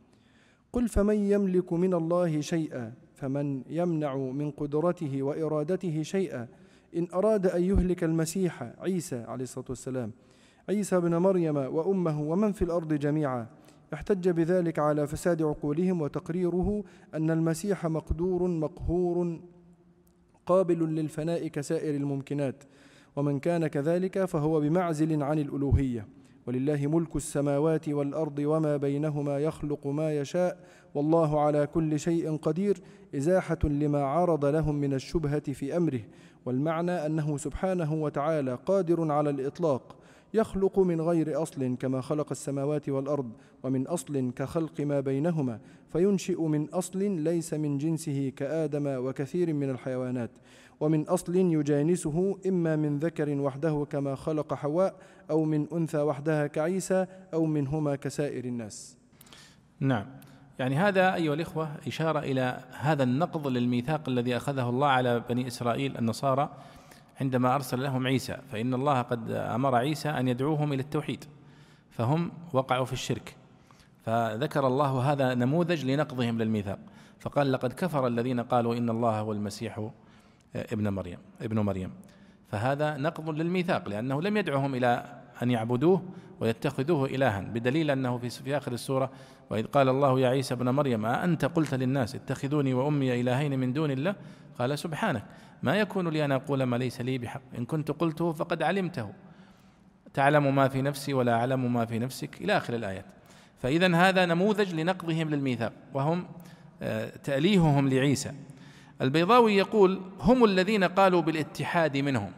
قل 0.74 0.88
فمن 0.88 1.16
يملك 1.16 1.74
من 1.74 1.94
الله 1.94 2.42
شيئا 2.42 2.94
فمن 3.16 3.64
يمنع 3.70 4.16
من 4.16 4.52
قدرته 4.52 5.24
وإرادته 5.24 6.04
شيئا 6.04 6.48
إن 6.96 7.08
أراد 7.14 7.48
أن 7.48 7.64
يهلك 7.64 8.04
المسيح 8.04 8.74
عيسى 8.80 9.16
عليه 9.16 9.44
الصلاة 9.44 9.66
والسلام 9.70 10.12
عيسى 10.70 11.00
بن 11.00 11.16
مريم 11.16 11.58
وأمه 11.58 12.22
ومن 12.22 12.52
في 12.52 12.62
الأرض 12.62 12.94
جميعا 12.94 13.48
احتج 13.94 14.30
بذلك 14.30 14.80
على 14.80 15.08
فساد 15.08 15.42
عقولهم 15.42 16.02
وتقريره 16.02 16.84
أن 17.14 17.32
المسيح 17.32 17.86
مقدور 17.86 18.48
مقهور 18.48 19.40
قابل 20.46 20.96
للفناء 20.96 21.48
كسائر 21.48 21.96
الممكنات 21.96 22.64
ومن 23.16 23.40
كان 23.40 23.68
كذلك 23.68 24.26
فهو 24.26 24.60
بمعزل 24.60 25.24
عن 25.24 25.40
الألوهية. 25.40 26.08
ولله 26.48 26.88
ملك 26.88 27.16
السماوات 27.16 27.90
والأرض 27.90 28.40
وما 28.40 28.78
بينهما 28.78 29.40
يخلق 29.40 29.88
ما 29.88 30.18
يشاء 30.18 30.60
والله 30.96 31.42
على 31.42 31.68
كل 31.68 32.00
شيء 32.00 32.38
قدير 32.38 32.78
إزاحة 33.18 33.60
لما 33.64 34.04
عرض 34.04 34.46
لهم 34.46 34.76
من 34.76 34.94
الشبهة 34.94 35.54
في 35.54 35.78
أمره 35.78 36.02
والمعنى 36.46 36.92
أنه 36.92 37.38
سبحانه 37.38 37.94
وتعالى 37.94 38.58
قادر 38.66 39.12
على 39.12 39.30
الإطلاق 39.30 39.96
يخلق 40.34 40.80
من 40.80 41.02
غير 41.02 41.42
أصل 41.42 41.76
كما 41.80 42.02
خلق 42.02 42.28
السماوات 42.32 42.90
والأرض 42.90 43.32
ومن 43.64 43.88
أصل 43.88 44.32
كخلق 44.36 44.82
ما 44.82 45.00
بينهما 45.00 45.60
فينشئ 45.90 46.42
من 46.42 46.70
أصل 46.70 47.00
ليس 47.00 47.54
من 47.54 47.78
جنسه 47.78 48.32
كآدم 48.36 48.88
وكثير 48.88 49.54
من 49.54 49.70
الحيوانات 49.70 50.32
ومن 50.80 51.02
أصل 51.08 51.36
يجانسه 51.36 52.38
إما 52.48 52.76
من 52.76 53.00
ذكر 53.00 53.40
وحده 53.40 53.88
كما 53.90 54.16
خلق 54.16 54.54
حواء 54.54 54.96
أو 55.30 55.44
من 55.44 55.68
أنثى 55.74 55.98
وحدها 55.98 56.48
كعيسى 56.48 57.06
أو 57.34 57.46
منهما 57.46 57.96
كسائر 57.96 58.46
الناس. 58.46 58.98
نعم. 59.80 60.06
يعني 60.60 60.76
هذا 60.76 61.16
أيها 61.16 61.34
الإخوة 61.34 61.70
إشارة 61.88 62.20
إلى 62.20 62.60
هذا 62.80 63.04
النقض 63.04 63.48
للميثاق 63.48 64.10
الذي 64.10 64.38
أخذه 64.38 64.70
الله 64.70 64.88
على 64.88 65.20
بني 65.30 65.48
إسرائيل 65.48 65.98
النصارى 65.98 66.50
عندما 67.22 67.56
أرسل 67.56 67.84
لهم 67.84 68.08
عيسى 68.08 68.38
فإن 68.52 68.74
الله 68.74 69.02
قد 69.02 69.32
أمر 69.32 69.76
عيسى 69.76 70.10
أن 70.10 70.28
يدعوهم 70.28 70.74
إلى 70.74 70.82
التوحيد 70.82 71.26
فهم 71.92 72.32
وقعوا 72.54 72.86
في 72.86 72.94
الشرك. 72.94 73.36
فذكر 74.06 74.68
الله 74.68 75.12
هذا 75.12 75.34
نموذج 75.34 75.86
لنقضهم 75.86 76.42
للميثاق. 76.42 76.80
فقال 77.20 77.52
لقد 77.52 77.74
كفر 77.74 78.08
الذين 78.08 78.40
قالوا 78.40 78.76
إن 78.76 78.90
الله 78.90 79.20
هو 79.20 79.32
المسيح 79.32 79.90
ابن 80.56 80.90
مريم 80.90 81.18
ابن 81.42 81.60
مريم. 81.60 81.92
فهذا 82.52 82.98
نقض 82.98 83.30
للميثاق 83.30 83.90
لأنه 83.90 84.22
لم 84.22 84.38
يدعهم 84.38 84.76
إلى 84.76 85.22
أن 85.44 85.52
يعبدوه 85.52 86.04
ويتخذوه 86.40 87.06
إلها 87.06 87.40
بدليل 87.40 87.92
أنه 87.92 88.18
في, 88.18 88.30
في 88.30 88.58
آخر 88.58 88.72
السورة 88.72 89.12
وإذ 89.50 89.66
قال 89.66 89.90
الله 89.90 90.20
يا 90.20 90.30
عيسى 90.30 90.54
ابن 90.54 90.70
مريم 90.70 91.06
أأنت 91.06 91.46
قلت 91.46 91.74
للناس 91.74 92.16
اتخذوني 92.16 92.74
وأمي 92.74 93.22
إلهين 93.22 93.60
من 93.60 93.74
دون 93.74 93.92
الله؟ 93.92 94.16
قال 94.60 94.80
سبحانك 94.80 95.24
ما 95.64 95.76
يكون 95.76 96.08
لي 96.08 96.26
أن 96.26 96.32
أقول 96.32 96.64
ما 96.64 96.76
ليس 96.76 97.02
لي 97.02 97.18
بحق 97.18 97.42
إن 97.58 97.66
كنت 97.66 97.92
قلته 97.92 98.32
فقد 98.32 98.64
علمته. 98.64 99.14
تعلم 100.14 100.56
ما 100.56 100.68
في 100.68 100.82
نفسي 100.82 101.14
ولا 101.14 101.34
أعلم 101.34 101.74
ما 101.74 101.86
في 101.86 102.00
نفسك 102.00 102.42
إلى 102.42 102.58
آخر 102.58 102.74
الآيات. 102.74 103.06
فإذا 103.62 103.96
هذا 103.96 104.26
نموذج 104.26 104.74
لنقضهم 104.76 105.30
للميثاق 105.30 105.74
وهم 105.94 106.26
آه، 106.82 107.10
تأليههم 107.24 107.90
لعيسى. 107.90 108.32
البيضاوي 109.02 109.56
يقول 109.56 110.02
هم 110.20 110.44
الذين 110.44 110.84
قالوا 110.84 111.22
بالاتحاد 111.22 111.98
منهم. 111.98 112.32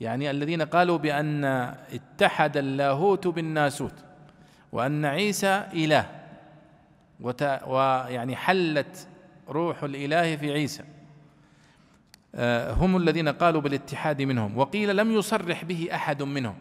يعني 0.00 0.30
الذين 0.30 0.62
قالوا 0.62 0.98
بأن 0.98 1.44
اتحد 1.44 2.56
اللاهوت 2.56 3.26
بالناسوت 3.26 3.94
وأن 4.72 5.04
عيسى 5.04 5.66
إله 5.72 6.10
ويعني 7.66 8.36
حلت 8.36 9.08
روح 9.48 9.82
الإله 9.82 10.36
في 10.36 10.52
عيسى. 10.52 10.84
آه، 12.34 12.72
هم 12.72 12.96
الذين 12.96 13.28
قالوا 13.28 13.60
بالاتحاد 13.60 14.22
منهم. 14.22 14.58
وقيل 14.58 14.96
لم 14.96 15.12
يصرح 15.12 15.64
به 15.64 15.88
أحد 15.94 16.22
منهم. 16.22 16.54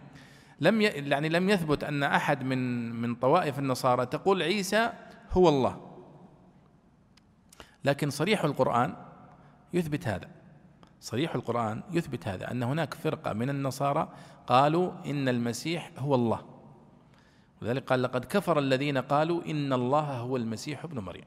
لم 0.59 0.81
يعني 0.81 1.29
لم 1.29 1.49
يثبت 1.49 1.83
أن 1.83 2.03
أحد 2.03 2.43
من 2.43 2.91
من 2.91 3.15
طوائف 3.15 3.59
النصارى 3.59 4.05
تقول 4.05 4.41
عيسى 4.41 4.89
هو 5.31 5.49
الله. 5.49 5.81
لكن 7.85 8.09
صريح 8.09 8.43
القرآن 8.43 8.95
يثبت 9.73 10.07
هذا. 10.07 10.27
صريح 11.05 11.35
القرآن 11.35 11.81
يثبت 11.91 12.27
هذا 12.27 12.51
أن 12.51 12.63
هناك 12.63 12.93
فرقة 12.93 13.33
من 13.33 13.49
النصارى 13.49 14.09
قالوا 14.47 14.91
إن 15.05 15.29
المسيح 15.29 15.91
هو 15.97 16.15
الله. 16.15 16.41
ولذلك 17.61 17.83
قال 17.83 18.01
لقد 18.01 18.25
كفر 18.25 18.59
الذين 18.59 18.97
قالوا 18.97 19.41
إن 19.45 19.73
الله 19.73 20.17
هو 20.17 20.37
المسيح 20.37 20.83
ابن 20.83 20.99
مريم. 20.99 21.23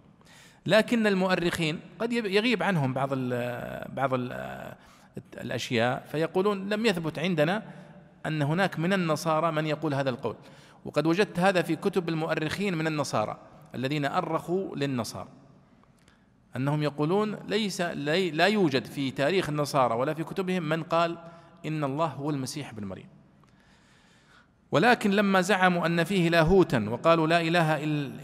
لكن 0.66 1.06
المؤرخين 1.06 1.80
قد 1.98 2.12
يغيب 2.12 2.62
عنهم 2.62 2.94
بعض 2.94 3.08
ال 3.12 3.94
بعض 3.94 4.14
ال 4.14 4.32
الأشياء 5.34 6.06
فيقولون 6.10 6.68
لم 6.68 6.86
يثبت 6.86 7.18
عندنا 7.18 7.62
أن 8.26 8.42
هناك 8.42 8.78
من 8.78 8.92
النصارى 8.92 9.52
من 9.52 9.66
يقول 9.66 9.94
هذا 9.94 10.10
القول. 10.10 10.36
وقد 10.84 11.06
وجدت 11.06 11.38
هذا 11.38 11.62
في 11.62 11.76
كتب 11.76 12.08
المؤرخين 12.08 12.78
من 12.78 12.86
النصارى 12.86 13.36
الذين 13.74 14.04
أرخوا 14.04 14.76
للنصارى. 14.76 15.28
أنهم 16.56 16.82
يقولون 16.82 17.36
ليس 17.48 17.80
لا 17.80 18.46
يوجد 18.46 18.84
في 18.84 19.10
تاريخ 19.10 19.48
النصارى 19.48 19.94
ولا 19.94 20.14
في 20.14 20.24
كتبهم 20.24 20.62
من 20.62 20.82
قال 20.82 21.18
إن 21.66 21.84
الله 21.84 22.06
هو 22.06 22.30
المسيح 22.30 22.70
ابن 22.70 22.84
مريم. 22.84 23.08
ولكن 24.72 25.10
لما 25.10 25.40
زعموا 25.40 25.86
أن 25.86 26.04
فيه 26.04 26.28
لاهوتا 26.28 26.88
وقالوا 26.90 27.26
لا 27.26 27.40
إله 27.40 27.76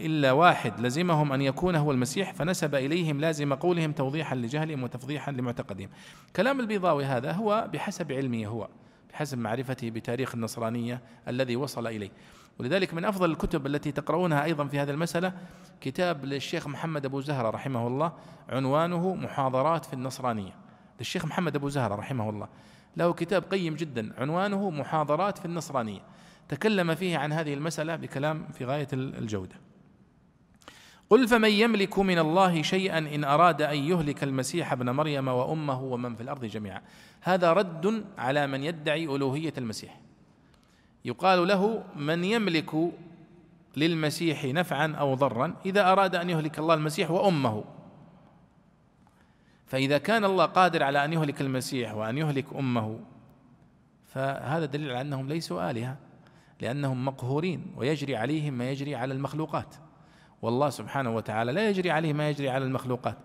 إلا 0.05 0.31
واحد 0.31 0.79
لزمهم 0.79 1.33
أن 1.33 1.41
يكون 1.41 1.75
هو 1.75 1.91
المسيح 1.91 2.33
فنسب 2.33 2.75
إليهم 2.75 3.19
لازم 3.21 3.53
قولهم 3.53 3.91
توضيحا 3.91 4.35
لجهلهم 4.35 4.83
وتفضيحا 4.83 5.31
لمعتقدهم. 5.31 5.89
كلام 6.35 6.59
البيضاوي 6.59 7.05
هذا 7.05 7.31
هو 7.31 7.69
بحسب 7.73 8.11
علمه 8.11 8.47
هو 8.47 8.67
بحسب 9.13 9.37
معرفته 9.37 9.89
بتاريخ 9.89 10.35
النصرانية 10.35 11.01
الذي 11.27 11.55
وصل 11.55 11.87
إليه. 11.87 12.11
ولذلك 12.59 12.93
من 12.93 13.05
أفضل 13.05 13.31
الكتب 13.31 13.65
التي 13.65 13.91
تقرؤونها 13.91 14.43
أيضا 14.43 14.67
في 14.67 14.79
هذه 14.79 14.89
المسألة 14.89 15.33
كتاب 15.81 16.25
للشيخ 16.25 16.67
محمد 16.67 17.05
أبو 17.05 17.21
زهرة 17.21 17.49
رحمه 17.49 17.87
الله 17.87 18.13
عنوانه 18.49 19.15
محاضرات 19.15 19.85
في 19.85 19.93
النصرانية. 19.93 20.51
للشيخ 20.99 21.25
محمد 21.25 21.55
أبو 21.55 21.69
زهرة 21.69 21.95
رحمه 21.95 22.29
الله. 22.29 22.47
له 22.97 23.13
كتاب 23.13 23.43
قيم 23.43 23.75
جدا 23.75 24.13
عنوانه 24.17 24.69
محاضرات 24.69 25.37
في 25.37 25.45
النصرانية. 25.45 26.01
تكلم 26.49 26.95
فيه 26.95 27.17
عن 27.17 27.33
هذه 27.33 27.53
المسألة 27.53 27.95
بكلام 27.95 28.47
في 28.53 28.65
غاية 28.65 28.87
الجودة. 28.93 29.55
قل 31.09 31.27
فمن 31.27 31.49
يملك 31.49 31.99
من 31.99 32.19
الله 32.19 32.61
شيئا 32.61 32.97
إن 32.97 33.23
أراد 33.23 33.61
أن 33.61 33.77
يهلك 33.77 34.23
المسيح 34.23 34.71
ابن 34.71 34.89
مريم 34.89 35.27
وأمه 35.27 35.81
ومن 35.81 36.15
في 36.15 36.23
الأرض 36.23 36.45
جميعا. 36.45 36.81
هذا 37.21 37.53
رد 37.53 38.05
على 38.17 38.47
من 38.47 38.63
يدعي 38.63 39.05
ألوهية 39.05 39.53
المسيح. 39.57 39.99
يقال 41.05 41.47
له 41.47 41.83
من 41.95 42.23
يملك 42.23 42.75
للمسيح 43.77 44.45
نفعا 44.45 44.95
أو 44.99 45.13
ضرا 45.13 45.55
إذا 45.65 45.91
أراد 45.91 46.15
أن 46.15 46.29
يهلك 46.29 46.59
الله 46.59 46.73
المسيح 46.73 47.11
وأمه. 47.11 47.63
فإذا 49.65 49.97
كان 49.97 50.25
الله 50.25 50.45
قادر 50.45 50.83
على 50.83 51.05
أن 51.05 51.13
يهلك 51.13 51.41
المسيح 51.41 51.93
وأن 51.93 52.17
يهلك 52.17 52.45
أمه 52.53 52.99
فهذا 54.05 54.65
دليل 54.65 54.91
على 54.91 55.01
أنهم 55.01 55.27
ليسوا 55.27 55.71
آلهة 55.71 55.97
لأنهم 56.61 57.05
مقهورين 57.05 57.73
ويجري 57.77 58.15
عليهم 58.15 58.53
ما 58.53 58.71
يجري 58.71 58.95
على 58.95 59.13
المخلوقات. 59.13 59.75
والله 60.41 60.69
سبحانه 60.69 61.15
وتعالى 61.15 61.51
لا 61.51 61.69
يجري 61.69 61.91
عليه 61.91 62.13
ما 62.13 62.29
يجري 62.29 62.49
على 62.49 62.65
المخلوقات. 62.65 63.17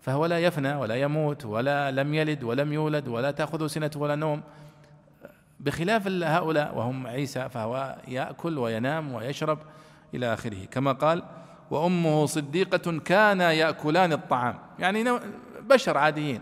فهو 0.00 0.26
لا 0.26 0.38
يفنى 0.38 0.74
ولا 0.74 0.94
يموت 0.94 1.44
ولا 1.44 1.90
لم 1.90 2.14
يلد 2.14 2.44
ولم 2.44 2.72
يولد 2.72 3.08
ولا 3.08 3.30
تأخذه 3.30 3.66
سنة 3.66 3.90
ولا 3.96 4.14
نوم. 4.14 4.42
بخلاف 5.60 6.06
هؤلاء 6.08 6.78
وهم 6.78 7.06
عيسى 7.06 7.48
فهو 7.48 7.96
يأكل 8.08 8.58
وينام 8.58 9.12
ويشرب 9.12 9.58
إلى 10.14 10.34
آخره. 10.34 10.64
كما 10.64 10.92
قال 10.92 11.22
وأمه 11.70 12.26
صديقة 12.26 12.98
كانا 12.98 13.52
يأكلان 13.52 14.12
الطعام. 14.12 14.58
يعني 14.78 15.04
بشر 15.60 15.98
عاديين. 15.98 16.40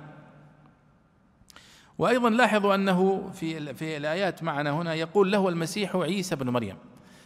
وأيضا 1.98 2.30
لاحظوا 2.30 2.74
أنه 2.74 3.30
في 3.34 3.74
في 3.74 3.96
الآيات 3.96 4.42
معنا 4.42 4.70
هنا 4.70 4.94
يقول 4.94 5.32
له 5.32 5.48
المسيح 5.48 5.96
عيسى 5.96 6.36
بن 6.36 6.50
مريم 6.50 6.76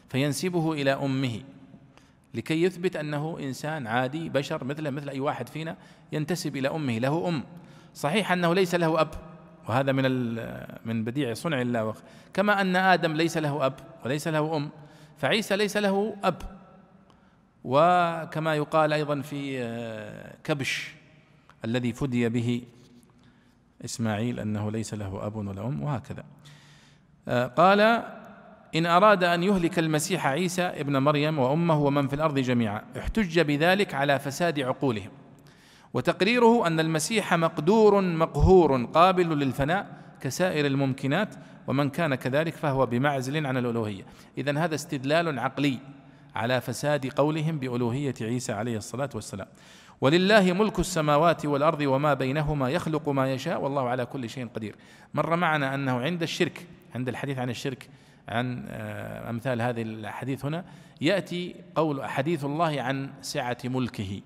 فينسبه 0.08 0.72
إلى 0.72 0.92
أمه 0.92 1.40
لكي 2.34 2.62
يثبت 2.62 2.96
أنه 2.96 3.38
إنسان 3.40 3.86
عادي 3.86 4.28
بشر 4.28 4.64
مثله 4.64 4.90
مثل 4.90 5.08
أي 5.08 5.20
واحد 5.20 5.48
فينا 5.48 5.76
ينتسب 6.12 6.56
إلى 6.56 6.68
أمه 6.68 6.98
له 6.98 7.28
أم. 7.28 7.44
صحيح 7.94 8.32
أنه 8.32 8.54
ليس 8.54 8.74
له 8.74 9.00
أب. 9.00 9.10
وهذا 9.68 9.92
من 9.92 10.34
من 10.84 11.04
بديع 11.04 11.34
صنع 11.34 11.60
الله 11.60 11.94
كما 12.34 12.60
أن 12.60 12.76
آدم 12.76 13.12
ليس 13.12 13.36
له 13.36 13.66
أب 13.66 13.74
وليس 14.04 14.28
له 14.28 14.56
أم 14.56 14.70
فعيسى 15.18 15.56
ليس 15.56 15.76
له 15.76 16.16
أب. 16.24 16.42
وكما 17.64 18.54
يقال 18.54 18.92
أيضا 18.92 19.20
في 19.20 19.62
آه، 19.62 20.34
كبش 20.44 20.94
الذي 21.64 21.92
فدي 21.92 22.28
به 22.28 22.62
إسماعيل 23.84 24.40
أنه 24.40 24.70
ليس 24.70 24.94
له 24.94 25.26
أب 25.26 25.36
ولا 25.36 25.66
أم 25.66 25.82
وهكذا. 25.82 26.24
آه، 27.28 27.46
قال 27.46 27.80
إن 28.74 28.86
أراد 28.86 29.24
أن 29.24 29.42
يهلك 29.42 29.78
المسيح 29.78 30.26
عيسى 30.26 30.62
ابن 30.62 30.96
مريم 30.96 31.38
وأمه 31.38 31.78
ومن 31.78 32.08
في 32.08 32.14
الأرض 32.14 32.38
جميعا 32.38 32.82
احتج 32.98 33.40
بذلك 33.40 33.94
على 33.94 34.18
فساد 34.18 34.60
عقولهم. 34.60 35.10
وتقريره 35.94 36.66
أن 36.66 36.80
المسيح 36.80 37.34
مقدور 37.34 38.00
مقهور 38.00 38.84
قابل 38.84 39.38
للفناء 39.38 39.98
كسائر 40.20 40.66
الممكنات 40.66 41.34
ومن 41.66 41.90
كان 41.90 42.14
كذلك 42.14 42.54
فهو 42.54 42.86
بمعزل 42.86 43.46
عن 43.46 43.56
الألوهية. 43.56 44.02
إذا 44.38 44.58
هذا 44.58 44.74
استدلال 44.74 45.38
عقلي 45.38 45.78
على 46.34 46.60
فساد 46.60 47.06
قولهم 47.06 47.58
بألوهية 47.58 48.14
عيسى 48.20 48.52
عليه 48.52 48.76
الصلاة 48.76 49.10
والسلام. 49.14 49.46
ولله 50.00 50.52
ملك 50.52 50.78
السماوات 50.78 51.46
والأرض 51.46 51.80
وما 51.80 52.14
بينهما 52.14 52.70
يخلق 52.70 53.08
ما 53.08 53.32
يشاء 53.32 53.60
والله 53.60 53.88
على 53.88 54.06
كل 54.06 54.30
شيء 54.30 54.46
قدير. 54.46 54.74
مر 55.14 55.36
معنا 55.36 55.74
أنه 55.74 56.00
عند 56.00 56.22
الشرك 56.22 56.66
عند 56.94 57.08
الحديث 57.08 57.38
عن 57.38 57.50
الشرك 57.50 57.88
عن 58.28 58.64
آه، 58.68 59.30
أمثال 59.30 59.62
هذه 59.62 59.82
الحديث 59.82 60.44
هنا 60.44 60.64
يأتي 61.00 61.54
قول 61.74 62.04
حديث 62.04 62.44
الله 62.44 62.82
عن 62.82 63.10
سعة 63.22 63.58
ملكه. 63.64 64.20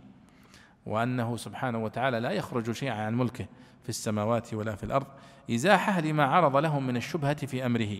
وأنه 0.86 1.36
سبحانه 1.36 1.84
وتعالى 1.84 2.20
لا 2.20 2.30
يخرج 2.30 2.72
شيئا 2.72 2.94
عن 2.94 3.14
ملكه 3.14 3.46
في 3.82 3.88
السماوات 3.88 4.54
ولا 4.54 4.74
في 4.74 4.84
الأرض 4.84 5.06
إزاحة 5.50 6.00
لما 6.00 6.24
عرض 6.24 6.56
لهم 6.56 6.86
من 6.86 6.96
الشبهة 6.96 7.46
في 7.46 7.66
أمره. 7.66 7.96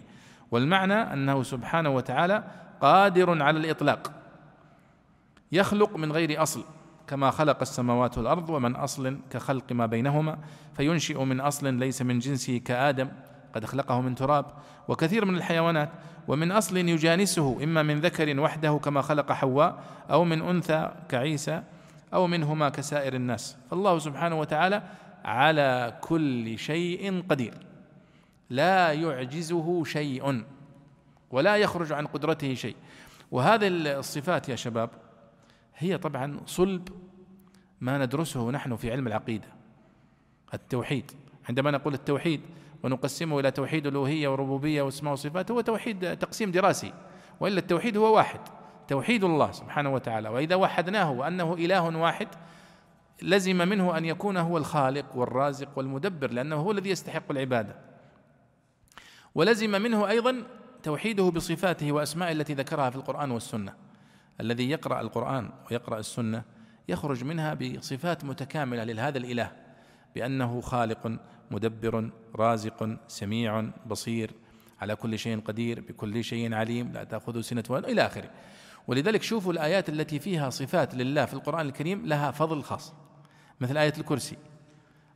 والمعنى 0.51 0.95
أنه 0.95 1.43
سبحانه 1.43 1.91
وتعالى 1.91 2.45
قادر 2.80 3.43
على 3.43 3.59
الإطلاق 3.59 4.12
يخلق 5.53 5.97
من 5.97 6.12
غير 6.12 6.43
أصل 6.43 6.64
كما 7.07 7.30
خلق 7.30 7.61
السماوات 7.61 8.18
والأرض 8.18 8.51
ومن 8.51 8.76
أصل 8.76 9.18
كخلق 9.30 9.72
ما 9.72 9.87
بينهما 9.87 10.39
فينشئ 10.76 11.24
من 11.24 11.41
أصل 11.41 11.74
ليس 11.74 12.03
من 12.03 12.18
جنسه 12.18 12.59
كآدم 12.59 13.09
قد 13.55 13.64
خلقه 13.64 14.01
من 14.01 14.14
تراب 14.14 14.47
وكثير 14.89 15.24
من 15.24 15.37
الحيوانات 15.37 15.89
ومن 16.28 16.53
أصل 16.53 16.76
يجانسه 16.76 17.64
إما 17.64 17.83
من 17.83 18.01
ذكر 18.01 18.41
وحده 18.41 18.80
كما 18.85 19.03
خلق 19.03 19.33
حواء 19.33 19.83
أو 20.11 20.24
من 20.24 20.43
أنثى 20.43 20.91
كعيسى. 21.09 21.62
أو 22.15 22.27
منهما 22.27 22.69
كسائر 22.69 23.15
الناس. 23.15 23.57
فالله 23.71 23.99
سبحانه 23.99 24.41
وتعالى 24.41 24.83
على 25.25 25.99
كل 26.01 26.59
شيء 26.59 27.25
قدير. 27.29 27.55
لا 28.51 28.93
يعجزه 28.93 29.85
شيء 29.85 30.45
ولا 31.31 31.57
يخرج 31.57 31.93
عن 31.93 32.07
قدرته 32.07 32.55
شيء. 32.55 32.77
وهذه 33.31 33.69
الصفات 33.69 34.49
يا 34.49 34.57
شباب 34.57 34.91
هي 35.79 35.99
طبعا 35.99 36.41
صلب 36.47 36.89
ما 37.81 37.99
ندرسه 37.99 38.51
نحن 38.51 38.77
في 38.77 38.93
علم 38.93 39.07
العقيدة. 39.07 39.49
التوحيد. 40.55 41.11
عندما 41.49 41.71
نقول 41.71 41.95
التوحيد 41.95 42.41
ونقسمه 42.83 43.41
إلى 43.41 43.51
توحيد 43.51 43.87
الألوهية 43.87 44.29
وربوبيه 44.29 44.83
واسماء 44.83 45.13
وصفات 45.13 45.51
هو 45.51 45.61
توحيد 45.61 46.17
تقسيم 46.17 46.51
دراسي. 46.51 46.93
وإلا 47.41 47.59
التوحيد 47.59 47.97
هو 47.97 48.17
واحد. 48.17 48.41
توحيد 48.89 49.24
الله 49.24 49.53
سبحانه 49.53 49.95
وتعالى 49.95 50.28
وإذا 50.28 50.55
وحدناه 50.55 51.11
وأنه 51.11 51.55
إله 51.55 51.97
واحد 51.97 52.28
لزم 53.22 53.68
منه 53.68 53.99
أن 53.99 54.05
يكون 54.05 54.37
هو 54.37 54.59
الخالق 54.59 55.16
والرازق 55.16 55.68
والمدبر 55.76 56.30
لأنه 56.30 56.57
هو 56.57 56.70
الذي 56.70 56.91
يستحق 56.91 57.30
العبادة. 57.30 57.76
ولزم 59.35 59.70
منه 59.70 60.09
أيضا 60.09 60.43
توحيده 60.83 61.30
بصفاته 61.30 61.93
وأسمائه 61.93 62.33
التي 62.33 62.55
ذكرها 62.55 62.91
في 62.91 62.97
القرآن 62.97 63.30
والسنة. 63.30 63.74
الذي 64.41 64.70
يقرأ 64.70 65.01
القرآن 65.01 65.51
ويقرأ 65.70 65.99
السنة 65.99 66.43
يخرج 66.89 67.24
منها 67.24 67.55
بصفات 67.55 68.24
متكاملة 68.24 68.85
لهذا 68.85 69.18
الإله 69.18 69.53
بأنه 70.14 70.61
خالق 70.61 71.18
مدبر 71.51 72.11
رازق 72.37 72.97
سميع 73.09 73.70
بصير 73.87 74.30
على 74.80 74.97
كل 74.97 75.18
شيء 75.18 75.41
قدير 75.41 75.80
بكل 75.80 76.24
شيء 76.24 76.55
عليم 76.55 76.93
لا 76.93 77.05
تأخذه 77.05 77.41
سنة 77.41 77.64
إلى 77.70 78.07
آخره. 78.07 78.30
ولذلك 78.87 79.22
شوفوا 79.22 79.53
الآيات 79.53 79.89
التي 79.89 80.18
فيها 80.18 80.51
صفات 80.51 80.95
لله 80.95 81.24
في 81.24 81.35
القرآن 81.35 81.66
الكريم 81.66 82.07
لها 82.07 82.30
فضل 82.30 82.62
خاص. 82.62 82.93
مثل 83.61 83.76
آية 83.76 83.93
الكرسي. 83.99 84.37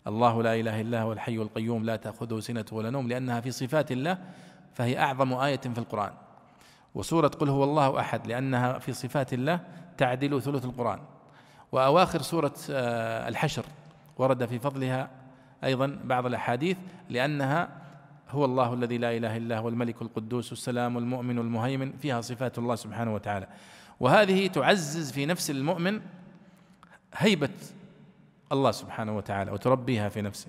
الله 0.07 0.43
لا 0.43 0.55
إله 0.55 0.81
إلا 0.81 1.03
هو 1.03 1.13
الحي 1.13 1.37
القيوم 1.37 1.85
لا 1.85 1.97
تأخذه 1.97 2.41
سنة 2.41 2.65
ولا 2.73 2.91
نوم 2.91 3.09
لأنها 3.09 3.41
في 3.41 3.51
صفات 3.51 3.93
الله 3.93 4.19
فهي 4.75 4.99
أعظم 4.99 5.33
آية 5.33 5.57
في 5.57 5.79
القرآن. 5.79 6.13
وسورة 6.95 7.29
قل 7.29 7.49
هو 7.49 7.65
الله 7.65 8.01
أحد 8.01 8.27
لأنها 8.27 8.79
في 8.79 8.93
صفات 8.93 9.33
الله 9.33 9.61
تعدل 9.99 10.43
ثلث 10.43 10.65
القرآن. 10.65 10.99
وأواخر 11.73 12.23
سورة 12.23 12.55
آه، 12.71 13.29
الحشر 13.29 13.65
ورد 14.19 14.47
في 14.47 14.59
فضلها 14.59 15.11
أيضا 15.65 15.99
بعض 16.05 16.27
الأحاديث 16.27 16.77
لأنها 17.11 17.69
هو 18.31 18.45
الله 18.45 18.75
الذي 18.75 18.99
لا 18.99 19.17
إله 19.17 19.37
إلا 19.37 19.59
هو 19.59 19.69
الملك 19.69 20.03
القدوس 20.03 20.53
السلام 20.53 20.99
المؤمن 20.99 21.39
المهيمن 21.39 21.93
فيها 21.93 22.21
صفات 22.21 22.59
الله 22.59 22.75
سبحانه 22.75 23.15
وتعالى. 23.15 23.49
وهذه 24.01 24.47
تعزز 24.47 25.13
في 25.13 25.27
نفس 25.27 25.51
المؤمن 25.51 26.01
هيبة 27.15 27.51
الله 28.53 28.71
سبحانه 28.71 29.17
وتعالى 29.17 29.51
وتربيها 29.51 30.09
في 30.09 30.23
نفسه. 30.23 30.49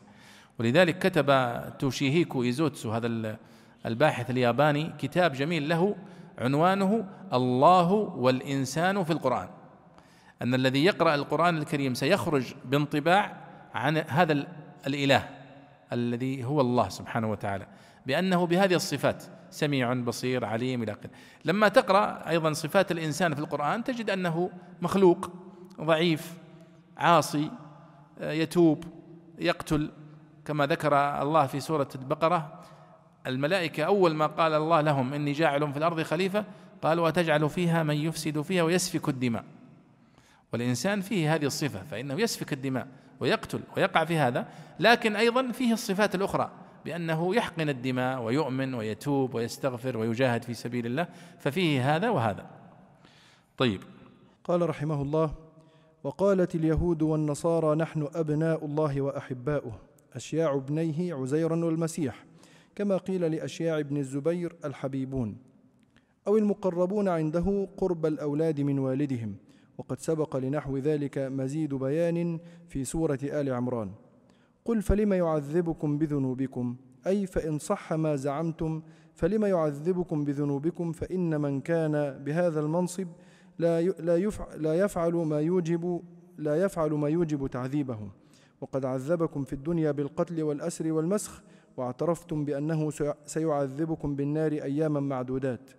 ولذلك 0.60 1.00
كتب 1.00 1.60
توشيهيكو 1.80 2.44
إيزوتسو 2.44 2.92
هذا 2.92 3.38
الباحث 3.86 4.30
الياباني 4.30 4.94
كتاب 5.00 5.34
جميل 5.34 5.70
له 5.70 5.96
عنوانه 6.38 7.08
الله 7.34 7.92
والإنسان 7.92 9.04
في 9.04 9.14
القرآن. 9.14 9.50
أن 10.42 10.54
الذي 10.54 10.86
يقرأ 10.86 11.16
القرآن 11.16 11.58
الكريم 11.58 11.94
سيخرج 11.94 12.54
بانطباع 12.66 13.38
عن 13.74 13.98
هذا 13.98 14.48
الإله. 14.88 15.37
الذي 15.94 16.44
هو 16.44 16.62
الله 16.62 16.90
سبحانه 16.90 17.32
وتعالى 17.32 17.68
بأنه 18.06 18.46
بهذه 18.46 18.74
الصفات 18.74 19.24
سميع 19.50 19.94
بصير 19.94 20.46
عليم 20.46 20.84
إلى 20.84 20.92
آخره. 20.92 21.10
لما 21.46 21.68
تقرأ 21.68 22.30
أيضا 22.30 22.54
صفات 22.54 22.92
الإنسان 22.92 23.34
في 23.34 23.40
القرآن 23.40 23.84
تجد 23.84 24.10
أنه 24.10 24.50
مخلوق 24.82 25.32
ضعيف 25.82 26.34
عاصي 26.98 27.52
يتوب 28.22 28.84
يقتل. 29.40 29.92
كما 30.46 30.66
ذكر 30.66 31.22
الله 31.22 31.46
في 31.46 31.60
سورة 31.60 31.88
البقرة 31.96 32.62
الملائكة 33.28 33.84
أول 33.84 34.16
ما 34.16 34.28
قال 34.28 34.54
الله 34.54 34.82
لهم 34.82 35.14
إني 35.14 35.32
جاعل 35.32 35.72
في 35.72 35.78
الأرض 35.78 36.02
خليفة 36.02 36.46
قالوا 36.82 37.08
وتجعل 37.08 37.50
فيها 37.50 37.84
من 37.84 37.96
يفسد 37.96 38.42
فيها 38.42 38.64
ويسفك 38.64 39.10
الدماء. 39.10 39.44
والإنسان 40.54 41.02
فيه 41.02 41.36
هذه 41.36 41.46
الصفة 41.46 41.84
فإنه 41.84 42.22
يسفك 42.22 42.54
الدماء 42.54 42.88
ويقتل 43.20 43.60
ويقع 43.78 44.06
في 44.06 44.18
هذا 44.18 44.48
لكن 44.80 45.16
أيضا 45.16 45.52
فيه 45.52 45.74
الصفات 45.74 46.16
الأخرى 46.16 46.52
بأنه 46.86 47.36
يحقن 47.36 47.70
الدماء 47.70 48.22
ويؤمن 48.22 48.74
ويتوب 48.74 49.34
ويستغفر 49.34 49.98
ويجاهد 49.98 50.44
في 50.44 50.54
سبيل 50.54 50.86
الله 50.86 51.08
ففيه 51.40 51.96
هذا 51.96 52.10
وهذا. 52.10 52.46
طيب. 53.58 53.82
قال 54.44 54.70
رحمه 54.70 55.02
الله 55.02 55.34
وقالت 56.04 56.56
اليهود 56.56 57.02
والنصارى 57.02 57.76
نحن 57.76 58.08
أبناء 58.16 58.66
الله 58.66 59.02
وأحباؤه 59.02 59.80
أشياع 60.14 60.56
ابنيه 60.56 61.14
عزيرا 61.14 61.66
والمسيح 61.66 62.26
كما 62.76 62.98
قيل 62.98 63.32
لأشياع 63.32 63.80
ابن 63.80 63.98
الزبير 63.98 64.56
الحبيبون 64.66 65.38
أو 66.28 66.38
المقربون 66.38 67.08
عنده 67.08 67.68
قرب 67.78 68.06
الأولاد 68.06 68.62
من 68.62 68.80
والدهم 68.80 69.36
وقد 69.78 70.00
سبق 70.00 70.36
لنحو 70.36 70.78
ذلك 70.78 71.18
مزيد 71.18 71.74
بيان 71.74 72.40
في 72.68 72.84
سورة 72.84 73.20
آل 73.24 73.54
عمران. 73.54 73.92
قل 74.66 74.82
فلم 74.82 75.14
يعذبكم 75.14 75.98
بذنوبكم؟ 75.98 76.76
أي 77.08 77.26
فإن 77.26 77.60
صح 77.60 77.94
ما 77.94 78.16
زعمتم 78.16 78.82
فلم 79.16 79.46
يعذبكم 79.46 80.26
بذنوبكم؟ 80.26 80.92
فإن 80.92 81.42
من 81.42 81.62
كان 81.62 82.24
بهذا 82.24 82.60
المنصب 82.60 83.08
لا 83.60 83.82
لا 84.58 84.76
يفعل, 84.76 85.14
ما 85.14 85.42
يوجب 85.42 86.02
لا 86.38 86.56
يفعل 86.56 86.92
ما 86.92 87.10
يوجب 87.10 87.48
تعذيبه. 87.48 88.00
وقد 88.62 88.86
عذبكم 88.86 89.44
في 89.44 89.54
الدنيا 89.54 89.92
بالقتل 89.92 90.44
والأسر 90.44 90.92
والمسخ 90.92 91.44
واعترفتم 91.78 92.46
بأنه 92.46 92.90
سيعذبكم 93.26 94.16
بالنار 94.16 94.52
أياما 94.52 95.00
معدودات. 95.00 95.70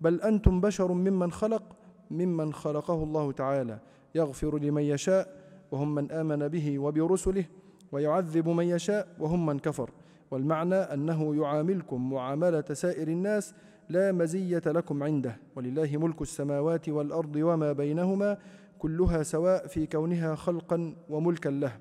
بل 0.00 0.20
أنتم 0.20 0.60
بشر 0.60 0.92
ممن 0.92 1.32
خلق 1.32 1.76
ممن 2.12 2.52
خلقه 2.52 3.02
الله 3.02 3.32
تعالى 3.32 3.78
يغفر 4.14 4.58
لمن 4.58 4.82
يشاء 4.82 5.36
وهم 5.72 5.94
من 5.94 6.10
آمن 6.10 6.48
به 6.48 6.78
وبرسله 6.78 7.44
ويعذب 7.92 8.48
من 8.48 8.64
يشاء 8.64 9.08
وهم 9.18 9.46
من 9.46 9.58
كفر. 9.58 9.90
والمعنى 10.30 10.74
أنه 10.74 11.36
يعاملكم 11.36 12.10
معاملة 12.10 12.64
سائر 12.72 13.08
الناس 13.08 13.54
لا 13.88 14.12
مزية 14.12 14.62
لكم 14.66 15.02
عنده. 15.02 15.36
ولله 15.56 15.96
ملك 15.96 16.22
السماوات 16.22 16.88
والأرض 16.88 17.36
وما 17.36 17.72
بينهما 17.72 18.38
كلها 18.78 19.22
سواء 19.22 19.66
في 19.66 19.86
كونها 19.86 20.34
خلقا 20.34 20.94
وملكا 21.10 21.48
له. 21.48 21.72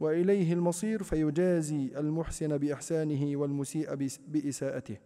وإليه 0.00 0.52
المصير 0.52 1.02
فيجازي 1.02 1.90
المحسن 1.96 2.58
بإحسانه 2.58 3.36
والمسيء 3.36 4.08
بإساءته. 4.28 4.96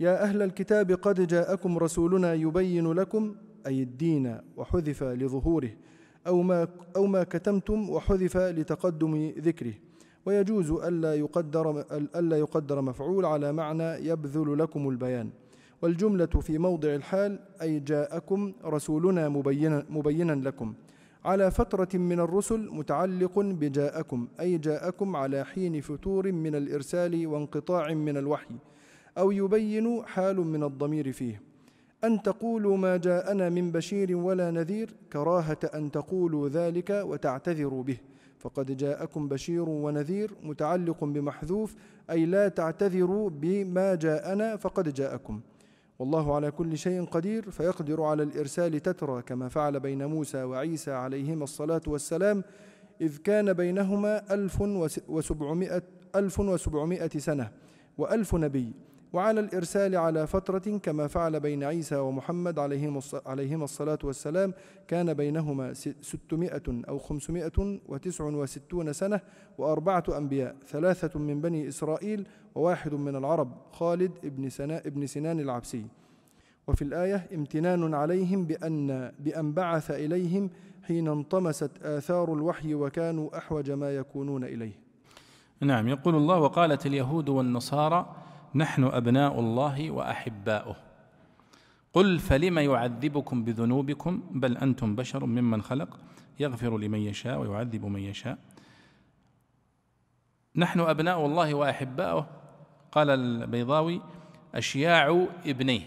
يا 0.00 0.22
أهل 0.22 0.42
الكتاب 0.42 0.92
قد 0.92 1.26
جاءكم 1.26 1.78
رسولنا 1.78 2.34
يبين 2.34 2.92
لكم 2.92 3.34
أي 3.66 3.82
الدين 3.82 4.38
وحذف 4.56 5.02
لظهوره 5.02 5.70
أو 6.26 6.42
ما, 6.42 6.68
أو 6.96 7.06
ما 7.06 7.22
كتمتم 7.24 7.90
وحذف 7.90 8.36
لتقدم 8.36 9.32
ذكره. 9.38 9.74
ويجوز 10.26 10.70
ألا 10.70 11.14
يقدر, 11.14 11.84
ألا 12.16 12.36
يقدر 12.36 12.80
مفعول 12.80 13.24
على 13.24 13.52
معنى 13.52 14.08
يبذل 14.08 14.58
لكم 14.58 14.88
البيان. 14.88 15.30
والجملة 15.82 16.26
في 16.26 16.58
موضع 16.58 16.94
الحال 16.94 17.38
أي 17.62 17.80
جاءكم 17.80 18.52
رسولنا 18.64 19.28
مبينا, 19.28 19.86
مبينا 19.90 20.32
لكم. 20.32 20.74
على 21.24 21.50
فترة 21.50 21.98
من 21.98 22.20
الرسل 22.20 22.70
متعلق 22.72 23.38
بجاءكم 23.38 24.28
أي 24.40 24.58
جاءكم 24.58 25.16
على 25.16 25.44
حين 25.44 25.80
فتور 25.80 26.32
من 26.32 26.54
الإرسال 26.54 27.26
وانقطاع 27.26 27.94
من 27.94 28.16
الوحي. 28.16 28.54
أو 29.18 29.30
يبين 29.30 30.02
حال 30.06 30.36
من 30.36 30.62
الضمير 30.62 31.12
فيه. 31.12 31.42
أن 32.04 32.22
تقولوا 32.22 32.76
ما 32.76 32.96
جاءنا 32.96 33.48
من 33.48 33.72
بشير 33.72 34.16
ولا 34.16 34.50
نذير 34.50 34.94
كراهة 35.12 35.58
أن 35.74 35.90
تقولوا 35.90 36.48
ذلك 36.48 36.90
وتعتذروا 36.90 37.82
به. 37.82 37.98
فقد 38.38 38.76
جاءكم 38.76 39.28
بشير 39.28 39.68
ونذير 39.68 40.30
متعلق 40.42 41.04
بمحذوف 41.04 41.74
أي 42.10 42.26
لا 42.26 42.48
تعتذروا 42.48 43.30
بما 43.30 43.94
جاءنا 43.94 44.56
فقد 44.56 44.94
جاءكم. 44.94 45.40
والله 45.98 46.34
على 46.34 46.50
كل 46.50 46.78
شيء 46.78 47.04
قدير 47.04 47.50
فيقدر 47.50 48.02
على 48.02 48.22
الإرسال 48.22 48.80
تترى 48.80 49.22
كما 49.22 49.48
فعل 49.48 49.80
بين 49.80 50.06
موسى 50.06 50.42
وعيسى 50.42 50.90
عليهما 50.90 51.44
الصلاة 51.44 51.80
والسلام 51.86 52.44
إذ 53.00 53.16
كان 53.16 53.52
بينهما 53.52 54.34
ألف 54.34 54.60
وسبعمائة, 55.08 55.82
ألف 56.16 56.40
وسبعمائة 56.40 57.18
سنة 57.18 57.50
وألف 57.98 58.34
نبي. 58.34 58.72
وعلى 59.16 59.40
الإرسال 59.40 59.96
على 59.96 60.26
فترة 60.26 60.78
كما 60.78 61.06
فعل 61.06 61.40
بين 61.40 61.64
عيسى 61.64 61.96
ومحمد 61.96 62.58
عليهما 63.26 63.64
الصلاة 63.64 63.98
والسلام 64.04 64.54
كان 64.88 65.14
بينهما 65.14 65.74
ستمائة 66.00 66.62
أو 66.88 66.98
خمسمائة 66.98 67.78
وتسع 67.88 68.24
وستون 68.24 68.92
سنة 68.92 69.20
وأربعة 69.58 70.04
أنبياء 70.08 70.56
ثلاثة 70.68 71.18
من 71.18 71.40
بني 71.40 71.68
إسرائيل 71.68 72.26
وواحد 72.54 72.94
من 72.94 73.16
العرب 73.16 73.52
خالد 73.72 74.12
ابن, 74.24 74.48
سنا 74.48 74.78
ابن 74.78 75.06
سنان 75.06 75.40
العبسي. 75.40 75.86
وفي 76.66 76.82
الآية 76.82 77.28
امتنان 77.34 77.94
عليهم 77.94 78.44
بأن, 78.44 79.12
بأن 79.18 79.52
بعث 79.52 79.90
إليهم 79.90 80.50
حين 80.82 81.08
انطمست 81.08 81.70
آثار 81.82 82.32
الوحي 82.32 82.74
وكانوا 82.74 83.38
أحوج 83.38 83.70
ما 83.70 83.96
يكونون 83.96 84.44
إليه. 84.44 84.72
نعم 85.60 85.88
يقول 85.88 86.14
الله 86.14 86.38
وقالت 86.38 86.86
اليهود 86.86 87.28
والنصارى 87.28 88.25
نحن 88.56 88.84
أبناء 88.84 89.40
الله 89.40 89.90
وأحباؤه. 89.90 90.76
قل 91.92 92.18
فلم 92.18 92.58
يعذبكم 92.58 93.44
بذنوبكم؟ 93.44 94.22
بل 94.30 94.56
أنتم 94.56 94.96
بشر 94.96 95.26
ممن 95.26 95.62
خلق. 95.62 95.98
يغفر 96.40 96.78
لمن 96.78 96.98
يشاء 96.98 97.38
ويعذب 97.38 97.84
من 97.84 98.00
يشاء. 98.00 98.38
نحن 100.56 100.80
أبناء 100.80 101.26
الله 101.26 101.54
وأحباؤه. 101.54 102.26
قال 102.92 103.10
البيضاوي 103.10 104.00
أشياع 104.54 105.26
ابنيه. 105.46 105.80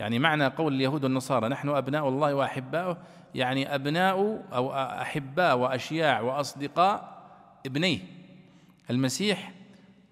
يعني 0.00 0.18
معنى 0.18 0.46
قول 0.46 0.74
اليهود 0.74 1.04
والنصارى 1.04 1.48
نحن 1.48 1.68
أبناء 1.68 2.08
الله 2.08 2.34
وأحباؤه. 2.34 2.96
يعني 3.34 3.74
أبناء 3.74 4.44
أو 4.52 4.72
أحباء 4.74 5.58
وأشياع 5.58 6.20
وأصدقاء 6.20 7.22
ابنيه 7.66 7.98
المسيح 8.90 9.52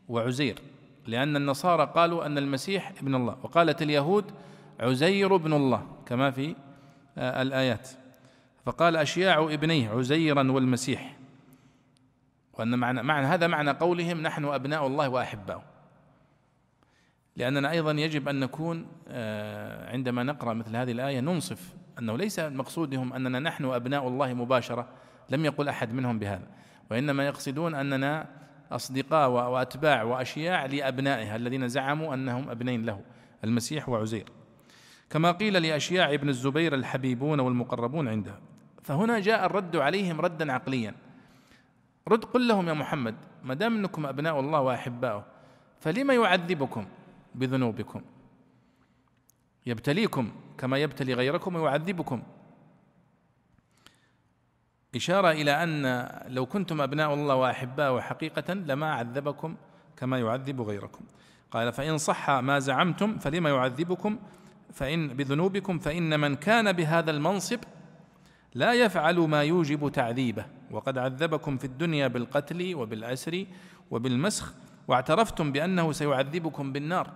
وعزير. 0.09 0.59
لأن 1.07 1.37
النصارى 1.37 1.93
قالوا 1.95 2.27
أن 2.27 2.39
المسيح 2.39 2.93
ابن 3.03 3.15
الله. 3.15 3.37
وقالت 3.43 3.83
اليهود 3.83 4.25
عزير 4.81 5.35
ابن 5.35 5.53
الله 5.53 5.87
كما 6.07 6.31
في 6.31 6.55
آه، 7.19 7.43
الآيات. 7.43 7.89
فقال 8.67 8.97
أشياع 8.97 9.45
ابنيه 9.45 9.91
عزيرا 9.91 10.53
والمسيح. 10.53 11.17
وأن 12.53 12.79
معنى, 12.79 13.03
معنى 13.03 13.27
هذا 13.27 13.47
معنى 13.47 13.71
قولهم 13.71 14.21
نحن 14.21 14.45
أبناء 14.45 14.87
الله 14.87 15.09
وأحباؤه. 15.09 15.63
لأننا 17.37 17.71
أيضا 17.71 17.93
يجب 17.93 18.29
أن 18.29 18.41
نكون 18.41 18.87
آه، 19.09 19.93
عندما 19.93 20.23
نقرأ 20.23 20.55
مثل 20.55 20.77
هذه 20.77 20.93
الآية 20.93 21.21
ننصف 21.21 21.75
أنه 21.99 22.17
ليس 22.19 22.39
مقصودهم 22.39 23.13
أننا 23.13 23.39
نحن 23.39 23.65
أبناء 23.65 24.09
الله 24.09 24.35
مباشرة 24.35 24.89
لم 25.31 25.45
يقل 25.45 25.69
أحد 25.69 25.93
منهم 25.93 26.19
بهذا. 26.19 26.49
وإنما 26.91 27.27
يقصدون 27.27 27.75
أننا 27.75 28.27
أصدقاء 28.73 29.31
وأتباع 29.31 30.03
وأشياع 30.03 30.67
لأبنائها 30.67 31.37
الذين 31.37 31.69
زعموا 31.69 32.15
أنهم 32.15 32.51
أبنين 32.51 32.87
له 32.87 33.01
المسيح 33.45 33.89
وعزير. 33.89 34.29
كما 35.11 35.33
قيل 35.33 35.63
لأشياع 35.63 36.15
ابن 36.15 36.29
الزبير 36.29 36.75
الحبيبون 36.75 37.41
والمقربون 37.41 38.09
عنده 38.09 38.39
فهنا 38.83 39.19
جاء 39.21 39.47
الرد 39.47 39.77
عليهم 39.77 40.21
ردا 40.21 40.53
عقليا. 40.53 40.95
رد 42.09 42.25
قل 42.25 42.49
لهم 42.49 42.69
يا 42.69 42.73
محمد 42.73 43.15
ما 43.45 43.55
دام 43.55 43.77
إنكم 43.77 44.07
أبناء 44.07 44.41
الله 44.41 44.61
وأحباؤه 44.61 45.25
فلما 45.81 46.15
يعذبكم 46.15 46.87
بذنوبكم؟ 47.35 48.03
يبتليكم 49.67 50.33
كما 50.59 50.79
يبتلي 50.79 51.15
غيركم 51.15 51.57
ويعذبكم. 51.57 52.23
إشارة 54.97 55.31
إلى 55.31 55.63
أن 55.63 56.09
لو 56.29 56.47
كنتم 56.47 56.81
أبناء 56.81 57.15
الله 57.15 57.35
وأحباءه 57.35 58.01
حقيقة 58.01 58.55
لما 58.55 58.93
عذبكم 58.93 59.57
كما 59.97 60.19
يعذب 60.19 60.61
غيركم. 60.61 61.05
قال 61.51 61.73
فإن 61.73 61.99
صح 61.99 62.31
ما 62.31 62.59
زعمتم 62.59 63.19
فلما 63.19 63.51
يعذبكم؟ 63.51 64.19
فإن 64.73 65.09
بذنوبكم؟ 65.09 65.79
فإن 65.79 66.21
من 66.21 66.37
كان 66.37 66.73
بهذا 66.73 67.11
المنصب 67.11 67.59
لا 68.55 68.73
يفعل 68.73 69.19
ما 69.19 69.43
يوجب 69.43 69.89
تعذيبه. 69.93 70.45
وقد 70.71 70.99
عذبكم 70.99 71.57
في 71.57 71.65
الدنيا 71.65 72.09
بالقتل 72.09 72.75
وبالأسر 72.75 73.47
وبالمسخ 73.91 74.53
واعترفتم 74.89 75.53
بأنه 75.53 75.93
سيعذبكم 75.93 76.73
بالنار 76.73 77.11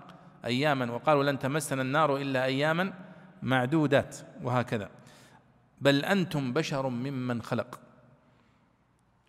أياما. 0.45 0.93
وقالوا 0.93 1.25
لن 1.25 1.39
تمسنا 1.39 1.83
النار 1.83 2.17
إلا 2.17 2.45
أياما 2.45 2.93
معدودات. 3.43 4.17
وهكذا. 4.43 4.89
بل 5.81 6.05
أنتم 6.05 6.53
بشر 6.53 6.89
ممن 6.89 7.43
خلق. 7.43 7.81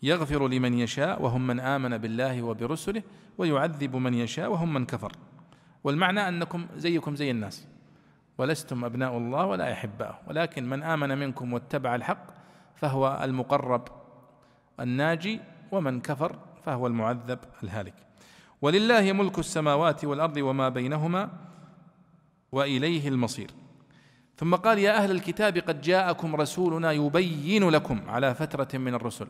يغفر 0.04 0.48
لمن 0.48 0.74
يشاء 0.74 1.22
وهم 1.22 1.48
من 1.48 1.60
آمن 1.60 1.98
بالله 1.98 2.42
وبرسله 2.42 3.04
ويعذب 3.38 3.96
من 3.96 4.14
يشاء 4.14 4.52
وهم 4.52 4.74
من 4.74 4.86
كفر. 4.86 5.12
والمعنى 5.84 6.28
أنكم 6.28 6.68
زيكم 6.76 7.16
زي 7.16 7.32
الناس. 7.32 7.68
ولستم 8.38 8.86
أبناء 8.86 9.18
الله 9.18 9.46
ولا 9.46 9.74
احباؤه 9.74 10.20
ولكن 10.28 10.70
من 10.70 10.84
آمن 10.84 11.18
منكم 11.18 11.54
واتبع 11.54 11.96
الحق 11.96 12.26
فهو 12.76 13.22
المقرب 13.24 13.88
الناجي 14.80 15.40
ومن 15.72 16.02
كفر 16.02 16.40
فهو 16.66 16.88
المعذب 16.88 17.40
الهالك. 17.64 17.94
ولله 18.62 19.14
ملك 19.14 19.40
السماوات 19.40 20.06
والأرض 20.06 20.38
وما 20.38 20.70
بينهما 20.70 21.30
وإليه 22.52 23.08
المصير. 23.08 23.52
ثم 24.42 24.56
قال 24.56 24.80
يا 24.80 24.98
أهل 24.98 25.12
الكتاب 25.12 25.58
قد 25.58 25.82
جاءكم 25.82 26.36
رسولنا 26.36 26.92
يبين 26.92 27.70
لكم 27.70 28.10
على 28.10 28.36
فترة 28.36 28.78
من 28.78 28.94
الرسل. 28.94 29.28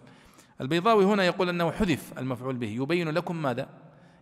البيضاوي 0.62 1.06
هنا 1.06 1.24
يقول 1.24 1.50
أنه 1.50 1.72
حذف 1.72 2.14
المفعول 2.18 2.56
به. 2.56 2.68
يبين 2.68 3.10
لكم 3.10 3.42
ماذا؟ 3.42 3.70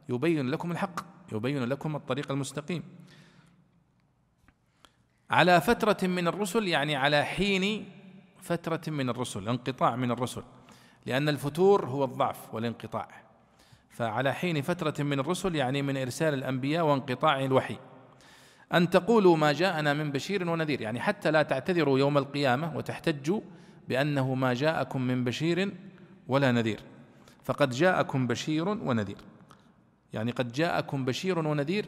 يبين 0.10 0.50
لكم 0.50 0.72
الحق. 0.72 1.00
يبين 1.32 1.64
لكم 1.64 1.96
الطريق 1.96 2.32
المستقيم. 2.32 2.84
على 5.30 5.62
فترة 5.62 6.08
من 6.08 6.28
الرسل 6.28 6.68
يعني 6.68 6.96
على 6.96 7.24
حين 7.24 7.92
فترة 8.42 8.82
من 8.88 9.10
الرسل 9.10 9.50
انقطاع 9.50 9.96
من 9.96 10.12
الرسل. 10.12 10.44
لأن 11.06 11.30
الفتور 11.30 11.86
هو 11.86 12.04
الضعف 12.04 12.54
والانقطاع. 12.54 13.08
فعلى 13.90 14.34
حين 14.34 14.62
فترة 14.62 15.04
من 15.04 15.20
الرسل 15.20 15.56
يعني 15.56 15.82
من 15.82 15.98
إرسال 15.98 16.34
الأنبياء 16.34 16.86
وانقطاع 16.86 17.46
الوحي. 17.46 17.78
أن 18.74 18.89
تقولوا 18.89 19.38
ما 19.38 19.51
جاءنا 19.51 19.93
من 19.93 20.11
بشير 20.11 20.49
ونذير. 20.49 20.82
يعني 20.82 20.99
حتى 20.99 21.32
لا 21.32 21.43
تعتذروا 21.43 21.99
يوم 21.99 22.17
القيامة 22.17 22.78
وتحتجوا 22.78 23.41
بأنه 23.88 24.36
ما 24.36 24.53
جاءكم 24.53 25.01
من 25.01 25.24
بشير 25.24 25.74
ولا 26.28 26.51
نذير. 26.51 26.80
فقد 27.43 27.70
جاءكم 27.70 28.28
بشير 28.28 28.70
ونذير. 28.70 29.17
يعني 30.13 30.32
قد 30.32 30.51
جاءكم 30.51 31.05
بشير 31.05 31.39
ونذير 31.39 31.86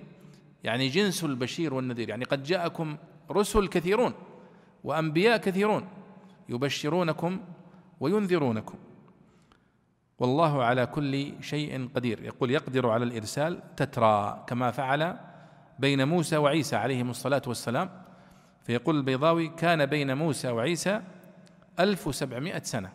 يعني 0.64 0.88
جنس 0.88 1.24
البشير 1.24 1.74
والنذير. 1.74 2.10
يعني 2.10 2.26
قد 2.26 2.44
جاءكم 2.44 2.98
رسل 3.32 3.68
كثيرون 3.68 4.14
وأنبياء 4.84 5.38
كثيرون 5.38 5.88
يبشرونكم 6.50 7.40
وينذرونكم. 8.00 8.78
والله 10.20 10.64
على 10.64 10.86
كل 10.86 11.44
شيء 11.44 11.90
قدير. 11.96 12.24
يقول 12.24 12.52
يقدر 12.52 12.90
على 12.90 13.06
الإرسال 13.06 13.76
تترى 13.76 14.44
كما 14.48 14.72
فعل 14.72 15.31
بين 15.82 16.08
موسى 16.08 16.38
وعيسى 16.38 16.76
عليهم 16.76 17.10
الصلاة 17.10 17.42
والسلام. 17.48 17.90
فيقول 18.64 18.98
البيضاوي 18.98 19.48
كان 19.48 19.86
بين 19.86 20.18
موسى 20.18 20.50
وعيسى 20.50 21.02
ألف 21.80 22.08
وسبعمائة 22.08 22.62
سنة. 22.64 22.90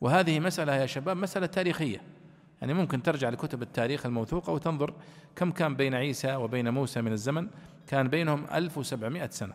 وهذه 0.00 0.40
مسألة 0.40 0.74
يا 0.74 0.86
شباب 0.86 1.16
مسألة 1.16 1.46
تاريخية. 1.46 2.02
يعني 2.60 2.74
ممكن 2.74 3.02
ترجع 3.02 3.28
لكتب 3.28 3.62
التاريخ 3.62 4.06
الموثوقة 4.06 4.52
وتنظر 4.52 4.94
كم 5.36 5.50
كان 5.50 5.76
بين 5.76 5.94
عيسى 5.94 6.34
وبين 6.34 6.68
موسى 6.68 7.02
من 7.02 7.12
الزمن. 7.12 7.48
كان 7.86 8.08
بينهم 8.08 8.46
ألف 8.52 8.78
وسبعمائة 8.78 9.30
سنة. 9.30 9.54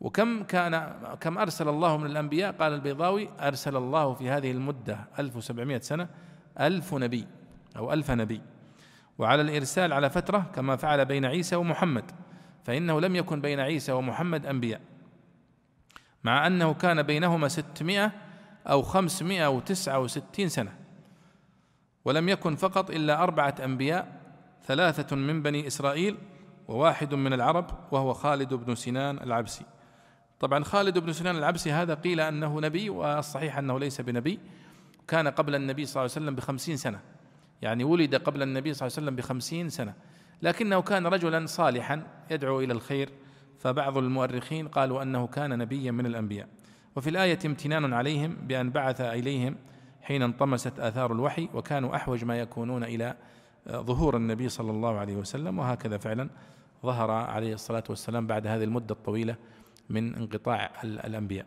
وكم 0.00 0.42
كان 0.42 0.92
كم 1.20 1.38
أرسل 1.38 1.68
الله 1.68 1.96
من 1.96 2.06
الأنبياء؟ 2.06 2.52
قال 2.52 2.72
البيضاوي 2.72 3.28
أرسل 3.40 3.76
الله 3.76 4.14
في 4.14 4.30
هذه 4.30 4.50
المدة 4.50 4.98
1700 5.18 5.80
سنة 5.80 6.08
ألف 6.60 6.94
نبي 6.94 7.26
أو 7.76 7.92
ألف 7.92 8.10
نبي. 8.10 8.40
وعلى 9.18 9.42
الإرسال 9.42 9.92
على 9.92 10.10
فترة 10.10 10.50
كما 10.54 10.76
فعل 10.76 11.04
بين 11.04 11.24
عيسى 11.24 11.56
ومحمد 11.56 12.10
فإنه 12.64 13.00
لم 13.00 13.16
يكن 13.16 13.40
بين 13.40 13.60
عيسى 13.60 13.92
ومحمد 13.92 14.46
أنبياء. 14.46 14.80
مع 16.24 16.46
أنه 16.46 16.74
كان 16.74 17.02
بينهما 17.02 17.48
ستمائة 17.48 18.12
أو 18.66 18.82
خمسمائة 18.82 19.50
وتسعة 19.50 19.98
وستين 19.98 20.48
سنة 20.48 20.74
ولم 22.04 22.28
يكن 22.28 22.56
فقط 22.56 22.90
إلا 22.90 23.22
أربعة 23.22 23.54
أنبياء 23.64 24.20
ثلاثة 24.66 25.16
من 25.16 25.42
بني 25.42 25.66
إسرائيل 25.66 26.18
وواحد 26.68 27.14
من 27.14 27.32
العرب 27.32 27.66
وهو 27.90 28.12
خالد 28.12 28.54
بن 28.54 28.74
سنان 28.74 29.18
العبسي. 29.18 29.64
طبعا 30.40 30.64
خالد 30.64 30.98
بن 30.98 31.12
سنان 31.12 31.36
العبسي 31.36 31.72
هذا 31.72 31.94
قيل 31.94 32.20
أنه 32.20 32.60
نبي 32.60 32.90
والصحيح 32.90 33.58
أنه 33.58 33.78
ليس 33.78 34.00
بنبي 34.00 34.40
كان 35.08 35.28
قبل 35.28 35.54
النبي 35.54 35.86
صلى 35.86 35.90
الله 35.90 36.12
عليه 36.12 36.24
وسلم 36.24 36.34
بخمسين 36.34 36.76
سنة. 36.76 37.00
يعني 37.62 37.84
ولد 37.84 38.14
قبل 38.14 38.42
النبي 38.42 38.74
صلى 38.74 38.86
الله 38.86 38.96
عليه 38.96 39.06
وسلم 39.06 39.16
بخمسين 39.16 39.68
سنة 39.68 39.94
لكنه 40.42 40.82
كان 40.82 41.06
رجلا 41.06 41.46
صالحا 41.46 42.06
يدعو 42.30 42.60
إلى 42.60 42.72
الخير 42.72 43.08
فبعض 43.58 43.98
المؤرخين 43.98 44.68
قالوا 44.68 45.02
أنه 45.02 45.26
كان 45.26 45.58
نبيا 45.58 45.90
من 45.90 46.06
الأنبياء. 46.06 46.48
وفي 46.96 47.10
الآية 47.10 47.38
امتنان 47.46 47.92
عليهم 47.92 48.34
بأن 48.34 48.70
بعث 48.70 49.00
إليهم 49.00 49.56
حين 50.02 50.22
انطمست 50.22 50.80
آثار 50.80 51.12
الوحي 51.12 51.48
وكانوا 51.54 51.96
أحوج 51.96 52.24
ما 52.24 52.38
يكونون 52.40 52.84
إلى 52.84 53.14
ظهور 53.70 54.16
النبي 54.16 54.48
صلى 54.48 54.70
الله 54.70 54.98
عليه 54.98 55.16
وسلم 55.16 55.58
وهكذا 55.58 55.98
فعلا 55.98 56.30
ظهر 56.82 57.10
عليه 57.10 57.54
الصلاة 57.54 57.84
والسلام 57.88 58.26
بعد 58.26 58.46
هذه 58.46 58.64
المدة 58.64 58.94
الطويلة 58.94 59.36
من 59.90 60.14
انقطاع 60.14 60.70
الأنبياء 60.84 61.46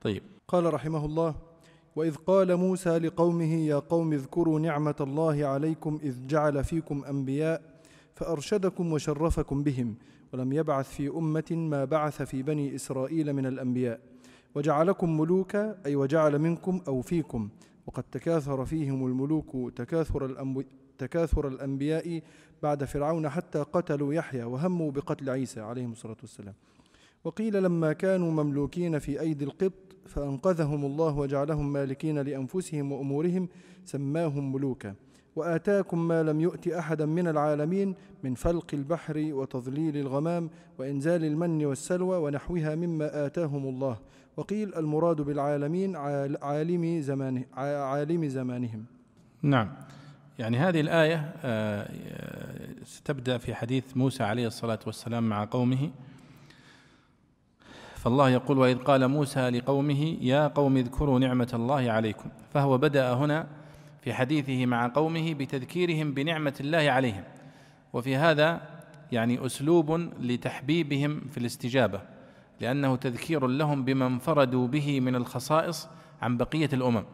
طيب. 0.00 0.22
قال 0.48 0.74
رحمه 0.74 1.04
الله 1.04 1.34
وإذ 1.96 2.14
قال 2.14 2.56
موسى 2.56 2.98
لقومه 2.98 3.54
يا 3.54 3.78
قوم 3.78 4.12
اذكروا 4.12 4.60
نعمة 4.60 4.94
الله 5.00 5.46
عليكم 5.46 5.98
إذ 6.02 6.26
جعل 6.26 6.64
فيكم 6.64 7.04
أنبياء 7.04 7.62
فأرشدكم 8.14 8.92
وشرفكم 8.92 9.62
بهم 9.62 9.94
ولم 10.32 10.52
يبعث 10.52 10.88
في 10.88 11.08
أمة 11.08 11.44
ما 11.50 11.84
بعث 11.84 12.22
في 12.22 12.42
بني 12.42 12.74
إسرائيل 12.74 13.32
من 13.32 13.46
الأنبياء. 13.46 14.00
وجعلكم 14.54 15.20
ملوكا 15.20 15.78
أي 15.86 15.96
وجعل 15.96 16.38
منكم 16.38 16.80
أو 16.88 17.02
فيكم. 17.02 17.48
وقد 17.86 18.04
تكاثر 18.12 18.64
فيهم 18.64 19.06
الملوك 19.06 19.72
تكاثر, 19.76 20.34
تكاثر 20.98 21.48
الأنبياء 21.48 22.22
بعد 22.62 22.84
فرعون 22.84 23.28
حتى 23.28 23.58
قتلوا 23.58 24.14
يحيى 24.14 24.44
وهموا 24.44 24.90
بقتل 24.90 25.30
عيسى 25.30 25.60
عليه 25.60 25.86
الصلاة 25.86 26.16
والسلام. 26.20 26.54
وقيل 27.26 27.62
لما 27.62 27.92
كانوا 27.92 28.44
مملوكين 28.44 28.98
في 28.98 29.20
أيدي 29.20 29.44
القبط 29.44 29.96
فأنقذهم 30.06 30.84
الله 30.84 31.18
وجعلهم 31.18 31.72
مالكين 31.72 32.18
لأنفسهم 32.18 32.92
وأمورهم 32.92 33.48
سماهم 33.84 34.52
ملوكا. 34.52 34.94
وآتاكم 35.36 36.08
ما 36.08 36.22
لم 36.22 36.40
يؤت 36.40 36.68
أحدا 36.68 37.06
من 37.06 37.28
العالمين 37.28 37.94
من 38.24 38.34
فلق 38.34 38.66
البحر 38.74 39.28
وتظليل 39.32 39.96
الغمام 39.96 40.50
وإنزال 40.78 41.24
المن 41.24 41.64
والسلوى 41.64 42.16
ونحوها 42.18 42.74
مما 42.74 43.26
آتاهم 43.26 43.68
الله. 43.68 43.98
وقيل 44.36 44.74
المراد 44.74 45.20
بالعالمين 45.20 45.96
عالم 46.42 47.00
زمانه 47.00 47.44
عالم 47.54 48.28
زمانهم. 48.28 48.84
نعم. 49.42 49.72
يعني 50.38 50.58
هذه 50.58 50.80
الآية 50.80 51.34
آه، 51.44 51.88
ستبدأ 52.84 53.38
في 53.38 53.54
حديث 53.54 53.96
موسى 53.96 54.22
عليه 54.22 54.46
الصلاة 54.46 54.78
والسلام 54.86 55.28
مع 55.28 55.44
قومه. 55.44 55.90
فالله 58.06 58.30
يقول 58.30 58.58
وإذ 58.58 58.78
قال 58.78 59.08
موسى 59.08 59.50
لقومه 59.50 60.16
يا 60.20 60.48
قوم 60.48 60.76
اذكروا 60.76 61.18
نعمة 61.18 61.48
الله 61.54 61.90
عليكم. 61.90 62.28
فهو 62.54 62.78
بدأ 62.78 63.12
هنا 63.12 63.46
في 64.02 64.14
حديثه 64.14 64.66
مع 64.66 64.88
قومه 64.88 65.34
بتذكيرهم 65.34 66.14
بنعمة 66.14 66.54
الله 66.60 66.90
عليهم. 66.90 67.22
وفي 67.92 68.16
هذا 68.16 68.60
يعني 69.12 69.46
أسلوب 69.46 70.00
لتحبيبهم 70.20 71.20
في 71.30 71.38
الاستجابة 71.38 72.00
لأنه 72.60 72.96
تذكير 72.96 73.46
لهم 73.46 73.84
بما 73.84 74.06
انفردوا 74.06 74.66
به 74.66 75.00
من 75.00 75.14
الخصائص 75.14 75.88
عن 76.22 76.36
بقية 76.36 76.70
الأمم. 76.72 77.04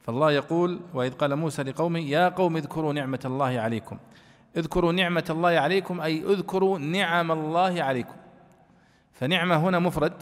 فالله 0.00 0.32
يقول 0.32 0.80
وإذ 0.94 1.12
قال 1.12 1.36
موسى 1.36 1.62
لقومه 1.62 1.98
يا 1.98 2.28
قوم 2.28 2.56
اذكروا 2.56 2.92
نعمة 2.92 3.20
الله 3.24 3.60
عليكم. 3.60 3.98
اذكروا 4.56 4.92
نعمة 4.92 5.24
الله 5.30 5.48
عليكم 5.48 6.00
أي 6.00 6.22
اذكروا 6.22 6.78
نعم 6.78 7.32
الله 7.32 7.82
عليكم. 7.82 8.14
فنعمة 9.16 9.56
هنا 9.56 9.78
مفرد 9.78 10.12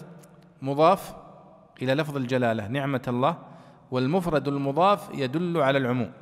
مضاف 0.62 1.14
إلى 1.82 1.94
لفظ 1.94 2.16
الجلالة 2.16 2.68
نعمة 2.68 3.02
الله 3.08 3.38
والمفرد 3.90 4.48
المضاف 4.48 5.10
يدل 5.14 5.60
على 5.60 5.78
العموم 5.78 6.12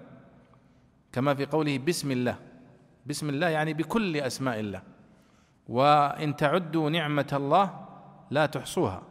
كما 1.13 1.35
في 1.35 1.47
قوله 1.47 1.79
بسم 1.79 2.11
الله. 2.11 2.37
بسم 3.07 3.29
الله 3.29 3.49
يعني 3.49 3.75
بكل 3.75 4.17
أسماء 4.17 4.61
الله. 4.61 4.83
وإن 5.69 6.37
تعدوا 6.37 6.91
نعمة 6.91 7.31
الله 7.33 7.87
لا 8.31 8.47
تحصوها. 8.47 9.03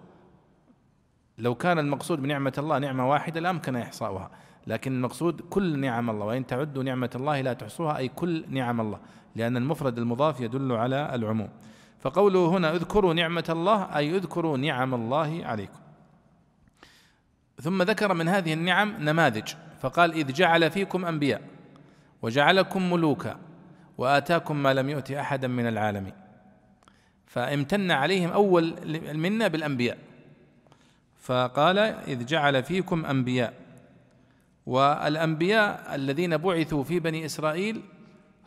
لو 1.37 1.55
كان 1.55 1.79
المقصود 1.79 2.21
بنعمة 2.21 2.53
الله 2.57 2.77
نعمة 2.77 3.09
واحدة 3.09 3.39
لأمكن 3.39 3.75
إحصاؤها 3.75 4.31
لكن 4.67 4.91
المقصود 4.91 5.41
كل 5.41 5.79
نعم 5.79 6.09
الله. 6.09 6.25
وإن 6.25 6.47
تعدوا 6.47 6.83
نعمة 6.83 7.09
الله 7.15 7.41
لا 7.41 7.53
تحصوها 7.53 7.97
أي 7.97 8.07
كل 8.07 8.45
نعم 8.49 8.81
الله 8.81 8.99
لأن 9.35 9.57
المفرد 9.57 9.97
المضاف 9.97 10.39
يدل 10.39 10.71
على 10.71 11.15
العموم. 11.15 11.49
فقوله 12.01 12.45
هنا 12.45 12.75
اذكروا 12.75 13.13
نعمة 13.13 13.45
الله 13.49 13.97
أي 13.97 14.15
اذكروا 14.17 14.57
نعم 14.57 14.93
الله 14.93 15.41
عليكم. 15.45 15.79
ثم 17.61 17.81
ذكر 17.81 18.13
من 18.13 18.27
هذه 18.27 18.53
النعم 18.53 18.95
نماذج 18.99 19.53
فقال 19.81 20.13
إذ 20.13 20.33
جعل 20.33 20.71
فيكم 20.71 21.05
أنبياء 21.05 21.41
وجعلكم 22.21 22.93
ملوكا 22.93 23.37
وآتاكم 23.97 24.63
ما 24.63 24.73
لم 24.73 24.89
يؤت 24.89 25.11
أحدا 25.11 25.47
من 25.47 25.67
العالمين. 25.67 26.13
فامتن 27.25 27.91
عليهم 27.91 28.29
أول 28.29 28.75
المنة 28.83 29.47
بالأنبياء. 29.47 29.97
فقال 31.21 31.77
إذ 31.79 32.25
جعل 32.25 32.63
فيكم 32.63 33.05
أنبياء 33.05 33.53
والأنبياء 34.65 35.95
الذين 35.95 36.37
بعثوا 36.37 36.83
في 36.83 36.99
بني 36.99 37.25
إسرائيل 37.25 37.81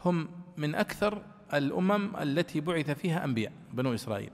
هم 0.05 0.29
من 0.57 0.75
أكثر 0.75 1.23
الأمم 1.55 2.17
التي 2.17 2.61
بعث 2.61 2.91
فيها 2.91 3.25
أنبياء 3.25 3.53
بنو 3.73 3.95
إسرائيل. 3.95 4.31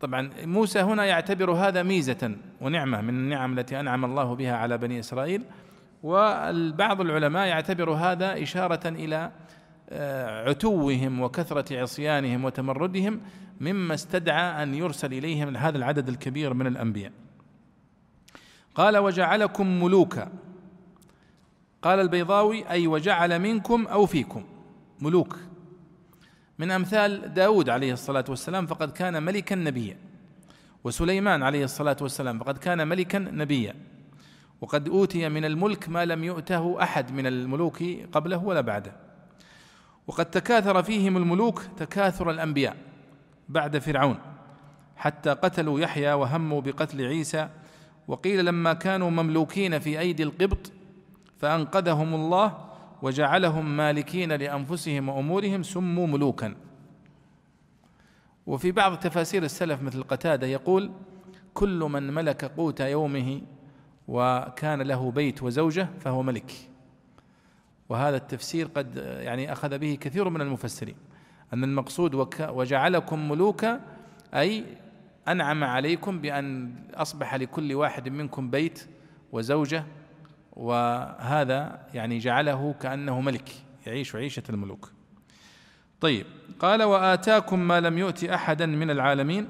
طبعا 0.00 0.30
موسى 0.44 0.80
هنا 0.80 1.04
يعتبر 1.04 1.52
هذا 1.52 1.82
ميزة 1.82 2.36
ونعمة 2.60 3.00
من 3.00 3.08
النعم 3.08 3.58
التي 3.58 3.80
أنعم 3.80 4.04
الله 4.04 4.34
بها 4.34 4.56
على 4.56 4.78
بني 4.78 5.00
إسرائيل. 5.00 5.42
وبعض 6.02 7.00
العلماء 7.00 7.46
يعتبر 7.46 7.90
هذا 7.90 8.42
إشارة 8.42 8.88
إلى 8.88 9.32
آه، 9.90 10.48
عتوهم 10.48 11.20
وكثرة 11.20 11.80
عصيانهم 11.80 12.44
وتمردهم 12.44 13.20
مما 13.60 13.94
استدعى 13.94 14.62
أن 14.62 14.74
يرسل 14.74 15.12
إليهم 15.12 15.56
هذا 15.56 15.78
العدد 15.78 16.08
الكبير 16.08 16.54
من 16.54 16.66
الأنبياء. 16.66 17.12
قال 18.74 18.98
وجعلكم 18.98 19.82
ملوكا. 19.82 20.32
قال 21.82 22.00
البيضاوي 22.00 22.70
أي 22.70 22.86
وجعل 22.86 23.38
منكم 23.38 23.86
أو 23.86 24.06
فيكم. 24.06 24.44
ملوك. 25.00 25.36
من 26.58 26.70
أمثال 26.70 27.34
داود 27.34 27.68
عليه 27.68 27.92
الصلاة 27.92 28.24
والسلام 28.28 28.66
فقد 28.66 28.92
كان 28.92 29.22
ملكا 29.22 29.54
نبيا 29.54 29.96
وسليمان 30.84 31.42
عليه 31.42 31.64
الصلاة 31.64 31.96
والسلام 32.00 32.38
فقد 32.38 32.58
كان 32.58 32.88
ملكا 32.88 33.18
نبيا 33.18 33.74
وقد 34.60 34.88
أوتي 34.88 35.28
من 35.28 35.44
الملك 35.44 35.88
ما 35.88 36.04
لم 36.04 36.24
يؤته 36.24 36.82
أحد 36.82 37.12
من 37.12 37.26
الملوك 37.26 37.82
قبله 38.12 38.44
ولا 38.44 38.60
بعده 38.60 38.92
وقد 40.06 40.26
تكاثر 40.30 40.82
فيهم 40.82 41.16
الملوك 41.16 41.62
تكاثر 41.76 42.30
الأنبياء 42.30 42.76
بعد 43.48 43.78
فرعون 43.78 44.18
حتى 44.96 45.30
قتلوا 45.30 45.80
يحيى 45.80 46.12
وهموا 46.12 46.60
بقتل 46.60 47.06
عيسى 47.06 47.48
وقيل 48.08 48.44
لما 48.44 48.72
كانوا 48.72 49.10
مملوكين 49.10 49.78
في 49.78 49.98
أيدي 49.98 50.22
القبط 50.22 50.72
فأنقذهم 51.38 52.14
الله 52.14 52.67
وجعلهم 53.02 53.76
مالكين 53.76 54.32
لأنفسهم 54.32 55.08
وأمورهم 55.08 55.62
سموا 55.62 56.06
ملوكا. 56.06 56.54
وفي 58.46 58.72
بعض 58.72 58.98
تفاسير 58.98 59.42
السلف 59.42 59.82
مثل 59.82 60.02
قتادة 60.02 60.46
يقول 60.46 60.90
كل 61.54 61.78
من 61.78 62.14
ملك 62.14 62.44
قوت 62.44 62.80
يومه 62.80 63.40
وكان 64.08 64.82
له 64.82 65.10
بيت 65.10 65.42
وزوجة 65.42 65.88
فهو 66.00 66.22
ملك. 66.22 66.52
وهذا 67.88 68.16
التفسير 68.16 68.66
قد 68.66 68.96
يعني 68.96 69.52
أخذ 69.52 69.78
به 69.78 69.98
كثير 70.00 70.28
من 70.28 70.40
المفسرين 70.40 70.96
أن 71.52 71.64
المقصود 71.64 72.14
وجعلكم 72.40 73.28
ملوكا 73.28 73.80
أي 74.34 74.64
أنعم 75.28 75.64
عليكم 75.64 76.18
بأن 76.20 76.74
أصبح 76.94 77.34
لكل 77.34 77.74
واحد 77.74 78.08
منكم 78.08 78.50
بيت 78.50 78.88
وزوجة 79.32 79.84
وهذا 80.58 81.80
يعني 81.94 82.18
جعله 82.18 82.74
كأنه 82.80 83.20
ملك 83.20 83.50
يعيش 83.86 84.16
عيشة 84.16 84.42
الملوك. 84.50 84.92
طيب 86.00 86.26
قال 86.60 86.82
وآتاكم 86.82 87.58
ما 87.58 87.80
لم 87.80 87.98
يؤت 87.98 88.24
أحدا 88.24 88.66
من 88.66 88.90
العالمين 88.90 89.48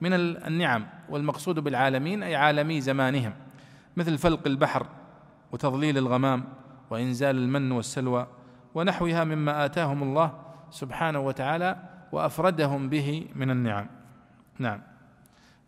من 0.00 0.12
النعم 0.12 0.86
والمقصود 1.08 1.58
بالعالمين 1.58 2.22
أي 2.22 2.36
عالمي 2.36 2.80
زمانهم 2.80 3.32
مثل 3.96 4.18
فلق 4.18 4.46
البحر 4.46 4.86
وتضليل 5.52 5.98
الغمام 5.98 6.44
وإنزال 6.90 7.36
المن 7.36 7.72
والسلوى 7.72 8.26
ونحوها 8.74 9.24
مما 9.24 9.64
آتاهم 9.64 10.02
الله 10.02 10.32
سبحانه 10.70 11.20
وتعالى 11.20 11.76
وأفردهم 12.12 12.88
به 12.88 13.26
من 13.34 13.50
النعم. 13.50 13.86
نعم. 14.58 14.82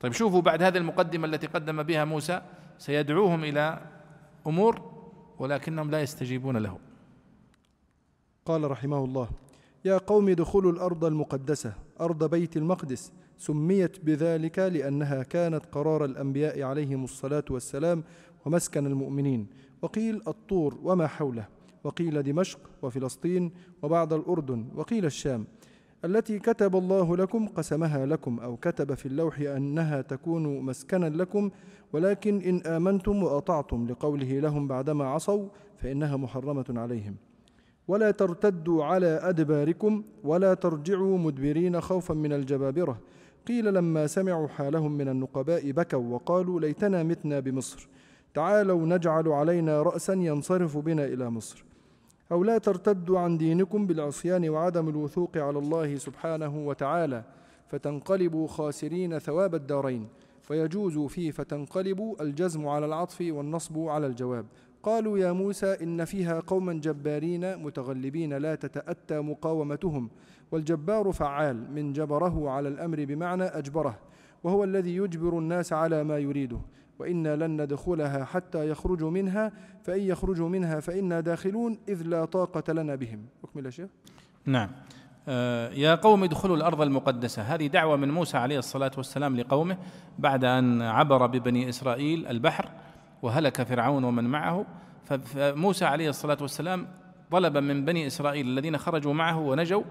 طيب 0.00 0.12
شوفوا 0.12 0.42
بعد 0.42 0.62
هذه 0.62 0.78
المقدمة 0.78 1.26
التي 1.26 1.46
قدم 1.46 1.82
بها 1.82 2.04
موسى 2.04 2.42
سيدعوهم 2.78 3.44
إلى 3.44 3.78
أمور 4.48 4.82
ولكنهم 5.38 5.90
لا 5.90 6.02
يستجيبون 6.02 6.56
له. 6.56 6.78
قال 8.46 8.70
رحمه 8.70 9.04
الله 9.04 9.28
يا 9.84 9.98
قوم 9.98 10.28
ادخلوا 10.28 10.72
الأرض 10.72 11.04
المقدسة 11.04 11.72
أرض 12.00 12.30
بيت 12.30 12.56
المقدس 12.56 13.12
سميت 13.38 14.04
بذلك 14.04 14.58
لأنها 14.58 15.22
كانت 15.22 15.66
قرار 15.72 16.04
الأنبياء 16.04 16.62
عليهم 16.62 17.04
الصلاة 17.04 17.44
والسلام 17.50 18.04
ومسكن 18.46 18.86
المؤمنين. 18.86 19.46
وقيل 19.82 20.22
الطور 20.28 20.78
وما 20.82 21.06
حوله 21.06 21.48
وقيل 21.84 22.22
دمشق 22.22 22.60
وفلسطين 22.82 23.52
وبعد 23.82 24.12
الأردن 24.12 24.68
وقيل 24.74 25.04
الشام. 25.04 25.46
التي 26.04 26.38
كتب 26.38 26.76
الله 26.76 27.16
لكم 27.16 27.48
قسمها 27.48 28.06
لكم 28.06 28.40
أو 28.40 28.56
كتب 28.56 28.94
في 28.94 29.06
اللوح 29.06 29.38
أنها 29.40 30.00
تكون 30.00 30.60
مسكنا 30.60 31.06
لكم 31.06 31.50
ولكن 31.92 32.40
إن 32.40 32.60
آمنتم 32.66 33.22
وأطعتم 33.22 33.86
لقوله 33.86 34.40
لهم 34.40 34.68
بعدما 34.68 35.04
عصوا 35.04 35.48
فإنها 35.76 36.16
محرمة 36.16 36.64
عليهم. 36.68 37.16
ولا 37.88 38.10
ترتدوا 38.10 38.84
على 38.84 39.20
أدباركم 39.22 40.02
ولا 40.24 40.54
ترجعوا 40.54 41.18
مدبرين 41.18 41.80
خوفا 41.80 42.14
من 42.14 42.32
الجبابرة. 42.32 42.98
قيل 43.46 43.74
لما 43.74 44.06
سمعوا 44.06 44.48
حالهم 44.48 44.92
من 44.92 45.08
النقباء 45.08 45.70
بكوا 45.70 46.14
وقالوا 46.14 46.60
ليتنا 46.60 47.02
متنا 47.02 47.40
بمصر. 47.40 47.88
تعالوا 48.34 48.86
نجعل 48.86 49.28
علينا 49.28 49.82
رأسا 49.82 50.12
ينصرف 50.12 50.76
بنا 50.76 51.04
إلى 51.04 51.30
مصر. 51.30 51.64
أو 52.32 52.44
لا 52.44 52.58
ترتدوا 52.58 53.18
عن 53.18 53.38
دينكم 53.38 53.86
بالعصيان 53.86 54.48
وعدم 54.48 54.88
الوثوق 54.88 55.36
على 55.36 55.58
الله 55.58 55.96
سبحانه 55.96 56.66
وتعالى. 56.66 57.24
فتنقلبوا 57.68 58.48
خاسرين 58.48 59.18
ثواب 59.18 59.54
الدارين. 59.54 60.08
ويجوز 60.50 60.98
فيه 60.98 61.30
فتنقلبوا 61.30 62.22
الجزم 62.22 62.68
على 62.68 62.86
العطف 62.86 63.20
والنصب 63.20 63.78
على 63.78 64.06
الجواب. 64.06 64.46
قالوا 64.82 65.18
يا 65.18 65.32
موسى 65.32 65.76
إن 65.82 66.04
فيها 66.04 66.40
قوما 66.40 66.72
جبارين 66.72 67.58
متغلبين 67.58 68.32
لا 68.32 68.54
تتأتى 68.54 69.20
مقاومتهم 69.20 70.10
والجبار 70.52 71.12
فعال 71.12 71.72
من 71.74 71.92
جبره 71.92 72.50
على 72.50 72.68
الأمر 72.68 73.04
بمعنى 73.04 73.44
أجبره 73.44 73.98
وهو 74.44 74.64
الذي 74.64 74.96
يجبر 74.96 75.38
الناس 75.38 75.72
على 75.72 76.04
ما 76.04 76.18
يريده. 76.18 76.60
وإنا 76.98 77.36
لن 77.36 77.62
ندخلها 77.62 78.24
حتى 78.24 78.68
يخرجوا 78.68 79.10
منها 79.10 79.52
فإن 79.82 80.00
يخرجوا 80.00 80.48
منها 80.48 80.80
فإنا 80.80 81.20
داخلون 81.20 81.78
إذ 81.88 82.02
لا 82.02 82.24
طاقة 82.24 82.72
لنا 82.72 82.94
بهم. 82.94 83.22
أكمل 83.44 83.66
يا 83.66 83.70
شيخ. 83.70 83.88
نعم. 84.46 84.70
يا 85.72 85.94
قوم 85.94 86.24
ادخلوا 86.24 86.56
الأرض 86.56 86.80
المقدسة. 86.80 87.42
هذه 87.42 87.66
دعوة 87.66 87.96
من 87.96 88.10
موسى 88.10 88.36
عليه 88.36 88.58
الصلاة 88.58 88.90
والسلام 88.96 89.36
لقومه 89.36 89.78
بعد 90.18 90.44
أن 90.44 90.82
عبر 90.82 91.26
ببني 91.26 91.68
إسرائيل 91.68 92.26
البحر 92.26 92.68
وهلك 93.22 93.62
فرعون 93.62 94.04
ومن 94.04 94.24
معه. 94.24 94.66
فموسى 95.04 95.84
عليه 95.84 96.08
الصلاة 96.08 96.38
والسلام 96.40 96.88
طلب 97.30 97.56
من 97.58 97.84
بني 97.84 98.06
إسرائيل 98.06 98.46
الذين 98.46 98.78
خرجوا 98.78 99.14
معه 99.14 99.38
ونجوا 99.38 99.82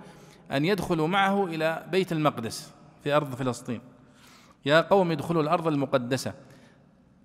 أن 0.51 0.65
يدخلوا 0.65 1.07
معه 1.07 1.45
إلى 1.45 1.85
بيت 1.91 2.11
المقدس 2.11 2.73
في 3.03 3.13
أرض 3.13 3.35
فلسطين. 3.35 3.81
يا 4.65 4.81
قوم 4.81 5.11
ادخلوا 5.11 5.43
الأرض 5.43 5.67
المقدسة. 5.67 6.33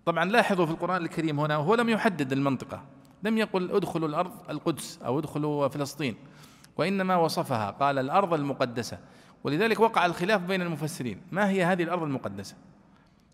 طبعا 0.04 0.24
لاحظوا 0.24 0.66
في 0.66 0.72
القرآن 0.72 1.02
الكريم 1.02 1.40
هنا 1.40 1.54
هو 1.56 1.74
لم 1.74 1.88
يحدد 1.88 2.32
المنطقة 2.32 2.82
لم 3.22 3.38
يقل 3.38 3.70
ادخلوا 3.70 4.08
الأرض 4.08 4.32
القدس 4.50 4.98
أو 5.06 5.18
ادخلوا 5.18 5.68
فلسطين. 5.68 6.14
وإنما 6.76 7.16
وصفها 7.16 7.70
قال 7.70 7.98
الأرض 7.98 8.34
المقدسة. 8.34 8.98
ولذلك 9.44 9.80
وقع 9.80 10.06
الخلاف 10.06 10.42
بين 10.42 10.62
المفسرين. 10.62 11.20
ما 11.32 11.48
هي 11.48 11.64
هذه 11.64 11.82
الأرض 11.82 12.02
المقدسة؟ 12.02 12.56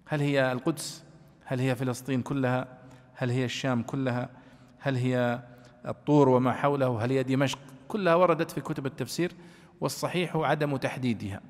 هل 0.06 0.20
هي 0.20 0.52
القدس؟ 0.52 1.04
هل 1.44 1.60
هي 1.60 1.74
فلسطين 1.76 2.22
كلها؟ 2.22 2.68
هل 3.14 3.30
هي 3.30 3.44
الشام 3.44 3.82
كلها؟ 3.82 4.28
هل 4.78 4.96
هي 4.96 5.42
الطور 5.86 6.28
وما 6.28 6.52
حوله؟ 6.52 7.04
هل 7.04 7.10
هي 7.10 7.22
دمشق؟ 7.22 7.58
كلها 7.88 8.14
وردت 8.14 8.50
في 8.50 8.60
كتب 8.60 8.86
التفسير 8.86 9.32
والصحيح 9.80 10.36
عدم 10.36 10.76
تحديدها 10.76 11.40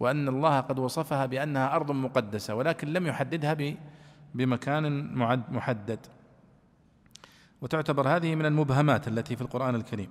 وأن 0.00 0.28
الله 0.28 0.60
قد 0.60 0.78
وصفها 0.78 1.26
بأنها 1.26 1.76
أرض 1.76 1.90
مقدسة 1.90 2.54
ولكن 2.54 2.92
لم 2.92 3.06
يحددها 3.06 3.76
بمكان 4.34 5.14
محدد. 5.52 5.98
وتعتبر 7.60 8.08
هذه 8.08 8.34
من 8.34 8.46
المبهمات 8.46 9.08
التي 9.08 9.36
في 9.36 9.42
القرآن 9.42 9.74
الكريم. 9.74 10.08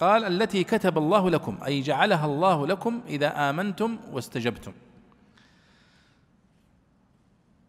قال 0.00 0.24
التي 0.24 0.64
كتب 0.64 0.98
الله 0.98 1.30
لكم 1.30 1.58
أي 1.66 1.80
جعلها 1.80 2.26
الله 2.26 2.66
لكم 2.66 3.00
إذا 3.06 3.50
آمنتم 3.50 3.98
واستجبتم. 4.12 4.72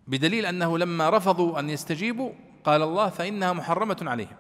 بدليل 0.08 0.46
أنه 0.46 0.78
لما 0.78 1.10
رفضوا 1.10 1.60
أن 1.60 1.70
يستجيبوا 1.70 2.32
قال 2.64 2.82
الله 2.82 3.10
فإنها 3.10 3.54
محرمة 3.54 3.98
عليهم. 4.02 4.36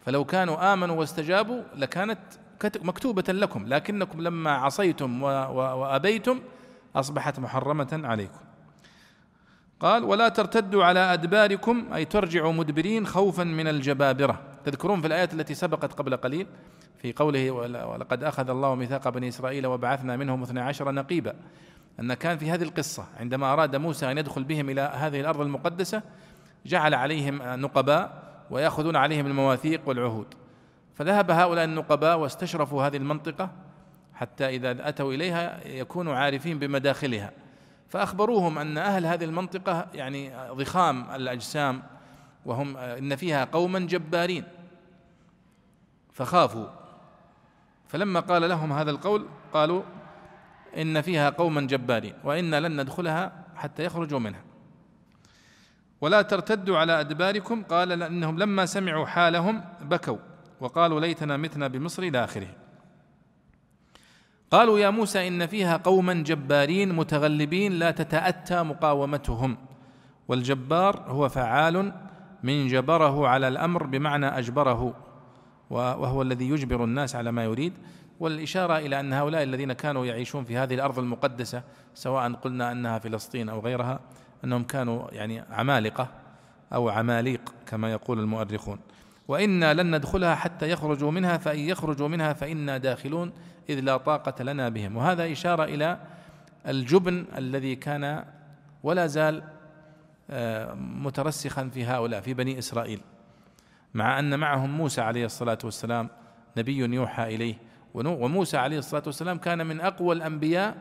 فلو 0.00 0.24
كانوا 0.24 0.72
آمنوا 0.72 0.96
واستجابوا 0.96 1.62
لكانت 1.76 2.18
مكتوبة 2.64 3.32
لكم 3.32 3.66
لكنكم 3.66 4.20
لما 4.20 4.50
عصيتم 4.50 5.22
وأبيتم 5.22 6.40
أصبحت 6.96 7.38
محرمة 7.40 8.00
عليكم. 8.04 8.40
قال 9.80 10.04
ولا 10.04 10.28
ترتدوا 10.28 10.84
على 10.84 11.00
أدباركم 11.00 11.92
أي 11.92 12.04
ترجعوا 12.04 12.52
مدبرين 12.52 13.06
خوفا 13.06 13.44
من 13.44 13.68
الجبابرة. 13.68 14.49
تذكرون 14.70 15.00
في 15.00 15.06
الآيات 15.06 15.34
التي 15.34 15.54
سبقت 15.54 15.92
قبل 15.92 16.16
قليل 16.16 16.46
في 17.02 17.12
قوله 17.12 17.50
ولقد 17.50 18.24
أخذ 18.24 18.50
الله 18.50 18.74
ميثاق 18.74 19.08
بني 19.08 19.28
إسرائيل 19.28 19.66
وبعثنا 19.66 20.16
منهم 20.16 20.42
اثني 20.42 20.60
عشر 20.60 20.92
نقيبا. 20.92 21.34
أن 22.00 22.14
كان 22.14 22.38
في 22.38 22.50
هذه 22.50 22.62
القصة 22.62 23.04
عندما 23.16 23.52
أراد 23.52 23.76
موسى 23.76 24.10
أن 24.10 24.18
يدخل 24.18 24.44
بهم 24.44 24.70
إلى 24.70 24.80
هذه 24.80 25.20
الأرض 25.20 25.40
المقدسة 25.40 26.02
جعل 26.66 26.94
عليهم 26.94 27.42
نقباء 27.42 28.22
ويأخذون 28.50 28.96
عليهم 28.96 29.26
المواثيق 29.26 29.80
والعهود. 29.88 30.26
فذهب 30.94 31.30
هؤلاء 31.30 31.64
النقباء 31.64 32.18
واستشرفوا 32.18 32.86
هذه 32.86 32.96
المنطقة 32.96 33.50
حتى 34.14 34.48
إذا 34.48 34.88
أتوا 34.88 35.12
إليها 35.12 35.66
يكونوا 35.66 36.14
عارفين 36.14 36.58
بمداخلها. 36.58 37.32
فأخبروهم 37.88 38.58
أن 38.58 38.78
أهل 38.78 39.06
هذه 39.06 39.24
المنطقة 39.24 39.86
يعني 39.94 40.32
ضخام 40.52 41.10
الأجسام 41.14 41.82
وهم 42.46 42.76
إن 42.76 43.16
فيها 43.16 43.44
قوما 43.44 43.78
جبارين. 43.78 44.44
فخافوا. 46.20 46.66
فلما 47.88 48.20
قال 48.20 48.48
لهم 48.48 48.72
هذا 48.72 48.90
القول 48.90 49.26
قالوا 49.52 49.82
إن 50.76 51.00
فيها 51.00 51.30
قوما 51.30 51.60
جبارين 51.60 52.14
وإنا 52.24 52.60
لن 52.60 52.80
ندخلها 52.80 53.32
حتى 53.56 53.84
يخرجوا 53.84 54.18
منها. 54.18 54.42
ولا 56.00 56.22
ترتدوا 56.22 56.78
على 56.78 57.00
أدباركم. 57.00 57.62
قال 57.62 57.88
لأنهم 57.88 58.38
لما 58.38 58.66
سمعوا 58.66 59.06
حالهم 59.06 59.64
بكوا 59.80 60.18
وقالوا 60.60 61.00
ليتنا 61.00 61.36
متنا 61.36 61.68
بمصر 61.68 62.02
إلى 62.02 62.24
آخره. 62.24 62.48
قالوا 64.50 64.78
يا 64.78 64.90
موسى 64.90 65.28
إن 65.28 65.46
فيها 65.46 65.76
قوما 65.76 66.14
جبارين 66.14 66.94
متغلبين 66.94 67.72
لا 67.72 67.90
تتأتى 67.90 68.62
مقاومتهم. 68.62 69.56
والجبار 70.28 71.04
هو 71.06 71.28
فعال 71.28 71.92
من 72.42 72.66
جبره 72.68 73.28
على 73.28 73.48
الأمر 73.48 73.86
بمعنى 73.86 74.26
أجبره. 74.26 75.09
وهو 75.70 76.22
الذي 76.22 76.48
يجبر 76.48 76.84
الناس 76.84 77.16
على 77.16 77.32
ما 77.32 77.44
يريد. 77.44 77.72
والإشارة 78.20 78.78
إلى 78.78 79.00
أن 79.00 79.12
هؤلاء 79.12 79.42
الذين 79.42 79.72
كانوا 79.72 80.06
يعيشون 80.06 80.44
في 80.44 80.56
هذه 80.56 80.74
الأرض 80.74 80.98
المقدسة 80.98 81.62
سواء 81.94 82.32
قلنا 82.32 82.72
أنها 82.72 82.98
فلسطين 82.98 83.48
أو 83.48 83.60
غيرها 83.60 84.00
أنهم 84.44 84.64
كانوا 84.64 85.10
يعني 85.12 85.44
عمالقة 85.50 86.08
أو 86.72 86.88
عماليق 86.88 87.54
كما 87.66 87.92
يقول 87.92 88.20
المؤرخون. 88.20 88.78
وإنا 89.28 89.74
لن 89.74 89.96
ندخلها 89.96 90.34
حتى 90.34 90.70
يخرجوا 90.70 91.10
منها 91.10 91.36
فإن 91.36 91.58
يخرجوا 91.58 92.08
منها 92.08 92.32
فإنا 92.32 92.78
داخلون 92.78 93.32
إذ 93.68 93.80
لا 93.80 93.96
طاقة 93.96 94.44
لنا 94.44 94.68
بهم. 94.68 94.96
وهذا 94.96 95.32
إشارة 95.32 95.64
إلى 95.64 95.98
الجبن 96.68 97.24
الذي 97.36 97.76
كان 97.76 98.24
ولا 98.82 99.06
زال 99.06 99.42
آه، 100.30 100.74
مترسخا 100.74 101.68
في 101.74 101.84
هؤلاء 101.84 102.20
في 102.20 102.34
بني 102.34 102.58
إسرائيل. 102.58 103.00
مع 103.94 104.18
أن 104.18 104.38
معهم 104.38 104.76
موسى 104.76 105.00
عليه 105.00 105.24
الصلاة 105.24 105.58
والسلام 105.64 106.08
نبي 106.56 106.76
يوحى 106.76 107.34
إليه. 107.34 107.54
وموسى 107.94 108.56
عليه 108.56 108.78
الصلاة 108.78 109.02
والسلام 109.06 109.38
كان 109.38 109.66
من 109.66 109.80
أقوى 109.80 110.14
الأنبياء 110.14 110.76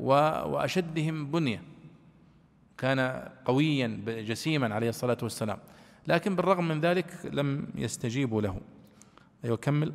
وأشدهم 0.00 1.30
بنية. 1.30 1.62
كان 2.78 3.28
قويا 3.44 4.02
جسيما 4.06 4.74
عليه 4.74 4.88
الصلاة 4.88 5.18
والسلام. 5.22 5.58
لكن 6.06 6.36
بالرغم 6.36 6.68
من 6.68 6.80
ذلك 6.80 7.06
لم 7.32 7.68
يستجيبوا 7.74 8.42
له. 8.42 8.60
أيوة 9.44 9.56
كمل. 9.56 9.92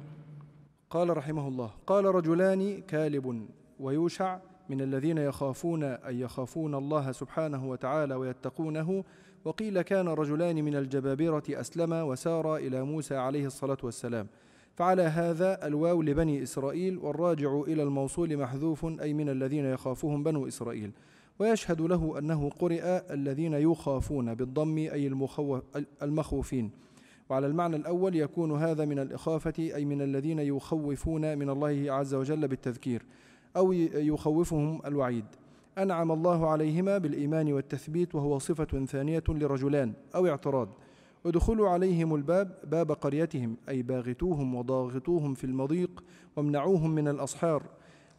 قال 0.90 1.18
رحمه 1.18 1.48
الله 1.48 1.72
قال 1.88 2.06
رجلان 2.06 2.82
كالب 2.82 3.48
ويوشع 3.80 4.38
من 4.70 4.82
الذين 4.82 5.18
يخافون 5.18 5.84
أن 5.84 6.20
يخافون 6.20 6.76
الله 6.76 7.12
سبحانه 7.12 7.66
وتعالى 7.66 8.16
ويتقونه 8.16 9.04
وقيل 9.46 9.82
كان 9.82 10.08
رجلان 10.08 10.66
من 10.66 10.76
الجبابرة 10.76 11.44
أسلما 11.50 12.04
وسارا 12.04 12.58
إلى 12.58 12.84
موسى 12.84 13.16
عليه 13.16 13.46
الصلاة 13.46 13.78
والسلام. 13.84 14.28
فعلى 14.76 15.02
هذا 15.02 15.68
الواو 15.68 16.02
لبني 16.02 16.44
إسرائيل 16.44 16.98
والراجع 16.98 17.62
إلى 17.68 17.84
الموصول 17.84 18.38
محذوف 18.38 18.86
أي 18.86 19.14
من 19.14 19.30
الذين 19.30 19.66
يخافهم 19.66 20.24
بنو 20.24 20.48
إسرائيل. 20.48 20.92
ويشهد 21.40 21.82
له 21.82 22.20
أنه 22.20 22.50
قرئ 22.50 23.14
الذين 23.14 23.54
يخافون 23.54 24.34
بالضم 24.34 24.78
أي 24.78 25.08
المخوفين. 26.02 26.72
وعلى 27.30 27.48
المعنى 27.48 27.76
الأول 27.76 28.16
يكون 28.16 28.52
هذا 28.52 28.86
من 28.86 29.00
الإخافة 29.00 29.54
أي 29.60 29.86
من 29.86 30.02
الذين 30.02 30.40
يخوفون 30.40 31.38
من 31.38 31.50
الله 31.50 31.86
عز 31.94 32.14
وجل 32.14 32.48
بالتذكير 32.48 33.06
أو 33.58 33.74
يخوفهم 33.74 34.82
الوعيد. 34.86 35.26
أنعم 35.78 36.12
الله 36.12 36.50
عليهما 36.50 36.98
بالإيمان 36.98 37.54
والتثبيت 37.54 38.16
وهو 38.16 38.40
صفة 38.40 38.86
ثانية 38.86 39.24
لرجلان 39.30 39.94
أو 40.16 40.28
اعتراض. 40.28 40.70
ادخلوا 41.26 41.70
عليهم 41.70 42.16
الباب 42.16 42.58
باب 42.64 42.92
قريتهم 42.92 43.58
أي 43.70 43.82
باغتوهم 43.82 44.56
وضاغطوهم 44.56 45.34
في 45.34 45.44
المضيق 45.44 46.04
وامنعوهم 46.36 46.92
من 46.92 47.08
الأصحار. 47.08 47.64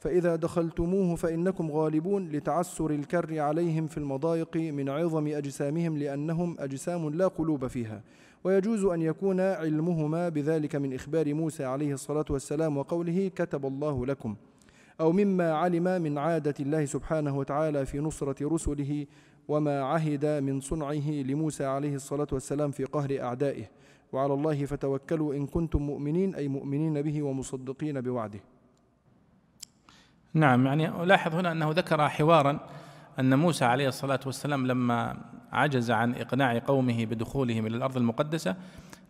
فإذا 0.01 0.37
دخلتموه 0.37 1.17
فإنكم 1.17 1.71
غالبون 1.71 2.29
لتعسر 2.29 2.91
الكر 2.91 3.39
عليهم 3.39 3.87
في 3.87 3.99
المضايق 3.99 4.57
من 4.57 4.89
عظم 4.89 5.27
أجسامهم 5.27 5.99
لأنهم 5.99 6.57
أجسام 6.59 7.11
لا 7.11 7.29
قلوب 7.29 7.67
فيها. 7.67 8.03
ويجوز 8.45 8.85
أن 8.85 9.03
يكون 9.03 9.41
علمهما 9.41 10.29
بذلك 10.29 10.77
من 10.77 10.95
إخبار 10.95 11.35
موسى 11.35 11.65
عليه 11.65 11.93
الصلاة 11.95 12.25
والسلام 12.31 12.77
وقوله 12.77 13.31
كتب 13.37 13.67
الله 13.67 14.07
لكم. 14.07 14.37
أو 15.01 15.13
مما 15.13 15.53
علم 15.53 16.03
من 16.03 16.19
عادة 16.19 16.55
الله 16.61 16.85
سبحانه 16.85 17.37
وتعالى 17.39 17.87
في 17.87 17.99
نصرة 17.99 18.55
رسله 18.55 19.07
وما 19.49 19.83
عهد 19.83 20.27
من 20.27 20.61
صنعه 20.61 21.11
لموسى 21.11 21.65
عليه 21.65 21.95
الصلاة 21.95 22.27
والسلام 22.33 22.71
في 22.71 22.85
قهر 22.85 23.21
أعدائه. 23.23 23.65
وعلى 24.13 24.35
الله 24.35 24.65
فتوكلوا 24.65 25.35
إن 25.35 25.47
كنتم 25.47 25.83
مؤمنين 25.83 26.35
أي 26.35 26.49
مؤمنين 26.49 27.03
به 27.03 27.23
ومصدقين 27.23 28.01
بوعده. 28.01 28.41
نعم 30.35 30.67
يعني 30.67 31.03
ألاحظ 31.03 31.35
هنا 31.35 31.53
أنه 31.53 31.71
ذكر 31.71 32.09
حوارا 32.09 32.61
أن 33.19 33.39
موسى 33.39 33.65
عليه 33.65 33.89
الصلاة 33.89 34.21
والسلام 34.27 34.67
لما 34.67 35.17
عجز 35.53 35.91
عن 35.91 36.15
إقناع 36.15 36.59
قومه 36.59 37.07
بدخولهم 37.07 37.67
إلى 37.67 37.77
الأرض 37.77 37.97
المقدسة 37.97 38.57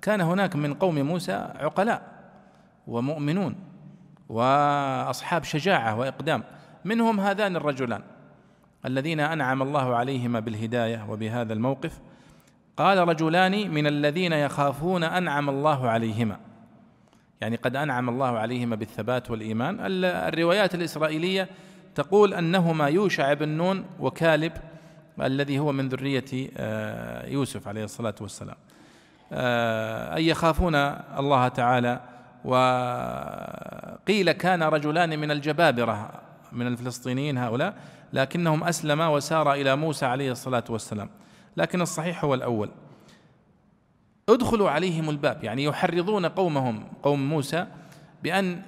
كان 0.03 0.21
هناك 0.21 0.57
من 0.57 0.75
قوم 0.75 0.99
موسى 0.99 1.33
عقلاء 1.33 2.31
ومؤمنون. 2.87 3.55
وأصحاب 4.33 5.45
شجاعة 5.45 5.99
وإقدام. 5.99 6.45
منهم 6.85 7.21
هذان 7.21 7.57
الرجلان 7.57 8.03
الذين 8.87 9.21
أنعم 9.21 9.63
الله 9.63 9.97
عليهما 9.97 10.41
بالهداية 10.41 11.07
وبهذا 11.11 11.53
الموقف. 11.53 12.01
قال 12.77 13.09
رجلان 13.09 13.71
من 13.71 13.87
الذين 13.87 14.33
يخافون 14.33 15.05
أنعم 15.05 15.51
الله 15.51 15.91
عليهما. 15.91 16.37
يعني 17.41 17.57
قد 17.57 17.77
أنعم 17.77 18.09
الله 18.09 18.39
عليهما 18.39 18.77
بالثبات 18.77 19.31
والإيمان. 19.31 19.77
الروايات 20.05 20.75
الإسرائيلية 20.75 21.49
تقول 21.95 22.35
أنهما 22.35 22.87
يوشع 22.87 23.33
بن 23.33 23.49
نون 23.49 23.85
وكالب 24.01 24.53
الذي 25.23 25.59
هو 25.59 25.73
من 25.73 25.89
ذرية 25.89 26.51
آه، 26.57 27.27
يوسف 27.27 27.69
عليه 27.69 27.85
الصلاة 27.85 28.15
والسلام. 28.21 28.57
آه، 29.33 30.15
أي 30.15 30.29
يخافون 30.29 30.75
الله 31.19 31.49
تعالى 31.49 32.01
وقيل 32.45 34.33
كان 34.33 34.63
رجلان 34.63 35.19
من 35.19 35.31
الجبابرة 35.31 36.11
من 36.53 36.67
الفلسطينيين 36.67 37.39
هؤلاء 37.39 37.75
لكنهم 38.13 38.65
أسلما 38.65 39.09
وسار 39.09 39.53
إلى 39.53 39.77
موسى 39.77 40.07
عليه 40.07 40.33
الصلاة 40.33 40.65
والسلام. 40.69 41.11
لكن 41.57 41.81
الصحيح 41.81 42.25
هو 42.25 42.35
الأول. 42.35 42.71
ادخلوا 44.29 44.71
عليهم 44.71 45.11
الباب 45.11 45.45
يعني 45.45 45.65
يحرضون 45.65 46.27
قومهم 46.27 46.85
قوم 47.03 47.29
موسى 47.29 47.67
بأن 48.23 48.63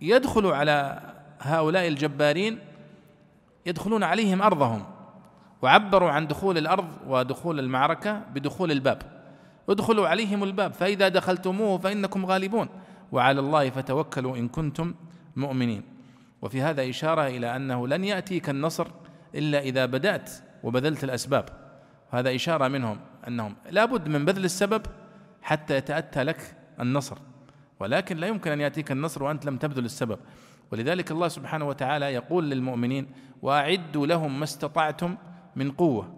يدخلوا 0.00 0.56
على 0.56 1.00
هؤلاء 1.40 1.88
الجبارين 1.88 2.58
يدخلون 3.66 4.02
عليهم 4.02 4.42
أرضهم 4.42 4.84
وعبروا 5.62 6.10
عن 6.10 6.26
دخول 6.26 6.58
الأرض 6.58 6.88
ودخول 7.06 7.58
المعركة 7.58 8.22
بدخول 8.34 8.72
الباب. 8.72 9.02
ادخلوا 9.68 10.08
عليهم 10.08 10.44
الباب 10.44 10.72
فإذا 10.72 11.08
دخلتموه 11.08 11.78
فإنكم 11.78 12.26
غالبون. 12.26 12.68
وعلى 13.12 13.40
الله 13.40 13.70
فتوكلوا 13.70 14.36
إن 14.36 14.48
كنتم 14.48 14.94
مؤمنين. 15.36 15.82
وفي 16.42 16.62
هذا 16.62 16.90
إشارة 16.90 17.26
إلى 17.26 17.56
أنه 17.56 17.88
لن 17.88 18.04
يأتيك 18.04 18.50
النصر 18.50 18.86
إلا 19.34 19.60
إذا 19.60 19.86
بدأت 19.86 20.30
وبذلت 20.62 21.04
الأسباب. 21.04 21.48
هذا 22.10 22.34
إشارة 22.34 22.68
منهم 22.68 22.98
أنهم 23.28 23.56
لابد 23.70 24.08
من 24.08 24.24
بذل 24.24 24.44
السبب 24.44 24.82
حتى 25.42 25.76
يتأتى 25.76 26.22
لك 26.24 26.56
النصر. 26.80 27.18
ولكن 27.80 28.16
لا 28.16 28.26
يمكن 28.26 28.50
أن 28.50 28.60
يأتيك 28.60 28.92
النصر 28.92 29.22
وأنت 29.22 29.46
لم 29.46 29.56
تبذل 29.56 29.84
السبب. 29.84 30.18
ولذلك 30.72 31.10
الله 31.10 31.28
سبحانه 31.28 31.68
وتعالى 31.68 32.06
يقول 32.06 32.50
للمؤمنين 32.50 33.06
وأعدوا 33.42 34.06
لهم 34.06 34.38
ما 34.38 34.44
استطعتم 34.44 35.16
من 35.56 35.70
قوة 35.70 36.14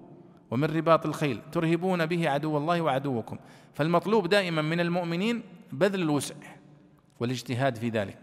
ومن 0.51 0.65
رباط 0.65 1.07
الخيل 1.07 1.41
ترهبون 1.53 2.07
به 2.07 2.29
عدو 2.29 2.57
الله 2.57 2.81
وعدوكم. 2.81 3.39
فالمطلوب 3.75 4.29
دائما 4.29 4.63
من 4.63 4.81
المؤمنين 4.81 5.43
بذل 5.73 6.03
الوسع 6.03 6.35
والاجتهاد 7.21 7.77
في 7.77 7.89
ذلك. 7.89 8.19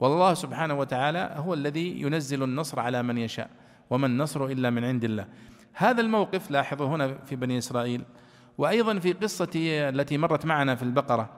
والله 0.00 0.34
سبحانه 0.34 0.74
وتعالى 0.74 1.34
هو 1.36 1.54
الذي 1.54 2.00
ينزل 2.00 2.42
النصر 2.42 2.80
على 2.80 3.02
من 3.02 3.18
يشاء 3.18 3.50
وما 3.90 4.06
النصر 4.06 4.46
إلا 4.46 4.70
من 4.70 4.84
عند 4.84 5.04
الله. 5.04 5.26
هذا 5.72 6.00
الموقف 6.00 6.50
لاحظوا 6.50 6.86
هنا 6.86 7.18
في 7.18 7.36
بني 7.36 7.58
إسرائيل 7.58 8.02
وأيضا 8.58 8.98
في 8.98 9.12
قصة 9.12 9.50
التي 9.88 10.18
مرت 10.18 10.46
معنا 10.46 10.74
في 10.74 10.82
البقرة. 10.82 11.30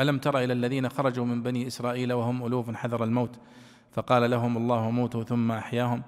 ألم 0.00 0.18
تر 0.18 0.38
إلى 0.38 0.52
الذين 0.52 0.88
خرجوا 0.88 1.24
من 1.24 1.42
بني 1.42 1.66
إسرائيل 1.66 2.12
وهم 2.12 2.46
ألوف 2.46 2.70
حذر 2.70 3.04
الموت؟ 3.04 3.38
فقال 3.92 4.30
لهم 4.30 4.56
الله 4.56 4.90
موتوا 4.90 5.24
ثم 5.24 5.52
أحياهم 5.52 6.02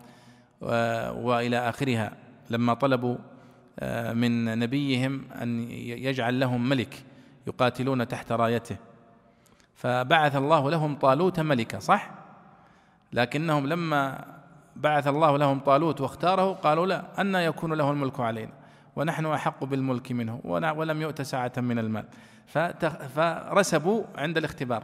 وإلى 1.12 1.68
آخرها. 1.68 2.16
لما 2.50 2.74
طلبوا 2.74 3.16
آه، 3.78 4.12
من 4.12 4.58
نبيهم 4.58 5.24
أن 5.42 5.70
يجعل 5.70 6.40
لهم 6.40 6.68
ملك 6.68 7.04
يقاتلون 7.46 8.08
تحت 8.08 8.32
رايته. 8.32 8.76
فبعث 9.74 10.36
الله 10.36 10.70
لهم 10.70 10.96
طالوت 10.96 11.40
ملكا 11.40 11.78
صح؟ 11.78 12.10
لكنهم 13.12 13.66
لما 13.66 14.24
بعث 14.76 15.06
الله 15.06 15.38
لهم 15.38 15.60
طالوت 15.60 16.00
واختاره 16.00 16.52
قالوا 16.52 16.86
لا 16.86 17.20
أن 17.20 17.34
يكون 17.34 17.72
له 17.72 17.90
الملك 17.90 18.20
علينا 18.20 18.52
ونحن 18.96 19.26
أحق 19.26 19.64
بالملك 19.64 20.12
منه 20.12 20.40
ولم 20.44 21.02
يؤت 21.02 21.22
ساعة 21.22 21.52
من 21.56 21.78
المال. 21.78 22.04
فرسبوا 23.14 24.04
عند 24.16 24.36
الاختبار. 24.36 24.82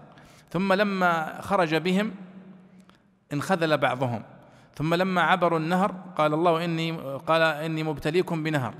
ثم 0.50 0.72
لما 0.72 1.40
خرج 1.40 1.74
بهم 1.74 2.14
انخذل 3.32 3.78
بعضهم. 3.78 4.22
ثم 4.74 4.94
لما 4.94 5.22
عبروا 5.22 5.58
النهر 5.58 5.94
قال 6.16 6.34
الله 6.34 6.64
إني 6.64 6.92
قال 7.26 7.42
إني 7.42 7.82
مبتليكم 7.82 8.42
بنهر. 8.42 8.74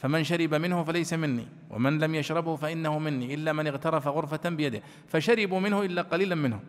فمن 0.00 0.24
شرب 0.24 0.54
منه 0.54 0.84
فليس 0.84 1.12
مني 1.12 1.48
ومن 1.70 1.98
لم 1.98 2.14
يشربه 2.14 2.56
فإنه 2.56 2.98
مني 2.98 3.34
إلا 3.34 3.52
من 3.52 3.66
اغترف 3.66 4.08
غرفة 4.08 4.50
بيده 4.50 4.82
فشربوا 5.08 5.60
منه 5.60 5.82
إلا 5.82 6.02
قليلا 6.02 6.34
منهم. 6.34 6.60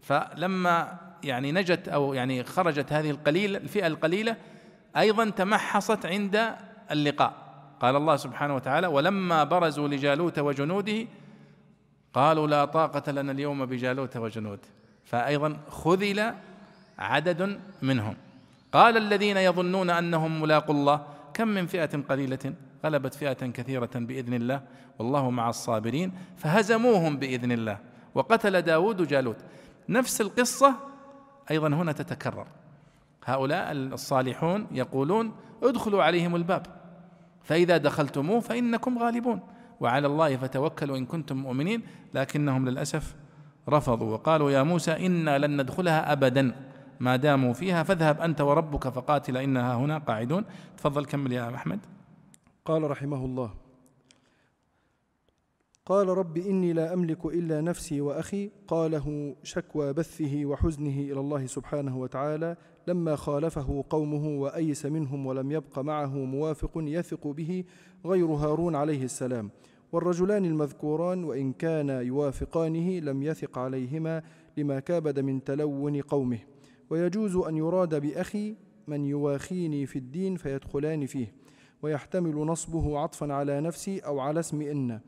فلما 0.00 0.98
يعني 1.22 1.52
نجت 1.52 1.88
أو 1.88 2.14
يعني 2.14 2.44
خرجت 2.44 2.92
هذه 2.92 3.10
القليلة 3.10 3.58
الفئة 3.58 3.86
القليلة 3.86 4.36
أيضا 4.96 5.30
تمحصت 5.30 6.06
عند 6.06 6.54
اللقاء. 6.90 7.32
قال 7.80 7.96
الله 7.96 8.16
سبحانه 8.16 8.54
وتعالى 8.54 8.86
ولما 8.86 9.44
برزوا 9.44 9.88
لجالوت 9.88 10.38
وجنوده 10.38 11.06
قالوا 12.14 12.46
لا 12.46 12.64
طاقة 12.64 13.12
لنا 13.12 13.32
اليوم 13.32 13.66
بجالوت 13.66 14.16
وجنوده 14.16 14.68
فأيضا 15.04 15.58
خذل 15.68 16.34
عدد 16.98 17.60
منهم. 17.82 18.16
قال 18.72 18.96
الذين 18.96 19.36
يظنون 19.36 19.90
أنهم 19.90 20.40
ملاقوا 20.40 20.74
الله 20.74 21.06
كم 21.34 21.48
من 21.48 21.66
فئة 21.66 22.02
قليلة؟ 22.08 22.54
غلبت 22.84 23.14
فئة 23.14 23.32
كثيرة 23.32 23.90
بإذن 23.94 24.34
الله 24.34 24.62
والله 24.98 25.30
مع 25.30 25.48
الصابرين 25.48 26.12
فهزموهم 26.36 27.16
بإذن 27.16 27.52
الله 27.52 27.78
وقتل 28.14 28.62
داود 28.62 29.08
جالوت. 29.08 29.36
نفس 29.88 30.20
القصة 30.20 30.74
أيضا 31.50 31.68
هنا 31.68 31.92
تتكرر. 31.92 32.46
هؤلاء 33.24 33.72
الصالحون 33.72 34.66
يقولون 34.72 35.32
ادخلوا 35.62 36.02
عليهم 36.02 36.36
الباب 36.36 36.66
فإذا 37.42 37.76
دخلتموه 37.76 38.40
فإنكم 38.40 38.98
غالبون 38.98 39.40
وعلى 39.80 40.06
الله 40.06 40.36
فتوكلوا 40.36 40.96
إن 40.96 41.06
كنتم 41.06 41.36
مؤمنين. 41.36 41.82
لكنهم 42.14 42.68
للأسف 42.68 43.14
رفضوا 43.68 44.12
وقالوا 44.12 44.50
يا 44.50 44.62
موسى 44.62 45.06
إنا 45.06 45.38
لن 45.38 45.60
ندخلها 45.60 46.12
أبدا 46.12 46.54
ما 47.00 47.16
داموا 47.16 47.52
فيها 47.52 47.82
فاذهب 47.82 48.20
أنت 48.20 48.40
وربك 48.40 48.88
فقاتل 48.88 49.36
إنها 49.36 49.74
هنا 49.74 49.98
قاعدون. 49.98 50.44
تفضل 50.76 51.04
كمل 51.04 51.32
يا 51.32 51.54
أحمد. 51.54 51.78
قال 52.64 52.90
رحمه 52.90 53.24
الله 53.24 53.54
قال 55.86 56.08
رب 56.08 56.38
إني 56.38 56.72
لا 56.72 56.94
أملك 56.94 57.26
إلا 57.26 57.60
نفسي 57.60 58.00
وأخي. 58.00 58.50
قاله 58.68 59.36
شكوى 59.42 59.92
بثه 59.92 60.44
وحزنه 60.44 61.00
إلى 61.00 61.20
الله 61.20 61.46
سبحانه 61.46 61.98
وتعالى. 61.98 62.56
لما 62.86 63.16
خالفه 63.16 63.84
قومه 63.90 64.40
وأيس 64.40 64.86
منهم 64.86 65.26
ولم 65.26 65.52
يبق 65.52 65.78
معه 65.78 66.18
موافق 66.18 66.70
يثق 66.76 67.26
به 67.26 67.64
غير 68.06 68.26
هارون 68.26 68.74
عليه 68.74 69.04
السلام. 69.04 69.50
والرجلان 69.92 70.44
المذكوران 70.44 71.24
وإن 71.24 71.52
كان 71.52 71.88
يوافقانه 71.88 72.98
لم 72.98 73.22
يثق 73.22 73.58
عليهما 73.58 74.22
لما 74.56 74.80
كابد 74.80 75.20
من 75.20 75.44
تلون 75.44 76.00
قومه. 76.00 76.38
ويجوز 76.90 77.36
أن 77.36 77.56
يراد 77.56 77.94
بأخي 78.00 78.56
من 78.88 79.04
يواخيني 79.04 79.86
في 79.86 79.98
الدين 79.98 80.36
فيدخلان 80.36 81.06
فيه. 81.06 81.41
ويحتمل 81.82 82.34
نصبه 82.34 82.98
عطفا 82.98 83.32
على 83.32 83.60
نفسي 83.60 83.98
أو 83.98 84.20
على 84.20 84.40
اسم 84.40 84.62
إن 84.62 85.00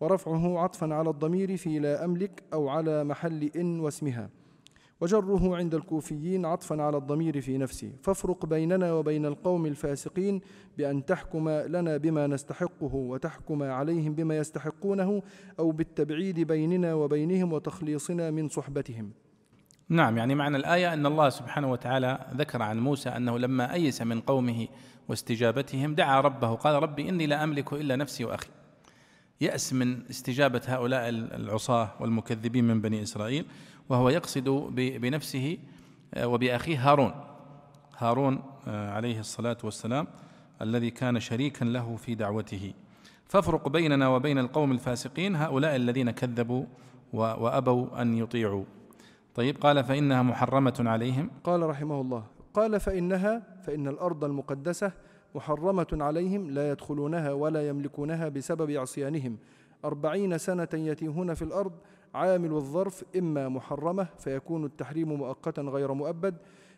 ورفعه 0.00 0.58
عطفا 0.58 0.94
على 0.94 1.10
الضمير 1.10 1.56
في 1.56 1.78
لا 1.78 2.04
أملك 2.04 2.42
أو 2.52 2.68
على 2.68 3.04
محل 3.04 3.50
إن 3.56 3.80
واسمها. 3.80 4.30
وجره 5.00 5.56
عند 5.56 5.74
الكوفيين 5.74 6.46
عطفا 6.46 6.82
على 6.82 6.96
الضمير 6.96 7.40
في 7.40 7.58
نفسه 7.58 7.92
فافرق 8.02 8.46
بيننا 8.46 8.92
وبين 8.92 9.26
القوم 9.26 9.66
الفاسقين 9.66 10.40
بأن 10.78 11.04
تحكم 11.04 11.48
لنا 11.48 11.96
بما 11.96 12.26
نستحقه 12.26 12.94
وتحكم 12.94 13.62
عليهم 13.62 14.14
بما 14.14 14.36
يستحقونه 14.36 15.22
أو 15.58 15.70
بالتبعيد 15.70 16.40
بيننا 16.40 16.94
وبينهم 16.94 17.52
وتخليصنا 17.52 18.30
من 18.30 18.48
صحبتهم. 18.48 19.10
نعم 19.88 20.18
يعني 20.18 20.34
معنى 20.34 20.56
الآية 20.56 20.92
أن 20.92 21.06
الله 21.06 21.28
سبحانه 21.28 21.70
وتعالى 21.72 22.26
ذكر 22.34 22.62
عن 22.62 22.80
موسى 22.80 23.08
أنه 23.08 23.38
لما 23.38 23.72
أيس 23.72 24.02
من 24.02 24.20
قومه 24.20 24.68
واستجابتهم 25.08 25.94
دعا 25.94 26.20
ربه 26.20 26.54
قال 26.54 26.82
ربي 26.82 27.08
إني 27.08 27.26
لا 27.26 27.44
أملك 27.44 27.72
إلا 27.72 27.96
نفسي 27.96 28.24
وأخي. 28.24 28.48
يأس 29.40 29.72
من 29.72 30.06
استجابة 30.10 30.62
هؤلاء 30.66 31.08
العصاة 31.08 31.90
والمكذبين 32.00 32.64
من 32.64 32.80
بني 32.80 33.02
إسرائيل 33.02 33.44
وهو 33.88 34.08
يقصد 34.08 34.48
بنفسه 34.74 35.58
آه، 36.14 36.26
وبأخيه 36.26 36.90
هارون. 36.90 37.12
هارون 37.98 38.42
آه، 38.68 38.90
عليه 38.90 39.20
الصلاة 39.20 39.56
والسلام 39.64 40.06
الذي 40.62 40.90
كان 40.90 41.20
شريكا 41.20 41.64
له 41.64 41.96
في 41.96 42.14
دعوته. 42.14 42.72
فافرق 43.26 43.68
بيننا 43.68 44.08
وبين 44.08 44.38
القوم 44.38 44.72
الفاسقين 44.72 45.36
هؤلاء 45.36 45.76
الذين 45.76 46.10
كذبوا 46.10 46.64
وأبوا 47.12 48.02
أن 48.02 48.18
يطيعوا. 48.18 48.64
طيب 49.34 49.56
قال 49.60 49.84
فإنها 49.84 50.22
محرمة 50.22 50.74
عليهم. 50.78 51.30
قال 51.44 51.62
رحمه 51.62 52.00
الله 52.00 52.24
قال 52.54 52.80
فإنها 52.80 53.51
فإن 53.62 53.88
الأرض 53.88 54.24
المقدسة 54.24 54.92
محرمة 55.34 55.86
عليهم 55.92 56.50
لا 56.50 56.70
يدخلونها 56.70 57.32
ولا 57.32 57.68
يملكونها 57.68 58.28
بسبب 58.28 58.70
عصيانهم. 58.70 59.36
أربعين 59.84 60.38
سنة 60.38 60.68
يتيهون 60.74 61.34
في 61.34 61.42
الأرض 61.42 61.72
عامل 62.14 62.52
الظرف 62.52 63.04
إما 63.16 63.48
محرمة 63.48 64.06
فيكون 64.18 64.64
التحريم 64.64 65.12
مؤقتا 65.12 65.62
غير 65.62 65.92
مؤبد 65.92 66.34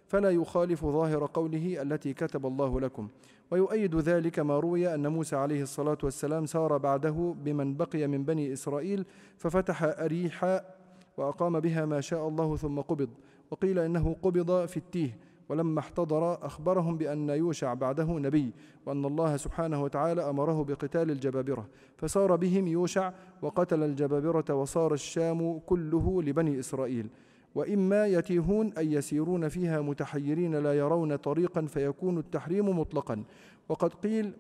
فلا 0.06 0.31
يخالف 0.31 0.85
ظاهر 0.85 1.31
قوله 1.35 1.82
التي 1.82 2.15
كتب 2.15 2.47
الله 2.47 2.81
لكم. 2.81 3.09
ويؤيد 3.51 3.97
ذلك 3.97 4.39
ما 4.39 4.59
روي 4.59 4.94
أن 4.94 5.06
موسى 5.06 5.36
عليه 5.36 5.62
الصلاة 5.62 5.98
والسلام 6.02 6.47
سار 6.47 6.78
بعده 6.78 7.35
بمن 7.44 7.77
بقي 7.77 8.06
من 8.06 8.24
بني 8.24 8.52
إسرائيل 8.52 9.05
ففتح 9.39 9.82
أريحاء 9.82 10.78
وأقام 11.16 11.61
بها 11.61 11.85
ما 11.85 12.01
شاء 12.01 12.28
الله 12.28 12.56
ثم 12.56 12.81
قبض. 12.81 13.09
وقيل 13.51 13.78
إنه 13.78 14.16
قبض 14.23 14.66
في 14.66 14.77
التيه 14.77 15.16
ولما 15.49 15.81
احتضر 15.81 16.47
أخبرهم 16.47 16.97
بأن 16.97 17.31
يوشع 17.31 17.75
بعده 17.75 18.05
نبي 18.05 18.53
وأن 18.87 19.05
الله 19.05 19.37
سبحانه 19.37 19.83
وتعالى 19.83 20.31
أمره 20.31 20.65
بقتال 20.65 21.11
الجبابرة. 21.11 21.69
فسار 21.97 22.37
بهم 22.37 22.66
يوشع 22.66 23.12
وقتل 23.43 23.83
الجبابرة 23.83 24.55
وصار 24.55 24.95
الشام 24.95 25.59
كله 25.59 26.23
لبني 26.23 26.59
إسرائيل. 26.59 27.09
وإما 27.55 28.07
يتيهون 28.07 28.73
أي 28.79 28.93
يسيرون 28.93 29.49
فيها 29.49 29.81
متحيرين 29.81 30.55
لا 30.55 30.73
يرون 30.73 31.16
طريقا 31.16 31.66
فيكون 31.66 32.19
التحريم 32.19 32.79
مطلقا. 32.79 33.25
وقد 33.69 33.95
قيل 33.95 34.33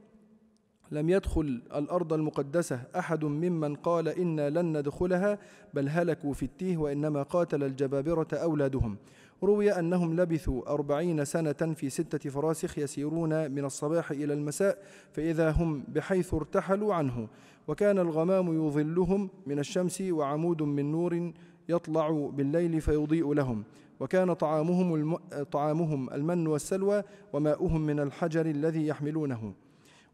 لم 0.90 1.10
يدخل 1.10 1.62
الأرض 1.74 2.12
المقدسة 2.12 2.80
أحد 2.98 3.24
ممن 3.24 3.74
قال 3.74 4.08
إنا 4.08 4.50
لن 4.50 4.78
ندخلها 4.78 5.38
بل 5.74 5.88
هلكوا 5.88 6.32
في 6.32 6.42
التيه 6.42 6.76
وإنما 6.76 7.22
قاتل 7.22 7.64
الجبابرة 7.64 8.26
أولادهم. 8.32 8.96
روي 9.42 9.72
أنهم 9.72 10.20
لبثوا 10.20 10.68
أربعين 10.74 11.24
سنة 11.24 11.74
في 11.74 11.90
ستة 11.90 12.30
فراسخ 12.30 12.78
يسيرون 12.78 13.50
من 13.50 13.64
الصباح 13.64 14.10
إلى 14.10 14.34
المساء 14.34 14.78
فإذا 15.12 15.50
هم 15.50 15.84
بحيث 15.88 16.34
ارتحلوا 16.34 16.94
عنه 16.94 17.28
وكان 17.68 17.98
الغمام 17.98 18.66
يظلهم 18.66 19.30
من 19.46 19.58
الشمس 19.58 20.00
وعمود 20.00 20.62
من 20.62 20.92
نور 20.92 21.32
يطلع 21.68 22.30
بالليل 22.32 22.80
فيضيء 22.80 23.32
لهم 23.32 23.64
وكان 24.00 24.32
طعامهم 24.32 24.94
الم... 24.94 25.16
طعامهم 25.52 26.10
المن 26.10 26.46
والسلوى 26.46 27.02
وماؤهم 27.32 27.80
من 27.80 28.00
الحجر 28.00 28.46
الذي 28.46 28.86
يحملونه. 28.86 29.54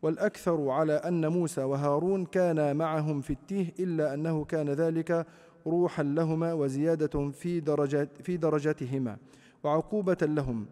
والأكثر 0.03 0.69
على 0.69 0.93
أن 0.93 1.27
موسى 1.27 1.63
وهارون 1.63 2.25
كانا 2.25 2.73
معهم 2.73 3.21
في 3.21 3.33
التيه 3.33 3.75
إلا 3.81 4.15
أنه 4.15 4.45
كان 4.45 4.71
ذلك 4.71 5.27
روحا 5.67 6.03
لهما 6.03 6.53
وزيادة 6.53 7.31
في 7.31 7.61
درجات 7.61 8.09
في 8.23 8.37
درجتهما 8.37 9.17
وعقوبة 9.65 10.17
لهم. 10.23 10.67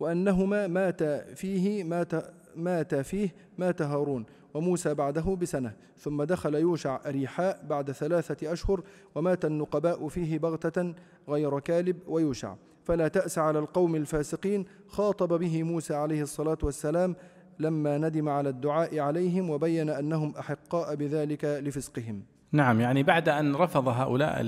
وأنهما 0.00 0.66
مات 0.66 1.02
فيه 1.38 1.84
مات 1.84 2.12
مات 2.56 2.94
فيه 2.94 3.34
مات 3.58 3.82
هارون 3.82 4.26
وموسى 4.54 4.94
بعده 4.94 5.36
بسنة. 5.40 5.72
ثم 5.98 6.22
دخل 6.22 6.54
يوشع 6.54 7.00
أريحاء 7.06 7.64
بعد 7.68 7.92
ثلاثة 7.92 8.52
أشهر 8.52 8.82
ومات 9.14 9.44
النقباء 9.44 10.08
فيه 10.08 10.38
بغتة 10.38 10.94
غير 11.28 11.58
كالب 11.58 11.96
ويوشع. 12.06 12.54
فلا 12.84 13.08
تأس 13.08 13.38
على 13.38 13.58
القوم 13.58 13.96
الفاسقين. 13.96 14.64
خاطب 14.88 15.38
به 15.38 15.62
موسى 15.62 15.94
عليه 15.94 16.22
الصلاة 16.22 16.58
والسلام 16.62 17.16
لما 17.58 17.98
ندم 17.98 18.28
على 18.28 18.48
الدعاء 18.48 18.98
عليهم 18.98 19.50
وبين 19.50 19.90
أنهم 19.90 20.34
أحقاء 20.36 20.94
بذلك 20.94 21.44
لفسقهم. 21.44 22.22
نعم 22.54 22.80
يعني 22.80 23.02
بعد 23.02 23.28
أن 23.28 23.54
رفض 23.54 23.88
هؤلاء 23.88 24.42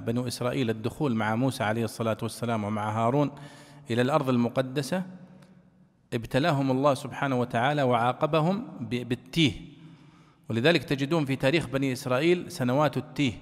بنو 0.00 0.26
إسرائيل 0.26 0.70
الدخول 0.70 1.14
مع 1.14 1.36
موسى 1.36 1.64
عليه 1.64 1.84
الصلاة 1.84 2.16
والسلام 2.22 2.64
ومع 2.64 2.90
هارون 2.90 3.30
إلى 3.90 4.02
الأرض 4.02 4.28
المقدسة 4.28 5.02
ابتلاهم 6.14 6.70
الله 6.70 6.94
سبحانه 6.94 7.40
وتعالى 7.40 7.82
وعاقبهم 7.82 8.66
بالتيه. 8.80 9.52
ولذلك 10.50 10.84
تجدون 10.84 11.24
في 11.24 11.36
تاريخ 11.36 11.66
بني 11.66 11.92
إسرائيل 11.92 12.50
سنوات 12.50 12.96
التيه 12.96 13.32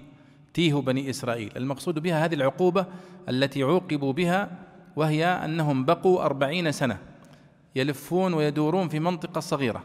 تيه 0.54 0.74
بني 0.74 1.10
إسرائيل. 1.10 1.52
المقصود 1.56 1.98
بها 1.98 2.24
هذه 2.24 2.34
العقوبة 2.34 2.86
التي 3.28 3.62
عوقبوا 3.62 4.12
بها 4.12 4.58
وهي 4.96 5.26
أنهم 5.26 5.84
بقوا 5.84 6.24
أربعين 6.24 6.72
سنة 6.72 6.98
يلفون 7.76 8.34
ويدورون 8.34 8.88
في 8.88 9.00
منطقة 9.00 9.40
صغيرة 9.40 9.84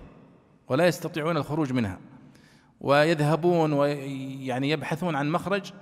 ولا 0.67 0.87
يستطيعون 0.87 1.37
الخروج 1.37 1.73
منها. 1.73 1.99
ويذهبون 2.85 3.73
ويعني 3.73 4.69
يبحثون 4.69 5.15
عن 5.15 5.31
مخرج. 5.31 5.73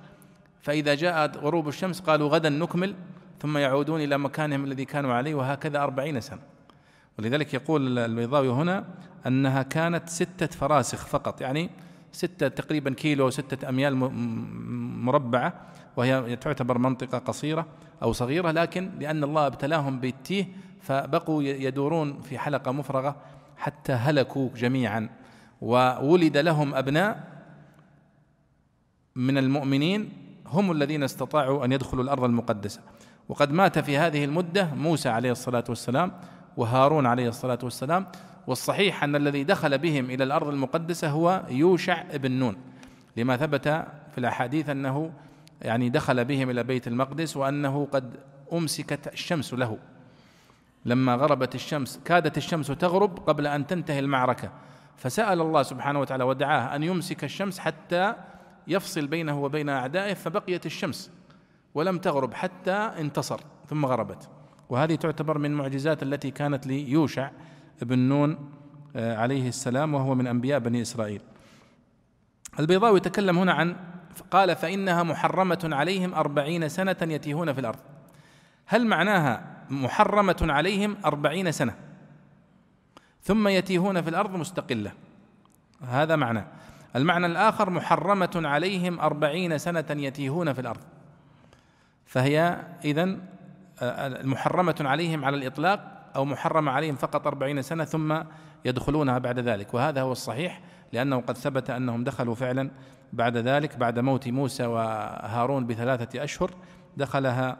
فإذا 0.60 0.94
جاءت 0.94 1.36
غروب 1.36 1.68
الشمس 1.68 2.00
قالوا 2.00 2.28
غدا 2.28 2.48
نكمل 2.48 2.94
ثم 3.42 3.58
يعودون 3.58 4.00
إلى 4.00 4.18
مكانهم 4.18 4.64
الذي 4.64 4.84
كانوا 4.84 5.14
عليه 5.14 5.34
وهكذا 5.34 5.82
أربعين 5.82 6.20
سنة. 6.20 6.40
ولذلك 7.18 7.54
يقول 7.54 7.98
البيضاوي 7.98 8.48
هنا 8.48 8.84
أنها 9.26 9.62
كانت 9.62 10.08
ستة 10.08 10.46
فراسخ 10.46 11.06
فقط 11.06 11.40
يعني 11.40 11.70
ستة 12.12 12.48
تقريبا 12.48 12.94
كيلو 12.94 13.30
ستة 13.30 13.68
أميال 13.68 13.96
مربعة 15.04 15.52
وهي 15.96 16.36
تعتبر 16.36 16.78
منطقة 16.78 17.18
قصيرة 17.18 17.66
أو 18.02 18.12
صغيرة 18.12 18.50
لكن 18.50 18.90
لأن 19.00 19.24
الله 19.24 19.46
ابتلاهم 19.46 20.00
بالتيه 20.00 20.46
فبقوا 20.82 21.42
يدورون 21.42 22.20
في 22.20 22.38
حلقة 22.38 22.72
مفرغة 22.72 23.16
حتى 23.56 23.92
هلكوا 23.92 24.48
جميعا. 24.56 25.08
وولد 25.64 26.36
لهم 26.36 26.74
أبناء 26.74 27.24
من 29.16 29.38
المؤمنين 29.38 30.12
هم 30.46 30.72
الذين 30.72 31.02
استطاعوا 31.02 31.64
أن 31.64 31.72
يدخلوا 31.72 32.04
الأرض 32.04 32.24
المقدسة. 32.24 32.80
وقد 33.28 33.52
مات 33.52 33.78
في 33.78 33.98
هذه 33.98 34.24
المدة 34.24 34.74
موسى 34.74 35.08
عليه 35.08 35.32
الصلاة 35.32 35.64
والسلام 35.68 36.12
وهارون 36.56 37.06
عليه 37.06 37.28
الصلاة 37.28 37.58
والسلام. 37.62 38.06
والصحيح 38.46 39.04
أن 39.04 39.16
الذي 39.16 39.44
دخل 39.44 39.78
بهم 39.78 40.10
إلى 40.10 40.24
الأرض 40.24 40.48
المقدسة 40.48 41.08
هو 41.08 41.42
يوشع 41.50 42.02
بن 42.16 42.32
نون. 42.32 42.56
لما 43.16 43.36
ثبت 43.36 43.68
في 44.12 44.18
الأحاديث 44.18 44.68
أنه 44.68 45.12
يعني 45.62 45.88
دخل 45.88 46.24
بهم 46.24 46.50
إلى 46.50 46.62
بيت 46.62 46.88
المقدس 46.88 47.36
وأنه 47.36 47.88
قد 47.92 48.16
أمسكت 48.52 49.12
الشمس 49.12 49.54
له. 49.54 49.78
لما 50.84 51.14
غربت 51.14 51.54
الشمس 51.54 52.00
كادت 52.04 52.36
الشمس 52.36 52.66
تغرب 52.66 53.18
قبل 53.18 53.46
أن 53.46 53.66
تنتهي 53.66 53.98
المعركة. 53.98 54.50
فسأل 54.96 55.40
الله 55.40 55.62
سبحانه 55.62 56.00
وتعالى 56.00 56.24
ودعاه 56.24 56.76
أن 56.76 56.82
يمسك 56.82 57.24
الشمس 57.24 57.58
حتى 57.58 58.14
يفصل 58.66 59.06
بينه 59.06 59.42
وبين 59.42 59.68
أعدائه 59.68 60.14
فبقيت 60.14 60.66
الشمس 60.66 61.10
ولم 61.74 61.98
تغرب 61.98 62.34
حتى 62.34 62.72
انتصر 62.72 63.40
ثم 63.68 63.86
غربت. 63.86 64.28
وهذه 64.68 64.94
تعتبر 64.94 65.38
من 65.38 65.50
المعجزات 65.50 66.02
التي 66.02 66.30
كانت 66.30 66.66
ليوشع 66.66 67.30
بن 67.82 67.98
نون 67.98 68.50
آه، 68.96 69.16
عليه 69.16 69.48
السلام 69.48 69.94
وهو 69.94 70.14
من 70.14 70.26
أنبياء 70.26 70.58
بني 70.58 70.82
إسرائيل. 70.82 71.20
البيضاوي 72.60 72.96
يتكلم 72.96 73.38
هنا 73.38 73.52
عن 73.52 73.76
قال 74.30 74.56
فإنها 74.56 75.02
محرمة 75.02 75.70
عليهم 75.72 76.14
أربعين 76.14 76.68
سنة 76.68 76.96
يتيهون 77.02 77.52
في 77.52 77.60
الأرض. 77.60 77.78
هل 78.66 78.86
معناها 78.86 79.54
محرمة 79.70 80.36
عليهم 80.40 80.96
أربعين 81.04 81.52
سنة؟ 81.52 81.74
ثم 83.24 83.48
يتيهون 83.48 84.02
في 84.02 84.10
الأرض 84.10 84.36
مستقلة. 84.36 84.92
هذا 85.88 86.16
معنى. 86.16 86.44
المعنى 86.96 87.26
الآخر 87.26 87.70
محرمة 87.70 88.30
عليهم 88.34 89.00
أربعين 89.00 89.58
سنة 89.58 89.84
يتيهون 89.90 90.52
في 90.52 90.60
الأرض. 90.60 90.80
فهي 92.06 92.64
إذن 92.84 93.20
آه، 93.82 94.22
محرمة 94.22 94.76
عليهم 94.80 95.24
على 95.24 95.36
الإطلاق 95.36 96.10
أو 96.16 96.24
محرمة 96.24 96.70
عليهم 96.70 96.96
فقط 96.96 97.26
أربعين 97.26 97.62
سنة 97.62 97.84
ثم 97.84 98.22
يدخلونها 98.64 99.18
بعد 99.18 99.38
ذلك. 99.38 99.74
وهذا 99.74 100.00
هو 100.00 100.12
الصحيح 100.12 100.60
لأنه 100.92 101.20
قد 101.20 101.36
ثبت 101.36 101.70
أنهم 101.70 102.04
دخلوا 102.04 102.34
فعلا 102.34 102.70
بعد 103.12 103.36
ذلك 103.36 103.76
بعد 103.76 103.98
موت 103.98 104.28
موسى 104.28 104.66
وهارون 104.66 105.66
بثلاثة 105.66 106.24
أشهر 106.24 106.50
دخلها 106.96 107.56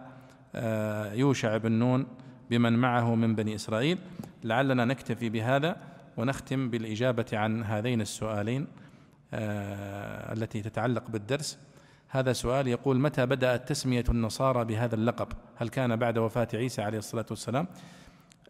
آه، 0.55 1.13
يوشع 1.13 1.57
بن 1.57 1.73
نون 1.73 2.07
بمن 2.51 2.73
معه 2.73 3.15
من 3.15 3.35
بني 3.35 3.55
إسرائيل. 3.55 3.99
لعلنا 4.45 4.85
نكتفي 4.85 5.29
بهذا 5.29 5.77
ونختم 6.17 6.71
بالإجابة 6.71 7.27
عن 7.33 7.65
هذين 7.65 8.01
السؤالين 8.01 8.67
آه، 9.35 10.33
التي 10.33 10.63
تتعلق 10.63 11.11
بالدرس. 11.11 11.59
هذا 12.09 12.33
سؤال 12.33 12.69
يقول 12.69 13.01
متى 13.01 13.27
بدأت 13.27 13.69
تسمية 13.69 14.05
النصارى 14.09 14.65
بهذا 14.65 14.95
اللقب؟ 14.95 15.29
هل 15.57 15.69
كان 15.69 15.97
بعد 15.97 16.19
وفاة 16.19 16.49
عيسى 16.55 16.83
عليه 16.83 16.99
الصلاة 16.99 17.27
والسلام؟ 17.31 17.67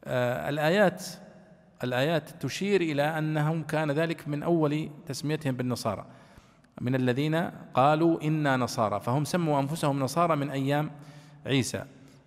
آه، 0.05 0.49
الآيات 0.49 1.05
الآيات 1.85 2.31
تشير 2.31 2.81
إلى 2.81 3.03
أنهم 3.03 3.63
كان 3.63 3.91
ذلك 3.91 4.29
من 4.29 4.43
أول 4.43 4.91
تسميتهم 5.07 5.57
بالنصارى. 5.57 6.05
من 6.81 6.95
الذين 6.95 7.51
قالوا 7.75 8.23
إنا 8.23 8.57
نصارى 8.57 9.01
فهم 9.01 9.25
سموا 9.25 9.61
أنفسهم 9.61 10.01
نصارى 10.01 10.37
من 10.37 10.51
أيام 10.51 10.91
عيسى. 11.47 11.85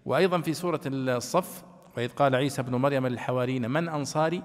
وأيضا 0.07 0.41
في 0.41 0.53
سورة 0.53 0.81
الصف 0.85 1.63
وإذ 1.97 2.09
قال 2.09 2.35
عيسى 2.35 2.61
ابن 2.61 2.75
مريم 2.75 3.07
للحواريين 3.07 3.71
من 3.71 3.89
أنصاري؟ 3.89 4.43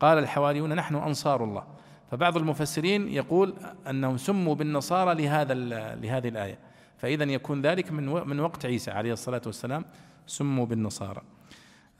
قال 0.00 0.18
الحواريون 0.18 0.74
نحن 0.74 0.94
أنصار 0.94 1.44
الله. 1.44 1.64
فبعض 2.10 2.36
المفسرين 2.36 3.08
يقول 3.08 3.54
أنهم 3.90 4.16
سموا 4.16 4.54
بالنصارى 4.54 5.22
لهذا 5.22 5.54
لهذه 5.94 6.28
الآية. 6.28 6.58
فإذا 6.98 7.24
يكون 7.24 7.62
ذلك 7.62 7.92
من 7.92 8.28
من 8.28 8.40
وقت 8.40 8.66
عيسى 8.66 8.90
عليه 8.90 9.12
الصلاة 9.12 9.42
والسلام 9.46 9.84
سموا 10.26 10.66
بالنصارى. 10.66 11.22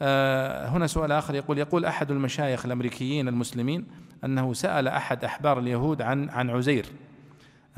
آه، 0.02 0.68
هنا 0.68 0.86
سؤال 0.86 1.12
آخر 1.12 1.34
يقول 1.34 1.58
يقول 1.58 1.84
أحد 1.84 2.10
المشايخ 2.10 2.66
الأمريكيين 2.66 3.28
المسلمين 3.28 3.86
أنه 4.24 4.52
سأل 4.52 4.88
أحد 4.88 5.24
أحبار 5.24 5.58
اليهود 5.58 6.02
عن 6.02 6.28
عن 6.28 6.50
عزير 6.50 6.86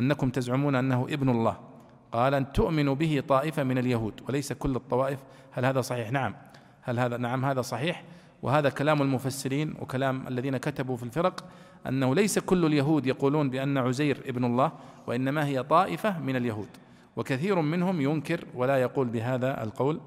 أنكم 0.00 0.30
تزعمون 0.30 0.74
أنه 0.74 1.06
ابن 1.10 1.28
الله. 1.28 1.71
قال 2.12 2.34
أن 2.34 2.52
تؤمن 2.52 2.94
به 2.94 3.22
طائفة 3.28 3.62
من 3.62 3.78
اليهود 3.78 4.20
وليس 4.28 4.52
كل 4.52 4.76
الطوائف. 4.76 5.18
هل 5.52 5.64
هذا 5.64 5.80
صحيح؟ 5.80 6.12
نعم. 6.12 6.34
هل 6.82 6.98
هذا 6.98 7.16
نعم 7.16 7.44
هذا 7.44 7.60
صحيح. 7.60 8.04
وهذا 8.42 8.68
كلام 8.68 9.02
المفسرين 9.02 9.74
وكلام 9.80 10.28
الذين 10.28 10.56
كتبوا 10.56 10.96
في 10.96 11.02
الفرق 11.02 11.44
أنه 11.88 12.14
ليس 12.14 12.38
كل 12.38 12.66
اليهود 12.66 13.06
يقولون 13.06 13.50
بأن 13.50 13.78
عزير 13.78 14.22
ابن 14.26 14.44
الله 14.44 14.72
وإنما 15.06 15.46
هي 15.46 15.62
طائفة 15.62 16.18
من 16.20 16.36
اليهود. 16.36 16.68
وكثير 17.16 17.60
منهم 17.60 18.00
ينكر 18.00 18.44
ولا 18.54 18.76
يقول 18.76 19.08
بهذا 19.08 19.62
القول. 19.62 20.00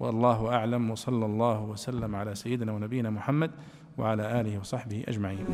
والله 0.00 0.54
أعلم 0.54 0.90
وصلى 0.90 1.26
الله 1.26 1.60
وسلم 1.62 2.16
على 2.16 2.34
سيدنا 2.34 2.72
ونبينا 2.72 3.10
محمد 3.10 3.50
وعلى 3.98 4.40
آله 4.40 4.58
وصحبه 4.58 5.04
أجمعين. 5.08 5.46